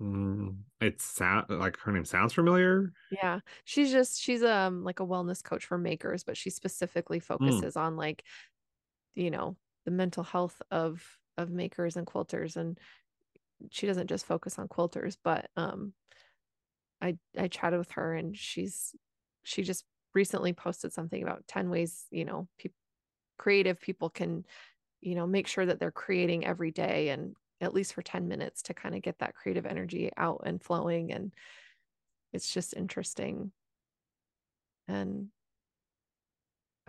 Mm, 0.00 0.56
it 0.80 1.00
sound 1.00 1.46
like 1.48 1.78
her 1.78 1.92
name 1.92 2.04
sounds 2.04 2.34
familiar. 2.34 2.92
Yeah, 3.10 3.40
she's 3.64 3.90
just 3.90 4.20
she's 4.20 4.42
um 4.42 4.84
like 4.84 5.00
a 5.00 5.06
wellness 5.06 5.42
coach 5.42 5.64
for 5.64 5.78
makers, 5.78 6.22
but 6.22 6.36
she 6.36 6.50
specifically 6.50 7.18
mm. 7.18 7.24
focuses 7.24 7.74
mm. 7.74 7.80
on 7.80 7.96
like, 7.96 8.24
you 9.14 9.30
know, 9.30 9.56
the 9.84 9.90
mental 9.90 10.22
health 10.22 10.60
of 10.70 11.02
of 11.38 11.50
makers 11.50 11.96
and 11.96 12.06
quilters, 12.06 12.56
and 12.56 12.78
she 13.70 13.86
doesn't 13.86 14.08
just 14.08 14.26
focus 14.26 14.58
on 14.58 14.68
quilters, 14.68 15.16
but 15.22 15.48
um, 15.56 15.94
I 17.00 17.16
I 17.38 17.48
chatted 17.48 17.78
with 17.78 17.92
her 17.92 18.14
and 18.14 18.36
she's 18.36 18.94
she 19.44 19.62
just 19.62 19.84
recently 20.14 20.52
posted 20.52 20.92
something 20.92 21.22
about 21.22 21.46
ten 21.46 21.70
ways 21.70 22.06
you 22.10 22.24
know 22.24 22.48
pe- 22.58 22.70
creative 23.38 23.80
people 23.80 24.10
can 24.10 24.44
you 25.00 25.14
know 25.14 25.26
make 25.26 25.46
sure 25.46 25.66
that 25.66 25.78
they're 25.78 25.90
creating 25.90 26.46
every 26.46 26.70
day 26.70 27.10
and 27.10 27.34
at 27.60 27.74
least 27.74 27.94
for 27.94 28.02
10 28.02 28.28
minutes 28.28 28.62
to 28.62 28.74
kind 28.74 28.94
of 28.94 29.02
get 29.02 29.18
that 29.18 29.34
creative 29.34 29.66
energy 29.66 30.10
out 30.16 30.42
and 30.44 30.62
flowing 30.62 31.12
and 31.12 31.32
it's 32.32 32.52
just 32.52 32.74
interesting 32.74 33.50
and 34.88 35.28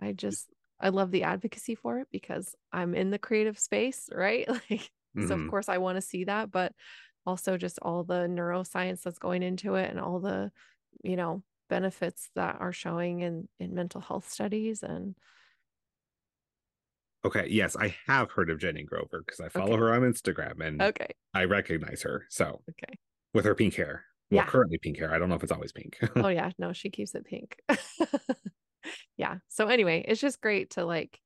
i 0.00 0.12
just 0.12 0.48
i 0.80 0.90
love 0.90 1.10
the 1.10 1.22
advocacy 1.22 1.74
for 1.74 1.98
it 2.00 2.08
because 2.12 2.54
i'm 2.72 2.94
in 2.94 3.10
the 3.10 3.18
creative 3.18 3.58
space 3.58 4.08
right 4.12 4.48
like 4.48 4.62
mm-hmm. 4.70 5.26
so 5.26 5.34
of 5.34 5.40
mm-hmm. 5.40 5.48
course 5.48 5.68
i 5.68 5.78
want 5.78 5.96
to 5.96 6.02
see 6.02 6.24
that 6.24 6.50
but 6.50 6.72
also 7.26 7.56
just 7.56 7.78
all 7.82 8.04
the 8.04 8.26
neuroscience 8.26 9.02
that's 9.02 9.18
going 9.18 9.42
into 9.42 9.74
it 9.74 9.90
and 9.90 10.00
all 10.00 10.20
the 10.20 10.50
you 11.02 11.16
know 11.16 11.42
benefits 11.68 12.30
that 12.34 12.56
are 12.60 12.72
showing 12.72 13.20
in 13.20 13.48
in 13.60 13.74
mental 13.74 14.00
health 14.00 14.28
studies 14.28 14.82
and 14.82 15.14
Okay, 17.28 17.46
yes, 17.50 17.76
I 17.76 17.94
have 18.06 18.30
heard 18.30 18.48
of 18.48 18.58
Jenny 18.58 18.84
Grover 18.84 19.22
because 19.24 19.38
I 19.38 19.50
follow 19.50 19.72
okay. 19.72 19.80
her 19.80 19.92
on 19.92 20.00
Instagram 20.00 20.66
and 20.66 20.80
okay, 20.80 21.08
I 21.34 21.44
recognize 21.44 22.00
her. 22.00 22.24
So 22.30 22.62
okay, 22.70 22.98
with 23.34 23.44
her 23.44 23.54
pink 23.54 23.74
hair, 23.74 24.04
well, 24.30 24.36
yeah. 24.36 24.46
currently 24.46 24.78
pink 24.78 24.96
hair. 24.96 25.12
I 25.12 25.18
don't 25.18 25.28
know 25.28 25.34
if 25.34 25.42
it's 25.42 25.52
always 25.52 25.70
pink. 25.70 25.98
oh 26.16 26.28
yeah, 26.28 26.52
no, 26.58 26.72
she 26.72 26.88
keeps 26.88 27.14
it 27.14 27.26
pink. 27.26 27.58
yeah. 29.18 29.36
So 29.48 29.66
anyway, 29.66 30.06
it's 30.08 30.22
just 30.22 30.40
great 30.40 30.70
to 30.70 30.86
like 30.86 31.20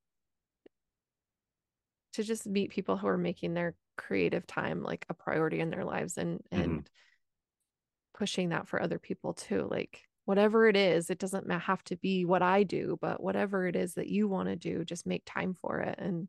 to 2.14 2.24
just 2.24 2.48
meet 2.48 2.70
people 2.70 2.96
who 2.96 3.06
are 3.06 3.16
making 3.16 3.54
their 3.54 3.76
creative 3.96 4.44
time 4.44 4.82
like 4.82 5.06
a 5.08 5.14
priority 5.14 5.60
in 5.60 5.70
their 5.70 5.84
lives 5.84 6.18
and 6.18 6.40
and 6.50 6.64
mm-hmm. 6.64 8.18
pushing 8.18 8.48
that 8.48 8.66
for 8.66 8.82
other 8.82 8.98
people 8.98 9.34
too. 9.34 9.68
Like 9.70 10.02
whatever 10.24 10.68
it 10.68 10.76
is, 10.76 11.10
it 11.10 11.18
doesn't 11.18 11.50
have 11.50 11.82
to 11.84 11.96
be 11.96 12.24
what 12.24 12.42
I 12.42 12.62
do, 12.62 12.98
but 13.00 13.22
whatever 13.22 13.66
it 13.66 13.76
is 13.76 13.94
that 13.94 14.08
you 14.08 14.28
want 14.28 14.48
to 14.48 14.56
do, 14.56 14.84
just 14.84 15.06
make 15.06 15.22
time 15.26 15.54
for 15.54 15.80
it. 15.80 15.98
And, 15.98 16.28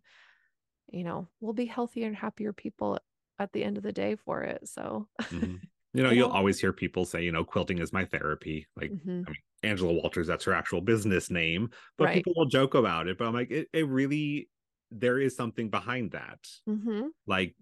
you 0.92 1.04
know, 1.04 1.28
we'll 1.40 1.54
be 1.54 1.66
healthier 1.66 2.08
and 2.08 2.16
happier 2.16 2.54
people 2.54 3.00
at 3.40 3.52
the 3.54 3.64
end 3.64 3.78
of 3.78 3.84
the 3.84 3.92
day 3.92 4.16
for 4.16 4.42
it. 4.42 4.68
So, 4.68 5.08
mm-hmm. 5.22 5.56
you 5.94 6.04
know, 6.04 6.10
you'll 6.10 6.32
always 6.32 6.60
hear 6.60 6.74
people 6.74 7.06
say, 7.06 7.24
you 7.24 7.32
know, 7.32 7.44
quilting 7.44 7.80
is 7.80 7.94
my 7.94 8.06
therapy. 8.06 8.68
Like, 8.76 8.92
mm-hmm. 8.92 9.10
I 9.28 9.30
mean, 9.30 9.36
Angela 9.64 9.94
Walters, 9.94 10.28
that's 10.28 10.46
her 10.46 10.54
actual 10.54 10.82
business 10.82 11.30
name, 11.30 11.70
but 11.98 12.06
right. 12.06 12.16
people 12.16 12.34
will 12.36 12.48
joke 12.48 12.74
about 12.74 13.08
it. 13.08 13.18
But 13.18 13.28
I'm 13.28 13.34
like, 13.34 13.52
it, 13.52 13.68
it 13.74 13.88
really, 13.88 14.50
there 14.92 15.20
is 15.20 15.36
something 15.36 15.70
behind 15.70 16.12
that. 16.12 16.40
Mm-hmm. 16.68 17.08
Like, 17.28 17.56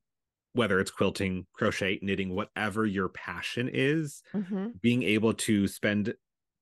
whether 0.54 0.80
it's 0.80 0.91
quilting, 0.91 1.45
crochet, 1.54 1.99
knitting, 2.02 2.34
whatever 2.36 2.86
your 2.86 3.10
passion 3.10 3.70
is, 3.72 4.22
mm-hmm. 4.34 4.68
being 4.82 5.04
able 5.04 5.34
to 5.34 5.68
spend 5.68 6.14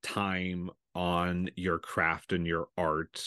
time 0.04 0.70
on 0.96 1.50
your 1.56 1.80
craft 1.80 2.34
and 2.34 2.46
your 2.46 2.68
art 2.78 3.24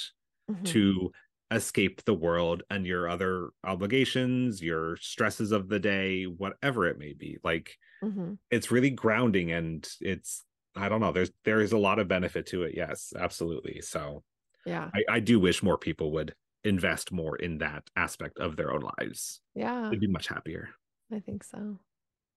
mm-hmm. 0.50 0.64
to 0.64 1.12
escape 1.50 2.04
the 2.04 2.14
world 2.14 2.62
and 2.70 2.86
your 2.86 3.08
other 3.08 3.50
obligations, 3.64 4.62
your 4.62 4.96
stresses 4.96 5.52
of 5.52 5.68
the 5.68 5.78
day, 5.78 6.24
whatever 6.24 6.86
it 6.86 6.98
may 6.98 7.12
be. 7.12 7.38
Like 7.44 7.76
mm-hmm. 8.02 8.34
it's 8.50 8.70
really 8.70 8.90
grounding 8.90 9.52
and 9.52 9.86
it's 10.00 10.44
I 10.74 10.88
don't 10.88 11.00
know, 11.00 11.12
there's 11.12 11.30
there 11.44 11.60
is 11.60 11.72
a 11.72 11.78
lot 11.78 11.98
of 11.98 12.08
benefit 12.08 12.46
to 12.46 12.62
it. 12.62 12.74
Yes, 12.76 13.12
absolutely. 13.18 13.82
So 13.82 14.22
yeah. 14.64 14.90
I, 14.94 15.16
I 15.16 15.20
do 15.20 15.38
wish 15.38 15.62
more 15.62 15.78
people 15.78 16.12
would 16.12 16.34
invest 16.64 17.12
more 17.12 17.36
in 17.36 17.58
that 17.58 17.84
aspect 17.96 18.38
of 18.38 18.56
their 18.56 18.72
own 18.72 18.82
lives. 18.98 19.40
Yeah. 19.54 19.88
They'd 19.90 20.00
be 20.00 20.06
much 20.06 20.28
happier. 20.28 20.70
I 21.12 21.20
think 21.20 21.44
so. 21.44 21.78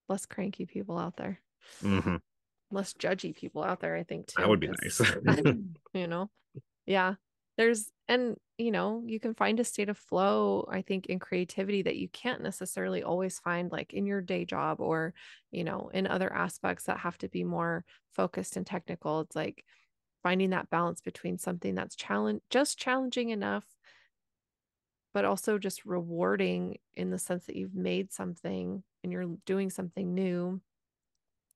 Less 0.10 0.26
cranky 0.26 0.66
people 0.66 0.98
out 0.98 1.18
there. 1.18 1.40
Mm-hmm. 1.84 2.18
Less 2.72 2.94
judgy 2.94 3.36
people 3.36 3.64
out 3.64 3.80
there, 3.80 3.96
I 3.96 4.04
think 4.04 4.28
too. 4.28 4.36
That 4.38 4.50
would 4.50 4.60
be 4.60 4.68
nice. 4.68 5.02
you 5.94 6.08
know? 6.08 6.30
Yeah. 6.86 7.16
There's 7.58 7.90
and 8.08 8.36
you 8.58 8.72
know, 8.72 9.04
you 9.06 9.20
can 9.20 9.34
find 9.34 9.60
a 9.60 9.64
state 9.64 9.90
of 9.90 9.98
flow, 9.98 10.68
I 10.72 10.82
think, 10.82 11.08
in 11.08 11.20
creativity 11.20 11.82
that 11.84 11.98
you 11.98 12.08
can't 12.08 12.42
necessarily 12.42 13.04
always 13.04 13.40
find 13.40 13.72
like 13.72 13.94
in 13.94 14.06
your 14.06 14.22
day 14.22 14.46
job 14.46 14.80
or, 14.80 15.14
you 15.52 15.64
know, 15.64 15.90
in 15.94 16.08
other 16.08 16.32
aspects 16.32 16.86
that 16.86 17.00
have 17.00 17.18
to 17.20 17.30
be 17.30 17.44
more 17.44 17.84
focused 18.14 18.56
and 18.56 18.66
technical. 18.66 19.22
It's 19.22 19.36
like 19.36 19.64
finding 20.24 20.52
that 20.52 20.70
balance 20.70 21.02
between 21.02 21.38
something 21.38 21.76
that's 21.76 21.96
challenge 21.96 22.42
just 22.50 22.78
challenging 22.78 23.30
enough 23.30 23.66
but 25.16 25.24
also 25.24 25.58
just 25.58 25.86
rewarding 25.86 26.78
in 26.96 27.10
the 27.10 27.18
sense 27.18 27.46
that 27.46 27.56
you've 27.56 27.74
made 27.74 28.12
something 28.12 28.84
and 29.02 29.14
you're 29.14 29.38
doing 29.46 29.70
something 29.70 30.14
new 30.14 30.60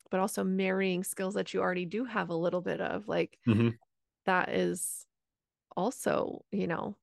but 0.09 0.21
also 0.21 0.45
marrying 0.45 1.03
skills 1.03 1.33
that 1.33 1.53
you 1.53 1.59
already 1.59 1.85
do 1.85 2.05
have 2.05 2.29
a 2.29 2.35
little 2.35 2.61
bit 2.61 2.79
of 2.79 3.07
like 3.09 3.37
mm-hmm. 3.45 3.69
that 4.25 4.47
is 4.49 5.05
also 5.75 6.43
you 6.51 6.67
know 6.67 6.95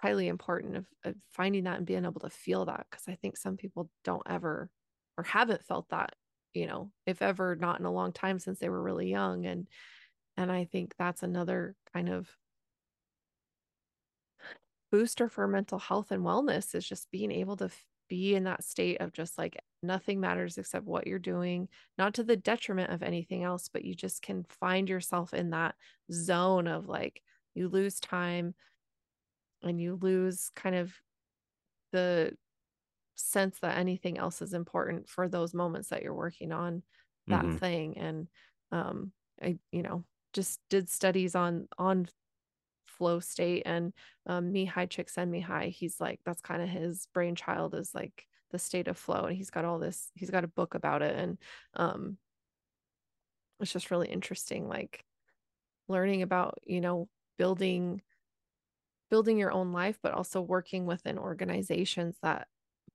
highly 0.00 0.28
important 0.28 0.76
of, 0.76 0.86
of, 1.04 1.14
finding 1.30 1.64
that 1.64 1.76
and 1.76 1.86
being 1.86 2.06
able 2.06 2.20
to 2.20 2.30
feel 2.30 2.64
that 2.64 2.86
because 2.90 3.06
i 3.06 3.14
think 3.14 3.36
some 3.36 3.58
people 3.58 3.90
don't 4.02 4.22
ever 4.30 4.70
or 5.18 5.24
haven't 5.24 5.62
felt 5.66 5.90
that 5.90 6.14
you 6.54 6.66
know 6.66 6.90
if 7.04 7.20
ever 7.20 7.54
not 7.54 7.78
in 7.78 7.84
a 7.84 7.92
long 7.92 8.12
time 8.12 8.38
since 8.38 8.58
they 8.58 8.70
were 8.70 8.82
really 8.82 9.10
young 9.10 9.44
and 9.44 9.68
and 10.38 10.50
i 10.50 10.64
think 10.64 10.94
that's 10.98 11.22
another 11.22 11.76
kind 11.92 12.08
of 12.08 12.26
booster 14.90 15.28
for 15.28 15.46
mental 15.46 15.78
health 15.78 16.10
and 16.10 16.24
wellness 16.24 16.74
is 16.74 16.86
just 16.86 17.10
being 17.10 17.30
able 17.30 17.56
to 17.56 17.66
f- 17.66 17.84
be 18.08 18.34
in 18.34 18.44
that 18.44 18.64
state 18.64 19.00
of 19.00 19.12
just 19.12 19.36
like 19.36 19.58
nothing 19.82 20.20
matters 20.20 20.56
except 20.56 20.86
what 20.86 21.06
you're 21.06 21.18
doing, 21.18 21.68
not 21.98 22.14
to 22.14 22.24
the 22.24 22.36
detriment 22.36 22.90
of 22.90 23.02
anything 23.02 23.44
else, 23.44 23.68
but 23.70 23.84
you 23.84 23.94
just 23.94 24.22
can 24.22 24.44
find 24.60 24.88
yourself 24.88 25.34
in 25.34 25.50
that 25.50 25.74
zone 26.10 26.66
of 26.66 26.88
like 26.88 27.22
you 27.54 27.68
lose 27.68 28.00
time 28.00 28.54
and 29.62 29.80
you 29.80 29.98
lose 30.00 30.50
kind 30.54 30.74
of 30.74 30.92
the 31.92 32.32
sense 33.16 33.58
that 33.60 33.76
anything 33.76 34.18
else 34.18 34.40
is 34.40 34.54
important 34.54 35.08
for 35.08 35.28
those 35.28 35.52
moments 35.52 35.88
that 35.88 36.02
you're 36.02 36.14
working 36.14 36.52
on 36.52 36.82
that 37.26 37.44
mm-hmm. 37.44 37.56
thing 37.56 37.98
and 37.98 38.28
um 38.70 39.12
i 39.42 39.58
you 39.72 39.82
know 39.82 40.04
just 40.32 40.60
did 40.70 40.88
studies 40.88 41.34
on 41.34 41.66
on 41.78 42.06
flow 42.98 43.20
state 43.20 43.62
and 43.64 43.92
um 44.26 44.52
Mihaly 44.52 44.88
Csikszentmihalyi 44.88 45.70
he's 45.70 46.00
like 46.00 46.20
that's 46.24 46.40
kind 46.40 46.62
of 46.62 46.68
his 46.68 47.06
brainchild 47.14 47.74
is 47.74 47.94
like 47.94 48.26
the 48.50 48.58
state 48.58 48.88
of 48.88 48.98
flow 48.98 49.24
and 49.24 49.36
he's 49.36 49.50
got 49.50 49.64
all 49.64 49.78
this 49.78 50.10
he's 50.14 50.30
got 50.30 50.44
a 50.44 50.48
book 50.48 50.74
about 50.74 51.02
it 51.02 51.14
and 51.16 51.38
um 51.74 52.16
it's 53.60 53.72
just 53.72 53.90
really 53.90 54.08
interesting 54.08 54.68
like 54.68 55.04
learning 55.88 56.22
about 56.22 56.58
you 56.64 56.80
know 56.80 57.08
building 57.38 58.02
building 59.10 59.38
your 59.38 59.52
own 59.52 59.72
life, 59.72 59.98
but 60.02 60.12
also 60.12 60.40
working 60.40 60.86
within 60.86 61.18
organizations 61.18 62.16
that 62.22 62.46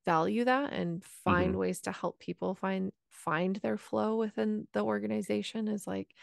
value 0.06 0.44
that 0.46 0.74
and 0.74 1.04
find 1.24 1.52
mm-hmm. 1.52 1.60
ways 1.60 1.82
to 1.82 1.92
help 1.92 2.20
people 2.20 2.56
find 2.56 2.92
find 3.10 3.58
their 3.58 3.78
flow 3.78 4.18
within 4.18 4.68
the 4.74 4.82
organization 4.82 5.68
is 5.68 5.88
like 5.88 6.14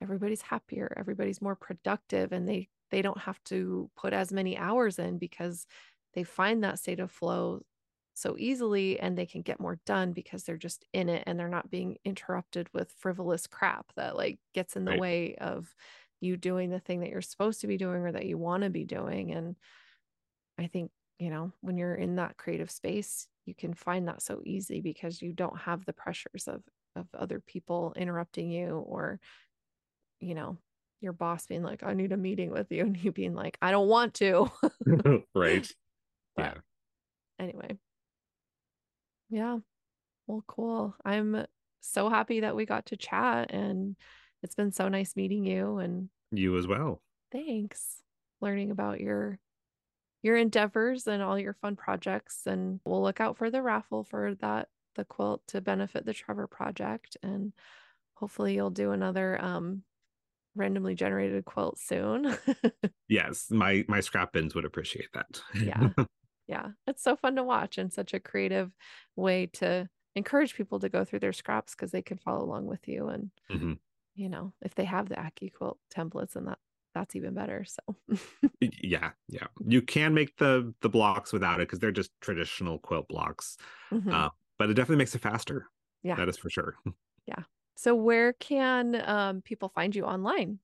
everybody's 0.00 0.42
happier, 0.42 0.92
everybody's 0.96 1.42
more 1.42 1.56
productive 1.56 2.32
and 2.32 2.48
they 2.48 2.68
they 2.92 3.02
don't 3.02 3.18
have 3.18 3.42
to 3.44 3.90
put 3.96 4.12
as 4.12 4.30
many 4.30 4.56
hours 4.56 4.98
in 5.00 5.18
because 5.18 5.66
they 6.14 6.22
find 6.22 6.62
that 6.62 6.78
state 6.78 7.00
of 7.00 7.10
flow 7.10 7.62
so 8.14 8.36
easily 8.38 9.00
and 9.00 9.16
they 9.16 9.26
can 9.26 9.40
get 9.40 9.58
more 9.58 9.80
done 9.86 10.12
because 10.12 10.44
they're 10.44 10.58
just 10.58 10.84
in 10.92 11.08
it 11.08 11.24
and 11.26 11.40
they're 11.40 11.48
not 11.48 11.70
being 11.70 11.96
interrupted 12.04 12.68
with 12.74 12.94
frivolous 12.98 13.46
crap 13.46 13.86
that 13.96 14.14
like 14.14 14.38
gets 14.54 14.76
in 14.76 14.84
the 14.84 14.92
right. 14.92 15.00
way 15.00 15.34
of 15.36 15.74
you 16.20 16.36
doing 16.36 16.70
the 16.70 16.78
thing 16.78 17.00
that 17.00 17.08
you're 17.08 17.22
supposed 17.22 17.62
to 17.62 17.66
be 17.66 17.78
doing 17.78 18.02
or 18.02 18.12
that 18.12 18.26
you 18.26 18.36
want 18.36 18.62
to 18.62 18.70
be 18.70 18.84
doing. 18.84 19.32
And 19.32 19.56
I 20.58 20.66
think, 20.66 20.90
you 21.18 21.30
know, 21.30 21.52
when 21.62 21.78
you're 21.78 21.94
in 21.94 22.16
that 22.16 22.36
creative 22.36 22.70
space, 22.70 23.26
you 23.46 23.54
can 23.54 23.72
find 23.72 24.06
that 24.06 24.22
so 24.22 24.42
easy 24.44 24.82
because 24.82 25.22
you 25.22 25.32
don't 25.32 25.58
have 25.58 25.84
the 25.84 25.92
pressures 25.94 26.46
of 26.46 26.62
of 26.94 27.06
other 27.18 27.40
people 27.40 27.94
interrupting 27.96 28.50
you 28.50 28.76
or 28.86 29.18
you 30.20 30.34
know 30.34 30.58
your 31.02 31.12
boss 31.12 31.46
being 31.46 31.62
like 31.62 31.82
i 31.82 31.92
need 31.94 32.12
a 32.12 32.16
meeting 32.16 32.50
with 32.50 32.70
you 32.70 32.82
and 32.84 32.96
you 33.02 33.12
being 33.12 33.34
like 33.34 33.58
i 33.60 33.70
don't 33.70 33.88
want 33.88 34.14
to. 34.14 34.50
Right. 35.34 35.70
But 36.34 36.44
yeah. 36.44 37.44
anyway. 37.44 37.76
Yeah. 39.28 39.58
Well 40.26 40.42
cool. 40.46 40.96
I'm 41.04 41.44
so 41.82 42.08
happy 42.08 42.40
that 42.40 42.56
we 42.56 42.64
got 42.64 42.86
to 42.86 42.96
chat 42.96 43.50
and 43.50 43.96
it's 44.42 44.54
been 44.54 44.72
so 44.72 44.88
nice 44.88 45.14
meeting 45.14 45.44
you 45.44 45.76
and 45.76 46.08
you 46.30 46.56
as 46.56 46.66
well. 46.66 47.02
Thanks. 47.30 48.00
Learning 48.40 48.70
about 48.70 48.98
your 48.98 49.38
your 50.22 50.38
endeavors 50.38 51.06
and 51.06 51.22
all 51.22 51.38
your 51.38 51.52
fun 51.52 51.76
projects 51.76 52.46
and 52.46 52.80
we'll 52.86 53.02
look 53.02 53.20
out 53.20 53.36
for 53.36 53.50
the 53.50 53.60
raffle 53.60 54.04
for 54.04 54.34
that 54.36 54.68
the 54.94 55.04
quilt 55.04 55.42
to 55.48 55.60
benefit 55.60 56.06
the 56.06 56.14
Trevor 56.14 56.46
project 56.46 57.18
and 57.22 57.52
hopefully 58.14 58.54
you'll 58.54 58.70
do 58.70 58.92
another 58.92 59.38
um 59.42 59.82
randomly 60.54 60.94
generated 60.94 61.44
quilt 61.44 61.78
soon. 61.78 62.36
yes, 63.08 63.46
my 63.50 63.84
my 63.88 64.00
scrap 64.00 64.32
bins 64.32 64.54
would 64.54 64.64
appreciate 64.64 65.08
that. 65.14 65.40
yeah. 65.54 65.88
Yeah. 66.48 66.70
It's 66.86 67.02
so 67.02 67.16
fun 67.16 67.36
to 67.36 67.44
watch 67.44 67.78
and 67.78 67.90
such 67.90 68.12
a 68.12 68.20
creative 68.20 68.72
way 69.16 69.46
to 69.54 69.88
encourage 70.16 70.54
people 70.54 70.80
to 70.80 70.90
go 70.90 71.04
through 71.04 71.20
their 71.20 71.32
scraps 71.32 71.74
because 71.74 71.92
they 71.92 72.02
can 72.02 72.18
follow 72.18 72.44
along 72.44 72.66
with 72.66 72.86
you 72.88 73.08
and 73.08 73.30
mm-hmm 73.50 73.74
you 74.14 74.28
know, 74.28 74.52
if 74.62 74.74
they 74.74 74.84
have 74.84 75.08
the 75.08 75.16
AccuQuilt 75.16 75.76
templates 75.94 76.36
and 76.36 76.48
that 76.48 76.58
that's 76.94 77.16
even 77.16 77.32
better. 77.32 77.64
So 77.64 78.18
yeah, 78.60 79.12
yeah, 79.28 79.46
you 79.66 79.82
can 79.82 80.12
make 80.12 80.36
the 80.36 80.74
the 80.82 80.88
blocks 80.88 81.32
without 81.32 81.60
it 81.60 81.68
because 81.68 81.78
they're 81.78 81.90
just 81.90 82.10
traditional 82.20 82.78
quilt 82.78 83.08
blocks, 83.08 83.56
mm-hmm. 83.90 84.10
uh, 84.10 84.28
but 84.58 84.70
it 84.70 84.74
definitely 84.74 84.96
makes 84.96 85.14
it 85.14 85.22
faster. 85.22 85.68
Yeah, 86.02 86.16
that 86.16 86.28
is 86.28 86.36
for 86.36 86.50
sure. 86.50 86.74
yeah. 87.26 87.42
So 87.76 87.94
where 87.94 88.32
can 88.34 89.02
um, 89.08 89.42
people 89.42 89.70
find 89.74 89.94
you 89.94 90.04
online? 90.04 90.58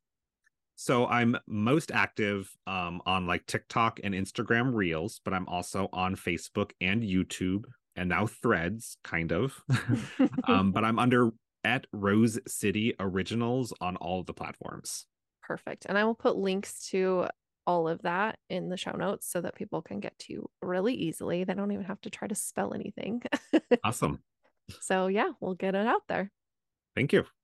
So 0.77 1.07
I'm 1.07 1.37
most 1.49 1.91
active 1.91 2.49
um, 2.67 3.03
on 3.05 3.27
like 3.27 3.47
TikTok 3.47 3.99
and 4.05 4.15
Instagram 4.15 4.73
Reels, 4.73 5.21
but 5.25 5.35
I'm 5.35 5.49
also 5.49 5.89
on 5.93 6.15
Facebook 6.15 6.71
and 6.81 7.03
YouTube 7.03 7.65
and 7.97 8.09
now 8.09 8.27
Threads, 8.27 8.97
kind 9.03 9.33
of. 9.33 9.61
um, 10.45 10.71
but 10.71 10.85
I'm 10.85 11.01
under 11.01 11.31
at 11.65 11.87
Rose 11.93 12.39
City 12.47 12.95
Originals 13.01 13.75
on 13.81 13.97
all 13.97 14.21
of 14.21 14.27
the 14.27 14.35
platforms. 14.35 15.07
Perfect. 15.43 15.87
And 15.87 15.99
I 15.99 16.05
will 16.05 16.15
put 16.15 16.37
links 16.37 16.89
to 16.91 17.27
all 17.67 17.89
of 17.89 18.03
that 18.03 18.39
in 18.49 18.69
the 18.69 18.77
show 18.77 18.93
notes 18.93 19.29
so 19.31 19.41
that 19.41 19.57
people 19.57 19.83
can 19.83 20.01
get 20.01 20.19
to 20.21 20.33
you 20.33 20.51
really 20.63 20.95
easily. 20.95 21.45
They 21.45 21.55
don't 21.55 21.73
even 21.73 21.87
have 21.87 22.01
to 22.03 22.11
try 22.11 22.29
to 22.29 22.35
spell 22.35 22.73
anything. 22.73 23.23
awesome. 23.85 24.23
So, 24.81 25.09
yeah, 25.09 25.31
we'll 25.41 25.55
get 25.55 25.75
it 25.75 25.87
out 25.87 26.03
there. 26.09 26.31
Thank 26.99 27.13
you. 27.13 27.38